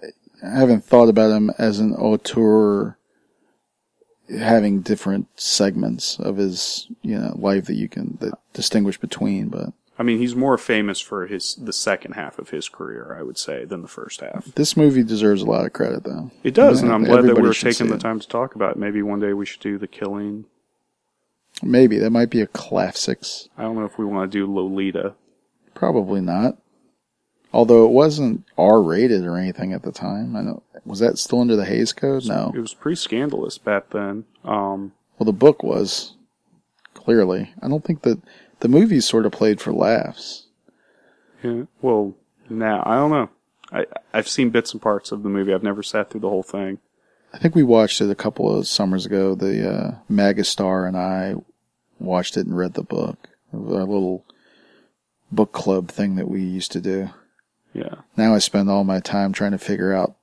I 0.44 0.58
haven't 0.58 0.84
thought 0.84 1.08
about 1.08 1.30
him 1.30 1.50
as 1.58 1.78
an 1.78 1.94
auteur 1.94 2.98
having 4.38 4.82
different 4.82 5.26
segments 5.36 6.18
of 6.18 6.36
his 6.36 6.86
you 7.02 7.18
know 7.18 7.34
life 7.38 7.64
that 7.66 7.76
you 7.76 7.88
can 7.88 8.18
that 8.20 8.34
distinguish 8.52 8.98
between, 8.98 9.48
but 9.48 9.72
I 9.98 10.04
mean, 10.04 10.18
he's 10.18 10.36
more 10.36 10.58
famous 10.58 11.00
for 11.00 11.26
his 11.26 11.56
the 11.56 11.72
second 11.72 12.12
half 12.12 12.38
of 12.38 12.50
his 12.50 12.68
career, 12.68 13.16
I 13.18 13.22
would 13.22 13.38
say, 13.38 13.64
than 13.64 13.82
the 13.82 13.88
first 13.88 14.20
half. 14.20 14.44
this 14.54 14.76
movie 14.76 15.02
deserves 15.02 15.42
a 15.42 15.46
lot 15.46 15.64
of 15.66 15.72
credit 15.72 16.04
though. 16.04 16.30
It 16.44 16.54
does, 16.54 16.82
and 16.82 16.92
I'm 16.92 17.04
glad 17.04 17.24
that 17.24 17.36
we're 17.40 17.52
taking 17.52 17.88
the 17.88 17.98
time 17.98 18.20
to 18.20 18.28
talk 18.28 18.54
about 18.54 18.72
it. 18.72 18.76
Maybe 18.78 19.02
one 19.02 19.20
day 19.20 19.32
we 19.32 19.46
should 19.46 19.60
do 19.60 19.78
The 19.78 19.88
Killing. 19.88 20.44
Maybe 21.62 21.98
that 21.98 22.10
might 22.10 22.30
be 22.30 22.40
a 22.40 22.46
classics. 22.46 23.48
I 23.58 23.62
don't 23.62 23.76
know 23.76 23.84
if 23.84 23.98
we 23.98 24.04
want 24.04 24.30
to 24.30 24.38
do 24.38 24.52
Lolita. 24.52 25.14
Probably 25.74 26.20
not. 26.20 26.58
Although 27.52 27.86
it 27.86 27.92
wasn't 27.92 28.44
R 28.56 28.82
rated 28.82 29.24
or 29.24 29.36
anything 29.36 29.72
at 29.72 29.82
the 29.82 29.92
time. 29.92 30.36
I 30.36 30.42
know 30.42 30.62
was 30.84 31.00
that 31.00 31.18
still 31.18 31.40
under 31.40 31.56
the 31.56 31.64
Hays 31.64 31.92
Code? 31.92 32.26
No. 32.26 32.52
It 32.54 32.60
was 32.60 32.74
pretty 32.74 32.96
scandalous 32.96 33.58
back 33.58 33.90
then. 33.90 34.24
Um, 34.44 34.92
Well, 35.18 35.24
the 35.26 35.32
book 35.32 35.62
was 35.62 36.14
clearly. 36.94 37.52
I 37.62 37.68
don't 37.68 37.84
think 37.84 38.02
that 38.02 38.20
the 38.60 38.68
movie 38.68 39.00
sort 39.00 39.26
of 39.26 39.32
played 39.32 39.60
for 39.60 39.72
laughs. 39.72 40.46
yeah, 41.42 41.62
well, 41.80 42.14
now 42.50 42.82
I 42.86 42.96
don't 42.96 43.10
know. 43.10 43.30
I 43.72 43.86
I've 44.14 44.28
seen 44.28 44.50
bits 44.50 44.72
and 44.72 44.80
parts 44.82 45.10
of 45.12 45.22
the 45.22 45.28
movie. 45.28 45.52
I've 45.54 45.62
never 45.62 45.82
sat 45.82 46.10
through 46.10 46.20
the 46.20 46.28
whole 46.30 46.42
thing. 46.42 46.78
I 47.32 47.38
think 47.38 47.54
we 47.54 47.62
watched 47.62 48.00
it 48.00 48.10
a 48.10 48.14
couple 48.14 48.54
of 48.56 48.66
summers 48.66 49.04
ago. 49.06 49.34
The 49.34 49.70
uh, 49.70 49.94
Magastar 50.10 50.86
and 50.88 50.96
I 50.96 51.34
watched 51.98 52.36
it 52.36 52.46
and 52.46 52.56
read 52.56 52.74
the 52.74 52.82
book. 52.82 53.28
A 53.52 53.56
little 53.56 54.24
book 55.30 55.52
club 55.52 55.88
thing 55.88 56.16
that 56.16 56.28
we 56.28 56.42
used 56.42 56.72
to 56.72 56.80
do. 56.80 57.10
Yeah, 57.74 57.96
Now 58.16 58.34
I 58.34 58.38
spend 58.38 58.70
all 58.70 58.82
my 58.82 58.98
time 58.98 59.32
trying 59.32 59.52
to 59.52 59.58
figure 59.58 59.92
out 59.92 60.16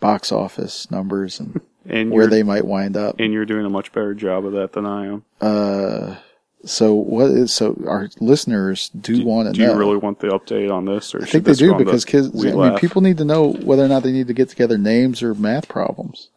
box 0.00 0.32
office 0.32 0.90
numbers 0.90 1.38
and 1.40 1.60
and 1.88 2.10
where 2.10 2.26
they 2.26 2.42
might 2.42 2.66
wind 2.66 2.96
up. 2.96 3.16
and 3.18 3.32
you're 3.32 3.46
doing 3.46 3.64
a 3.64 3.70
much 3.70 3.92
better 3.92 4.12
job 4.12 4.44
of 4.44 4.52
that 4.52 4.72
than 4.72 4.84
I 4.84 5.06
am. 5.06 5.24
Uh, 5.40 6.16
So 6.64 6.92
what 6.94 7.30
is 7.30 7.52
so 7.52 7.80
our 7.86 8.08
listeners 8.20 8.90
do, 8.90 9.24
want 9.24 9.48
to 9.48 9.52
Do 9.52 9.64
know? 9.64 9.72
you 9.72 9.78
really 9.78 9.96
want 9.96 10.18
the 10.18 10.28
update 10.28 10.72
on 10.72 10.84
this, 10.86 11.14
or 11.14 11.22
I 11.22 11.26
think 11.26 11.44
they 11.44 11.52
do 11.54 11.74
because 11.74 12.04
kids. 12.04 12.28
I 12.44 12.52
mean, 12.52 12.76
people 12.78 13.00
need 13.00 13.18
to 13.18 13.24
know 13.24 13.52
whether 13.52 13.84
or 13.84 13.88
not 13.88 14.02
they 14.02 14.12
need 14.12 14.26
to 14.26 14.34
get 14.34 14.48
together 14.48 14.76
names 14.76 15.22
or 15.22 15.34
math 15.34 15.68
problems. 15.68 16.30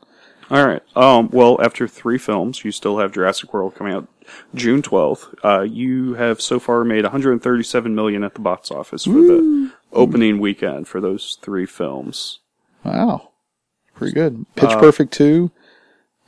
All 0.51 0.65
right. 0.65 0.81
Um, 0.97 1.29
well, 1.31 1.59
after 1.61 1.87
three 1.87 2.17
films, 2.17 2.65
you 2.65 2.71
still 2.73 2.99
have 2.99 3.13
Jurassic 3.13 3.53
World 3.53 3.73
coming 3.73 3.93
out 3.93 4.07
June 4.53 4.81
12th. 4.81 5.33
Uh, 5.43 5.61
you 5.61 6.15
have 6.15 6.41
so 6.41 6.59
far 6.59 6.83
made 6.83 7.03
137 7.03 7.95
million 7.95 8.23
at 8.23 8.33
the 8.33 8.41
box 8.41 8.69
office 8.69 9.05
for 9.05 9.13
the 9.13 9.71
opening 9.93 10.39
weekend 10.39 10.89
for 10.89 10.99
those 10.99 11.37
three 11.41 11.65
films. 11.65 12.39
Wow, 12.83 13.29
pretty 13.95 14.13
good. 14.13 14.45
Pitch 14.55 14.69
Uh, 14.69 14.79
Perfect 14.79 15.13
two. 15.13 15.51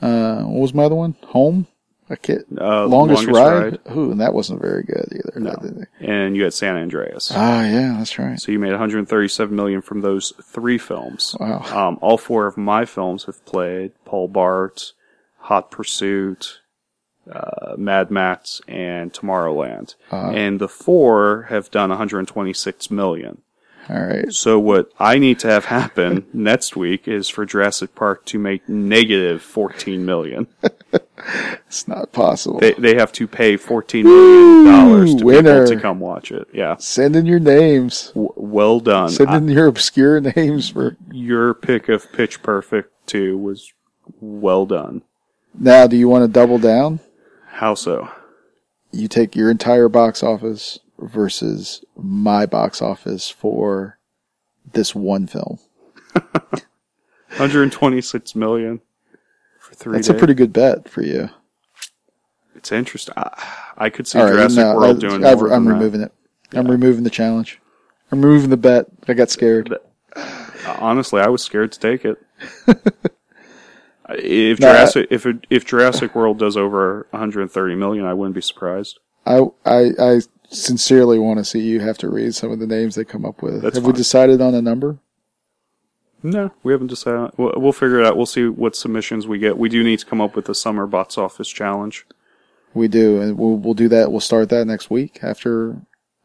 Uh, 0.02 0.44
what 0.44 0.62
was 0.62 0.74
my 0.74 0.84
other 0.86 0.96
one? 0.96 1.16
Home. 1.28 1.68
I 2.14 2.16
can't. 2.18 2.46
Uh, 2.62 2.86
longest, 2.86 3.26
Longest 3.26 3.28
ride. 3.28 3.80
Ride. 3.88 3.98
Ooh, 3.98 4.12
and 4.12 4.22
that 4.22 4.36
wasn't 4.36 4.62
very 4.62 4.84
good 4.84 5.08
either. 5.12 5.40
No. 5.40 5.84
And 6.00 6.36
you 6.36 6.44
had 6.44 6.54
San 6.54 6.76
Andreas. 6.76 7.32
Ah, 7.34 7.64
yeah, 7.66 7.96
that's 7.98 8.20
right. 8.20 8.40
So 8.40 8.52
you 8.52 8.60
made 8.60 8.70
137 8.70 9.56
million 9.56 9.82
from 9.82 10.02
those 10.02 10.32
three 10.44 10.78
films. 10.78 11.36
Wow. 11.40 11.64
Um, 11.74 11.98
all 12.02 12.20
four 12.20 12.46
of 12.46 12.56
my 12.56 12.86
films 12.86 13.24
have 13.26 13.44
played 13.46 13.94
Paul 14.06 14.30
Blart, 14.30 14.92
Hot 15.40 15.72
Pursuit, 15.72 16.60
uh, 17.32 17.74
Mad 17.78 18.12
Max, 18.12 18.62
and 18.68 19.12
Tomorrowland. 19.12 19.96
Uh-huh. 20.12 20.30
And 20.30 20.60
the 20.60 20.70
four 20.70 21.48
have 21.50 21.72
done 21.72 21.90
126 21.90 22.92
million. 22.92 23.42
All 23.90 24.02
right. 24.02 24.32
So 24.34 24.60
what 24.60 24.90
I 25.00 25.18
need 25.18 25.40
to 25.40 25.48
have 25.48 25.66
happen 25.66 26.26
next 26.34 26.76
week 26.76 27.08
is 27.08 27.28
for 27.28 27.46
Jurassic 27.46 27.96
Park 27.96 28.24
to 28.28 28.40
make 28.40 28.68
negative 28.70 29.42
14 29.42 30.06
million. 30.06 30.48
It's 31.68 31.88
not 31.88 32.12
possible. 32.12 32.60
They 32.60 32.74
they 32.74 32.96
have 32.96 33.12
to 33.14 33.28
pay 33.28 33.56
14 33.56 34.04
million 34.04 34.66
dollars 34.66 35.16
to 35.16 35.24
winner. 35.24 35.64
people 35.64 35.76
to 35.78 35.82
come 35.82 36.00
watch 36.02 36.32
it. 36.32 36.48
Yeah. 36.52 36.76
Send 36.78 37.16
in 37.16 37.26
your 37.26 37.40
names. 37.40 38.08
W- 38.10 38.34
well 38.36 38.80
done. 38.82 39.10
Send 39.10 39.30
I- 39.30 39.38
in 39.38 39.48
your 39.48 39.68
obscure 39.68 40.20
names 40.20 40.70
for. 40.70 40.98
your 41.12 41.54
pick 41.54 41.88
of 41.88 42.12
Pitch 42.12 42.44
Perfect 42.44 42.92
2 43.08 43.38
was 43.38 43.72
well 44.20 44.66
done. 44.66 45.04
Now, 45.58 45.88
do 45.88 45.96
you 45.96 46.10
want 46.10 46.24
to 46.24 46.28
double 46.28 46.58
down? 46.58 47.00
How 47.52 47.74
so? 47.76 48.10
You 48.92 49.08
take 49.08 49.36
your 49.36 49.50
entire 49.50 49.88
box 49.90 50.22
office 50.24 50.80
versus 51.00 51.84
my 51.96 52.46
box 52.46 52.82
office 52.82 53.30
for 53.30 53.98
this 54.74 54.94
one 54.96 55.28
film. 55.28 55.60
126 57.38 58.36
million 58.36 58.80
for 59.60 59.74
three 59.76 59.94
That's 59.98 60.10
a 60.10 60.14
pretty 60.14 60.34
good 60.36 60.54
bet 60.54 60.88
for 60.88 61.02
you. 61.02 61.30
It's 62.56 62.72
interesting. 62.72 63.14
I, 63.18 63.44
I 63.78 63.90
could 63.90 64.08
see 64.08 64.20
All 64.20 64.26
right, 64.26 64.34
Jurassic 64.34 64.58
no, 64.58 64.76
World 64.76 64.98
I- 64.98 65.00
doing 65.00 65.26
I, 65.26 65.36
more 65.36 65.52
I'm 65.52 65.64
than 65.66 65.74
that. 65.74 65.80
removing 65.80 66.02
it. 66.02 66.12
I'm 66.54 66.68
removing 66.70 67.04
the 67.04 67.10
challenge. 67.10 67.60
I'm 68.12 68.24
removing 68.24 68.52
the 68.52 68.58
bet. 68.58 68.86
I 69.08 69.14
got 69.14 69.32
scared. 69.32 69.74
Uh, 70.16 70.76
honestly, 70.80 71.20
I 71.20 71.28
was 71.30 71.42
scared 71.44 71.72
to 71.72 71.80
take 71.80 72.06
it. 72.06 72.24
if 74.10 74.60
No, 74.60 74.70
I- 74.70 74.74
Jurassic 74.74 75.08
if 75.10 75.26
if 75.50 75.66
Jurassic 75.66 76.14
World 76.14 76.38
does 76.38 76.56
over 76.56 77.08
130 77.10 77.76
million, 77.76 78.06
I 78.06 78.14
wouldn't 78.14 78.36
be 78.36 78.42
surprised. 78.42 79.00
I, 79.26 79.40
I, 79.66 79.92
I 80.00 80.20
sincerely 80.50 81.20
want 81.20 81.40
to 81.40 81.46
see 81.46 81.60
you 81.60 81.80
have 81.80 81.98
to 82.00 82.10
read 82.10 82.36
some 82.36 82.52
of 82.52 82.60
the 82.60 82.68
names 82.68 82.96
they 82.96 83.04
come 83.04 83.26
up 83.26 83.42
with. 83.42 83.62
That's 83.62 83.76
Have 83.76 83.86
we 83.86 83.94
decided 83.94 84.42
on 84.42 84.54
a 84.54 84.62
number? 84.62 84.98
No, 86.22 86.52
we 86.64 86.72
haven't 86.72 86.88
decided. 86.88 87.32
We'll, 87.38 87.54
we'll 87.58 87.74
figure 87.74 88.00
it 88.00 88.06
out. 88.06 88.16
We'll 88.16 88.26
see 88.26 88.48
what 88.48 88.76
submissions 88.76 89.28
we 89.28 89.40
get. 89.40 89.58
We 89.58 89.68
do 89.68 89.84
need 89.84 90.00
to 90.00 90.06
come 90.06 90.22
up 90.22 90.36
with 90.36 90.48
a 90.48 90.56
summer 90.56 90.88
box 90.88 91.18
office 91.18 91.50
challenge. 91.50 92.06
We 92.74 92.88
do, 92.88 93.22
and 93.22 93.38
we'll 93.38 93.58
we'll 93.58 93.74
do 93.74 93.90
that. 93.90 94.10
We'll 94.12 94.22
start 94.22 94.50
that 94.50 94.66
next 94.66 94.90
week 94.90 95.20
after. 95.22 95.76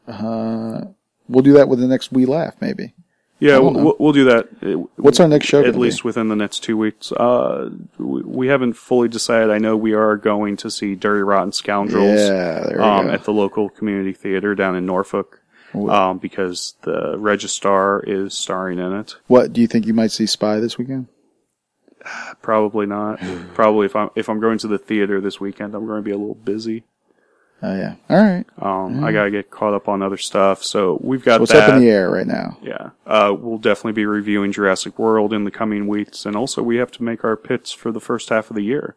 Uh, 0.06 0.82
we'll 1.28 1.42
do 1.42 1.52
that 1.54 1.68
with 1.68 1.80
the 1.80 1.88
next 1.88 2.12
We 2.12 2.24
Laugh, 2.24 2.54
maybe. 2.60 2.94
Yeah, 3.40 3.58
we'll, 3.58 3.94
we'll, 3.98 4.12
do 4.12 4.24
that. 4.24 4.48
Uh, 4.62 4.86
What's 4.96 5.20
our 5.20 5.28
next 5.28 5.46
show? 5.46 5.64
At 5.64 5.76
least 5.76 6.02
be? 6.02 6.08
within 6.08 6.28
the 6.28 6.34
next 6.34 6.60
two 6.60 6.76
weeks. 6.76 7.12
Uh, 7.12 7.70
we, 7.96 8.22
we 8.22 8.46
haven't 8.48 8.72
fully 8.72 9.08
decided. 9.08 9.50
I 9.50 9.58
know 9.58 9.76
we 9.76 9.92
are 9.92 10.16
going 10.16 10.56
to 10.58 10.70
see 10.70 10.96
Dirty 10.96 11.22
Rotten 11.22 11.52
Scoundrels 11.52 12.20
Yeah, 12.20 12.66
um, 12.78 13.08
at 13.08 13.24
the 13.24 13.32
local 13.32 13.68
community 13.68 14.12
theater 14.12 14.56
down 14.56 14.74
in 14.74 14.86
Norfolk 14.86 15.40
um, 15.74 16.18
because 16.18 16.74
the 16.82 17.16
Registrar 17.18 18.02
is 18.04 18.34
starring 18.34 18.78
in 18.78 18.92
it. 18.94 19.16
What 19.26 19.52
do 19.52 19.60
you 19.60 19.66
think 19.66 19.86
you 19.86 19.94
might 19.94 20.10
see 20.10 20.26
Spy 20.26 20.58
this 20.58 20.78
weekend? 20.78 21.06
Probably 22.42 22.86
not. 22.86 23.20
Probably 23.54 23.86
if 23.86 23.94
I'm 23.94 24.10
if 24.14 24.28
I'm 24.28 24.40
going 24.40 24.58
to 24.58 24.68
the 24.68 24.78
theater 24.78 25.20
this 25.20 25.40
weekend, 25.40 25.74
I'm 25.74 25.86
going 25.86 25.98
to 25.98 26.04
be 26.04 26.10
a 26.10 26.18
little 26.18 26.34
busy. 26.34 26.84
Oh 27.62 27.74
yeah. 27.76 27.94
All 28.08 28.16
right. 28.16 28.44
Um, 28.60 29.02
I 29.02 29.10
gotta 29.12 29.30
get 29.32 29.50
caught 29.50 29.74
up 29.74 29.88
on 29.88 30.00
other 30.02 30.16
stuff. 30.16 30.62
So 30.62 30.98
we've 31.02 31.24
got 31.24 31.40
What's 31.40 31.52
that. 31.52 31.68
up 31.70 31.74
in 31.76 31.80
the 31.80 31.90
air 31.90 32.08
right 32.10 32.26
now? 32.26 32.56
Yeah. 32.62 32.90
Uh, 33.06 33.34
we'll 33.36 33.58
definitely 33.58 33.92
be 33.92 34.06
reviewing 34.06 34.52
Jurassic 34.52 34.98
World 34.98 35.32
in 35.32 35.42
the 35.44 35.50
coming 35.50 35.88
weeks. 35.88 36.24
And 36.24 36.36
also, 36.36 36.62
we 36.62 36.76
have 36.76 36.92
to 36.92 37.02
make 37.02 37.24
our 37.24 37.36
pits 37.36 37.72
for 37.72 37.90
the 37.90 38.00
first 38.00 38.28
half 38.28 38.48
of 38.50 38.54
the 38.56 38.62
year. 38.62 38.94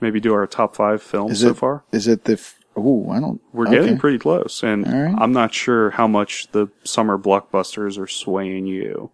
Maybe 0.00 0.18
do 0.18 0.32
our 0.34 0.46
top 0.46 0.74
five 0.74 1.02
films 1.02 1.32
Is 1.32 1.40
so 1.42 1.48
it 1.50 1.56
far. 1.56 1.84
Is 1.92 2.08
it 2.08 2.24
the? 2.24 2.32
F- 2.32 2.56
Ooh, 2.78 3.10
I 3.10 3.20
don't. 3.20 3.40
We're 3.52 3.66
okay. 3.68 3.76
getting 3.80 3.98
pretty 3.98 4.18
close. 4.18 4.62
And 4.62 4.86
right. 4.86 5.14
I'm 5.18 5.32
not 5.32 5.52
sure 5.54 5.90
how 5.90 6.08
much 6.08 6.48
the 6.52 6.68
summer 6.84 7.18
blockbusters 7.18 7.98
are 7.98 8.06
swaying 8.08 8.66
you. 8.66 9.10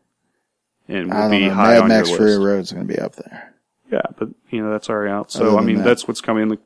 And 0.89 1.09
will 1.11 1.17
I 1.17 1.21
don't 1.23 1.31
be 1.33 1.49
know. 1.49 1.55
high 1.55 1.73
Mad 1.75 1.83
on 1.83 1.89
Max 1.89 2.09
your 2.09 2.19
Fury 2.19 2.31
list. 2.37 2.47
Road's 2.47 2.73
going 2.73 2.87
to 2.87 2.95
be 2.95 3.01
up 3.01 3.17
there. 3.17 3.55
Yeah, 3.91 4.03
but, 4.19 4.29
you 4.51 4.63
know, 4.63 4.71
that's 4.71 4.89
already 4.89 5.11
out. 5.11 5.31
So, 5.33 5.59
I 5.59 5.63
mean, 5.63 5.79
that- 5.79 5.85
that's 5.85 6.07
what's 6.09 6.21
coming. 6.21 6.49
The, 6.49 6.59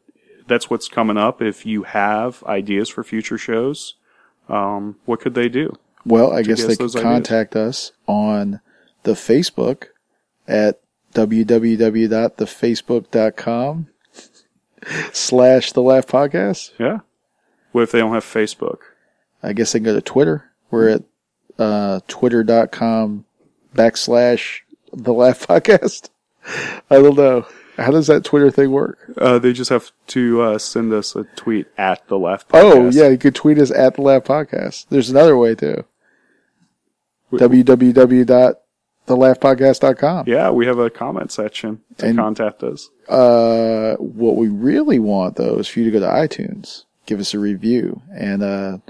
that's 0.51 0.69
what's 0.69 0.89
coming 0.89 1.17
up. 1.17 1.41
If 1.41 1.65
you 1.65 1.85
have 1.85 2.45
ideas 2.45 2.91
for 2.91 3.03
future 3.05 3.39
shows, 3.39 3.95
um, 4.49 4.97
what 5.05 5.21
could 5.21 5.35
they 5.35 5.49
do? 5.49 5.73
Well, 6.05 6.33
I 6.33 6.43
guess 6.43 6.65
they 6.65 6.75
could 6.77 6.91
ideas. 6.91 7.03
contact 7.03 7.57
us 7.57 7.93
on 8.07 8.61
the 9.05 9.13
Facebook 9.13 9.85
at 10.49 10.81
www.thefacebook.com 11.15 13.87
slash 15.13 15.73
the 15.73 15.83
laugh 15.83 16.07
podcast. 16.07 16.73
Yeah. 16.79 16.99
What 17.73 17.83
if 17.83 17.93
they 17.93 17.99
don't 18.01 18.15
have 18.15 18.25
Facebook? 18.25 18.79
I 19.43 19.53
guess 19.53 19.73
they 19.73 19.79
can 19.79 19.85
go 19.85 19.95
to 19.95 20.03
Twitter. 20.03 20.51
We're 20.71 20.89
at 20.89 21.03
uh, 21.59 22.01
twitter.com 22.09 23.25
backslash 23.75 24.61
the 24.93 25.15
laugh 25.15 25.41
podcast. 25.47 26.11
I 26.91 26.97
don't 26.97 27.17
know. 27.17 27.47
How 27.81 27.91
does 27.91 28.07
that 28.09 28.25
Twitter 28.25 28.51
thing 28.51 28.71
work? 28.71 28.99
Uh, 29.17 29.39
they 29.39 29.53
just 29.53 29.71
have 29.71 29.91
to 30.09 30.43
uh, 30.43 30.59
send 30.59 30.93
us 30.93 31.17
a 31.17 31.25
tweet 31.35 31.67
at 31.79 32.07
the 32.09 32.19
Laugh 32.19 32.45
Oh, 32.53 32.91
yeah, 32.91 33.09
you 33.09 33.19
could 33.19 33.35
tweet 33.35 33.59
us 33.59 33.71
at 33.71 33.95
the 33.95 34.03
laugh 34.03 34.25
podcast. 34.25 34.87
There's 34.91 35.11
another 35.11 35.37
way 35.37 35.55
too. 35.55 35.85
Www.thelaughpodcast.com. 37.33 40.25
Yeah, 40.29 40.51
we 40.51 40.67
have 40.67 40.79
a 40.79 40.91
comment 40.91 41.33
section 41.33 41.81
to 41.99 42.07
And- 42.07 42.19
contact 42.19 42.63
us. 42.63 42.91
Uh, 43.09 43.97
what 43.97 44.37
we 44.37 44.49
really 44.49 44.99
want 44.99 45.37
though 45.37 45.57
is 45.57 45.69
for 45.69 45.81
you 45.81 45.87
to 45.87 45.91
go 45.91 46.01
to 46.01 46.07
iTunes, 46.07 46.85
give 47.07 47.19
us 47.21 47.35
a 47.35 47.39
review 47.39 48.03
and 48.15 48.43
a 48.43 48.81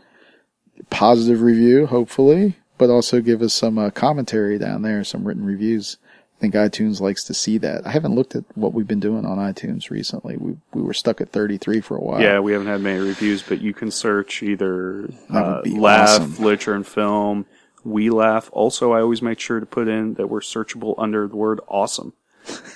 positive 0.90 1.42
review, 1.42 1.86
hopefully, 1.86 2.56
but 2.76 2.90
also 2.90 3.20
give 3.20 3.40
us 3.42 3.54
some 3.54 3.78
uh, 3.78 3.90
commentary 3.90 4.58
down 4.58 4.82
there, 4.82 5.04
some 5.04 5.24
written 5.26 5.44
reviews. 5.44 5.96
I 6.40 6.48
think 6.48 6.54
iTunes 6.54 7.02
likes 7.02 7.22
to 7.24 7.34
see 7.34 7.58
that. 7.58 7.86
I 7.86 7.90
haven't 7.90 8.14
looked 8.14 8.34
at 8.34 8.44
what 8.54 8.72
we've 8.72 8.86
been 8.86 8.98
doing 8.98 9.26
on 9.26 9.36
iTunes 9.36 9.90
recently. 9.90 10.38
We 10.38 10.56
we 10.72 10.80
were 10.80 10.94
stuck 10.94 11.20
at 11.20 11.30
33 11.32 11.82
for 11.82 11.98
a 11.98 12.00
while. 12.00 12.22
Yeah, 12.22 12.40
we 12.40 12.52
haven't 12.52 12.68
had 12.68 12.80
many 12.80 12.98
reviews, 12.98 13.42
but 13.42 13.60
you 13.60 13.74
can 13.74 13.90
search 13.90 14.42
either 14.42 15.10
uh, 15.28 15.60
Laugh, 15.66 16.08
awesome. 16.08 16.42
Literature 16.42 16.74
and 16.74 16.86
Film, 16.86 17.44
We 17.84 18.08
Laugh. 18.08 18.48
Also, 18.54 18.94
I 18.94 19.02
always 19.02 19.20
make 19.20 19.38
sure 19.38 19.60
to 19.60 19.66
put 19.66 19.86
in 19.86 20.14
that 20.14 20.28
we're 20.28 20.40
searchable 20.40 20.94
under 20.96 21.28
the 21.28 21.36
word 21.36 21.60
awesome. 21.68 22.14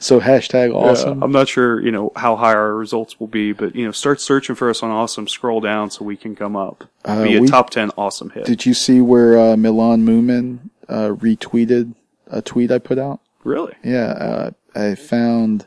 So 0.00 0.20
hashtag 0.20 0.74
awesome. 0.74 1.18
Yeah, 1.18 1.24
I'm 1.24 1.32
not 1.32 1.48
sure, 1.48 1.80
you 1.80 1.90
know, 1.90 2.12
how 2.14 2.36
high 2.36 2.52
our 2.52 2.74
results 2.74 3.18
will 3.18 3.26
be, 3.26 3.52
but, 3.52 3.74
you 3.74 3.86
know, 3.86 3.92
start 3.92 4.20
searching 4.20 4.54
for 4.54 4.68
us 4.68 4.82
on 4.82 4.90
awesome, 4.90 5.26
scroll 5.26 5.60
down 5.60 5.90
so 5.90 6.04
we 6.04 6.16
can 6.16 6.36
come 6.36 6.56
up. 6.56 6.84
Uh, 7.06 7.22
be 7.22 7.36
a 7.36 7.40
we- 7.40 7.48
top 7.48 7.70
10 7.70 7.90
awesome 7.96 8.28
hit. 8.30 8.44
Did 8.44 8.66
you 8.66 8.74
see 8.74 9.00
where 9.00 9.38
uh, 9.38 9.56
Milan 9.56 10.04
Moomin 10.04 10.58
uh, 10.92 11.08
retweeted 11.16 11.94
a 12.28 12.42
tweet 12.42 12.70
I 12.70 12.78
put 12.78 12.98
out? 12.98 13.20
really? 13.44 13.74
Yeah, 13.82 14.10
uh, 14.12 14.50
I 14.74 14.94
found 14.94 15.66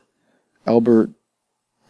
Albert 0.65 1.09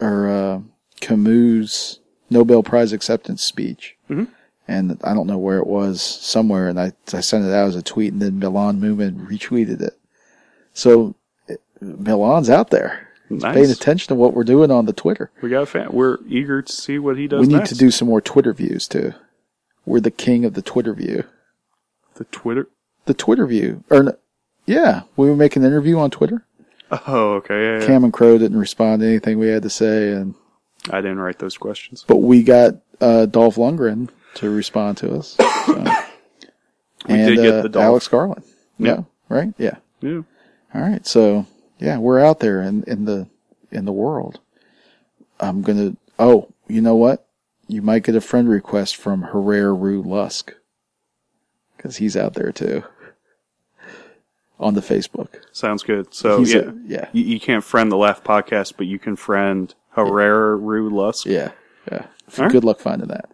or 0.00 0.28
uh, 0.28 0.60
Camus' 1.00 2.00
Nobel 2.30 2.62
Prize 2.62 2.92
acceptance 2.92 3.42
speech, 3.42 3.96
Mhm. 4.10 4.28
and 4.66 4.98
I 5.04 5.14
don't 5.14 5.26
know 5.28 5.38
where 5.38 5.58
it 5.58 5.66
was 5.66 6.00
somewhere, 6.02 6.68
and 6.68 6.78
I 6.80 6.92
I 7.12 7.20
sent 7.20 7.44
it 7.44 7.52
out 7.52 7.68
as 7.68 7.76
a 7.76 7.82
tweet, 7.82 8.12
and 8.12 8.20
then 8.20 8.38
Milan 8.38 8.80
Moomin 8.80 9.26
retweeted 9.28 9.80
it. 9.80 9.96
So 10.74 11.14
it, 11.48 11.60
Milan's 11.80 12.50
out 12.50 12.70
there, 12.70 13.08
Nice. 13.30 13.54
paying 13.54 13.70
attention 13.70 14.08
to 14.08 14.14
what 14.14 14.34
we're 14.34 14.44
doing 14.44 14.70
on 14.70 14.86
the 14.86 14.92
Twitter. 14.92 15.30
We 15.40 15.50
got 15.50 15.62
a 15.62 15.66
fan. 15.66 15.88
We're 15.92 16.18
eager 16.26 16.62
to 16.62 16.72
see 16.72 16.98
what 16.98 17.16
he 17.16 17.28
does 17.28 17.40
we 17.40 17.46
need 17.46 17.58
next. 17.58 17.70
to 17.70 17.76
do 17.76 17.90
some 17.90 18.08
more 18.08 18.20
Twitter 18.20 18.52
views 18.52 18.88
too. 18.88 19.12
We're 19.84 20.00
the 20.00 20.10
king 20.10 20.44
of 20.44 20.54
the 20.54 20.62
Twitter 20.62 20.92
view. 20.94 21.24
the 22.16 22.24
Twitter. 22.24 22.66
The 23.06 23.14
Twitter 23.14 23.46
view, 23.46 23.82
or 23.90 24.02
no, 24.02 24.16
yeah, 24.66 25.02
we 25.16 25.28
were 25.28 25.36
making 25.36 25.62
an 25.62 25.68
interview 25.68 25.98
on 25.98 26.10
Twitter. 26.10 26.44
Oh, 26.90 27.34
okay. 27.34 27.80
Yeah. 27.80 27.86
Cam 27.86 28.04
and 28.04 28.12
Crow 28.12 28.38
didn't 28.38 28.58
respond 28.58 29.00
to 29.00 29.06
anything 29.08 29.38
we 29.38 29.48
had 29.48 29.62
to 29.62 29.70
say, 29.70 30.12
and 30.12 30.34
I 30.90 31.00
didn't 31.00 31.20
write 31.20 31.38
those 31.38 31.56
questions. 31.56 32.04
but 32.06 32.16
we 32.16 32.42
got 32.42 32.74
uh, 33.00 33.26
Dolph 33.26 33.56
Lundgren 33.56 34.08
to 34.34 34.50
respond 34.50 34.98
to 34.98 35.14
us. 35.16 35.36
So. 35.66 35.84
We 37.08 37.14
and 37.14 37.36
did 37.36 37.42
get 37.42 37.54
uh, 37.54 37.62
the 37.62 37.68
Dolph. 37.68 37.84
Alex 37.84 38.08
Garland. 38.08 38.42
Yeah. 38.78 38.88
Yeah. 38.88 39.02
Right. 39.28 39.54
Yeah. 39.58 39.76
Yeah. 40.00 40.22
All 40.74 40.80
right. 40.80 41.06
So 41.06 41.46
yeah, 41.78 41.98
we're 41.98 42.24
out 42.24 42.40
there 42.40 42.62
in, 42.62 42.82
in 42.84 43.04
the 43.04 43.28
in 43.70 43.84
the 43.84 43.92
world. 43.92 44.40
I'm 45.38 45.62
gonna. 45.62 45.96
Oh, 46.18 46.48
you 46.66 46.80
know 46.80 46.96
what? 46.96 47.28
You 47.68 47.82
might 47.82 48.02
get 48.02 48.16
a 48.16 48.20
friend 48.20 48.48
request 48.48 48.96
from 48.96 49.22
Herrera 49.22 49.72
Rue 49.72 50.02
Lusk 50.02 50.54
because 51.76 51.98
he's 51.98 52.16
out 52.16 52.34
there 52.34 52.50
too 52.50 52.82
on 54.58 54.74
the 54.74 54.80
Facebook. 54.80 55.28
Sounds 55.52 55.82
good. 55.82 56.12
So 56.14 56.38
He's 56.38 56.54
yeah, 56.54 56.60
a- 56.60 56.74
yeah. 56.86 57.08
You, 57.12 57.24
you 57.24 57.40
can't 57.40 57.62
friend 57.64 57.90
the 57.90 57.96
Laugh 57.96 58.22
Podcast, 58.24 58.74
but 58.76 58.86
you 58.86 58.98
can 58.98 59.16
friend 59.16 59.74
Herrera 59.90 60.56
Lusk. 60.90 61.26
Yeah. 61.26 61.52
Yeah. 61.90 62.06
All 62.38 62.44
right. 62.44 62.52
Good 62.52 62.64
luck 62.64 62.80
finding 62.80 63.08
that. 63.08 63.30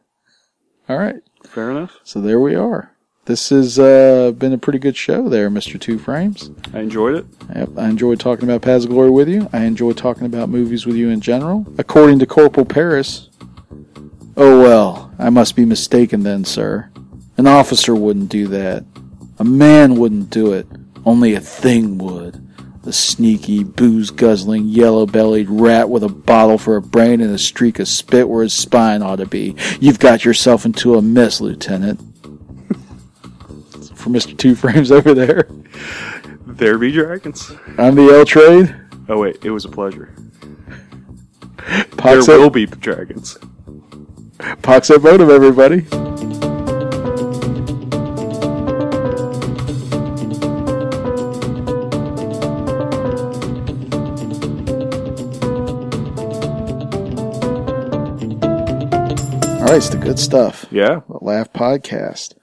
All 0.88 0.98
right. 0.98 1.22
Fair 1.46 1.70
enough. 1.70 1.98
So 2.04 2.20
there 2.20 2.40
we 2.40 2.54
are. 2.54 2.90
This 3.24 3.50
has 3.50 3.78
uh, 3.78 4.32
been 4.36 4.52
a 4.52 4.58
pretty 4.58 4.80
good 4.80 4.96
show 4.96 5.28
there, 5.28 5.48
Mr. 5.48 5.80
Two 5.80 5.96
Frames. 5.96 6.50
I 6.74 6.80
enjoyed 6.80 7.14
it. 7.14 7.26
Yep, 7.54 7.68
I 7.78 7.88
enjoyed 7.88 8.18
talking 8.18 8.44
about 8.48 8.62
Paths 8.62 8.84
of 8.84 8.90
Glory 8.90 9.10
with 9.10 9.28
you. 9.28 9.48
I 9.52 9.60
enjoyed 9.64 9.96
talking 9.96 10.26
about 10.26 10.48
movies 10.48 10.86
with 10.86 10.96
you 10.96 11.08
in 11.08 11.20
general. 11.20 11.64
According 11.78 12.18
to 12.18 12.26
Corporal 12.26 12.66
Paris, 12.66 13.30
oh 14.36 14.60
well, 14.60 15.14
I 15.20 15.30
must 15.30 15.54
be 15.54 15.64
mistaken 15.64 16.24
then, 16.24 16.44
sir. 16.44 16.90
An 17.36 17.46
officer 17.46 17.94
wouldn't 17.94 18.28
do 18.28 18.48
that. 18.48 18.84
A 19.38 19.44
man 19.44 19.94
wouldn't 19.96 20.30
do 20.30 20.52
it. 20.52 20.66
Only 21.04 21.34
a 21.34 21.40
thing 21.40 21.98
would. 21.98 22.48
The 22.82 22.92
sneaky, 22.92 23.62
booze 23.62 24.10
guzzling, 24.10 24.66
yellow 24.66 25.06
bellied 25.06 25.48
rat 25.48 25.88
with 25.88 26.02
a 26.02 26.08
bottle 26.08 26.58
for 26.58 26.76
a 26.76 26.82
brain 26.82 27.20
and 27.20 27.32
a 27.32 27.38
streak 27.38 27.78
of 27.78 27.86
spit 27.86 28.28
where 28.28 28.42
his 28.42 28.52
spine 28.52 29.02
ought 29.02 29.16
to 29.16 29.26
be. 29.26 29.54
You've 29.80 30.00
got 30.00 30.24
yourself 30.24 30.64
into 30.64 30.96
a 30.96 31.02
mess, 31.02 31.40
Lieutenant. 31.40 32.00
For 33.94 34.10
Mr. 34.10 34.36
Two 34.36 34.56
Frames 34.56 34.90
over 34.90 35.14
there. 35.14 35.48
There 36.44 36.76
be 36.76 36.90
dragons. 36.90 37.52
I'm 37.78 37.94
the 37.94 38.12
L 38.12 38.24
Trade. 38.24 38.74
Oh 39.08 39.18
wait, 39.18 39.44
it 39.44 39.50
was 39.50 39.64
a 39.64 39.68
pleasure. 39.68 40.12
Pox 41.96 42.26
there 42.26 42.38
will 42.38 42.50
be 42.50 42.66
dragons. 42.66 43.38
Pox 44.62 44.90
up 44.90 45.02
votive, 45.02 45.30
everybody. 45.30 45.86
Right, 59.72 59.78
it's 59.78 59.88
the 59.88 59.96
good 59.96 60.18
stuff. 60.18 60.66
Yeah. 60.70 61.00
The 61.08 61.18
Laugh 61.22 61.50
Podcast. 61.52 62.34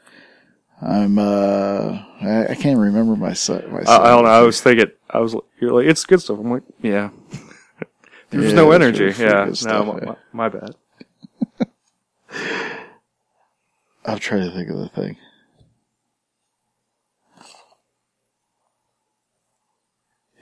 I'm, 0.81 1.19
uh, 1.19 2.01
I, 2.21 2.47
I 2.49 2.55
can't 2.55 2.79
remember 2.79 3.15
my. 3.15 3.35
My 3.49 3.83
I, 3.85 3.97
I 3.97 4.09
don't 4.09 4.23
know. 4.23 4.29
I 4.31 4.41
was 4.41 4.61
thinking. 4.61 4.91
I 5.11 5.19
was. 5.19 5.35
You're 5.59 5.73
like, 5.73 5.85
it's 5.85 6.05
good 6.05 6.21
stuff. 6.21 6.39
I'm 6.39 6.49
like, 6.49 6.63
yeah. 6.81 7.11
There's 8.31 8.51
Yeah, 8.51 8.53
no 8.53 8.71
energy. 8.71 9.05
really 9.05 9.23
yeah. 9.23 9.51
No, 9.63 9.85
my, 9.85 9.99
yeah. 9.99 10.05
my, 10.05 10.15
my 10.33 10.49
bad. 10.49 10.75
I'll 14.05 14.17
try 14.19 14.39
to 14.39 14.49
think 14.51 14.69
of 14.69 14.77
the 14.77 14.89
thing. 14.89 15.17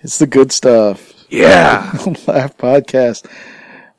It's 0.01 0.19
the 0.19 0.27
good 0.27 0.53
stuff. 0.53 1.25
Yeah. 1.29 1.91
Laugh 2.27 2.55
Podcast. 2.57 3.29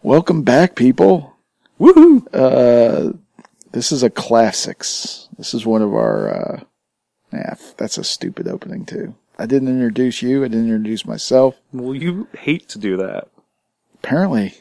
Welcome 0.02 0.42
back, 0.42 0.74
people. 0.74 1.37
Woohoo. 1.78 2.26
Uh, 2.32 3.12
this 3.72 3.92
is 3.92 4.02
a 4.02 4.10
classics. 4.10 5.28
This 5.38 5.54
is 5.54 5.64
one 5.64 5.82
of 5.82 5.92
our, 5.94 6.28
uh, 6.28 6.60
yeah, 7.32 7.54
that's 7.76 7.98
a 7.98 8.04
stupid 8.04 8.48
opening 8.48 8.84
too. 8.84 9.14
I 9.38 9.46
didn't 9.46 9.68
introduce 9.68 10.20
you. 10.22 10.44
I 10.44 10.48
didn't 10.48 10.66
introduce 10.66 11.06
myself. 11.06 11.56
Well, 11.72 11.94
you 11.94 12.26
hate 12.36 12.68
to 12.70 12.78
do 12.78 12.96
that. 12.96 13.28
Apparently, 13.94 14.54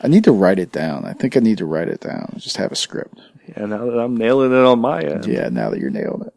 I 0.00 0.08
need 0.08 0.24
to 0.24 0.32
write 0.32 0.58
it 0.58 0.72
down. 0.72 1.04
I 1.04 1.12
think 1.12 1.36
I 1.36 1.40
need 1.40 1.58
to 1.58 1.66
write 1.66 1.88
it 1.88 2.00
down. 2.00 2.34
Just 2.38 2.56
have 2.56 2.72
a 2.72 2.76
script. 2.76 3.20
Yeah. 3.48 3.66
Now 3.66 3.84
that 3.84 3.98
I'm 3.98 4.16
nailing 4.16 4.52
it 4.52 4.64
on 4.64 4.78
my 4.80 5.02
end. 5.02 5.26
Yeah, 5.26 5.48
now 5.50 5.70
that 5.70 5.80
you're 5.80 5.90
nailing 5.90 6.26
it. 6.26 6.34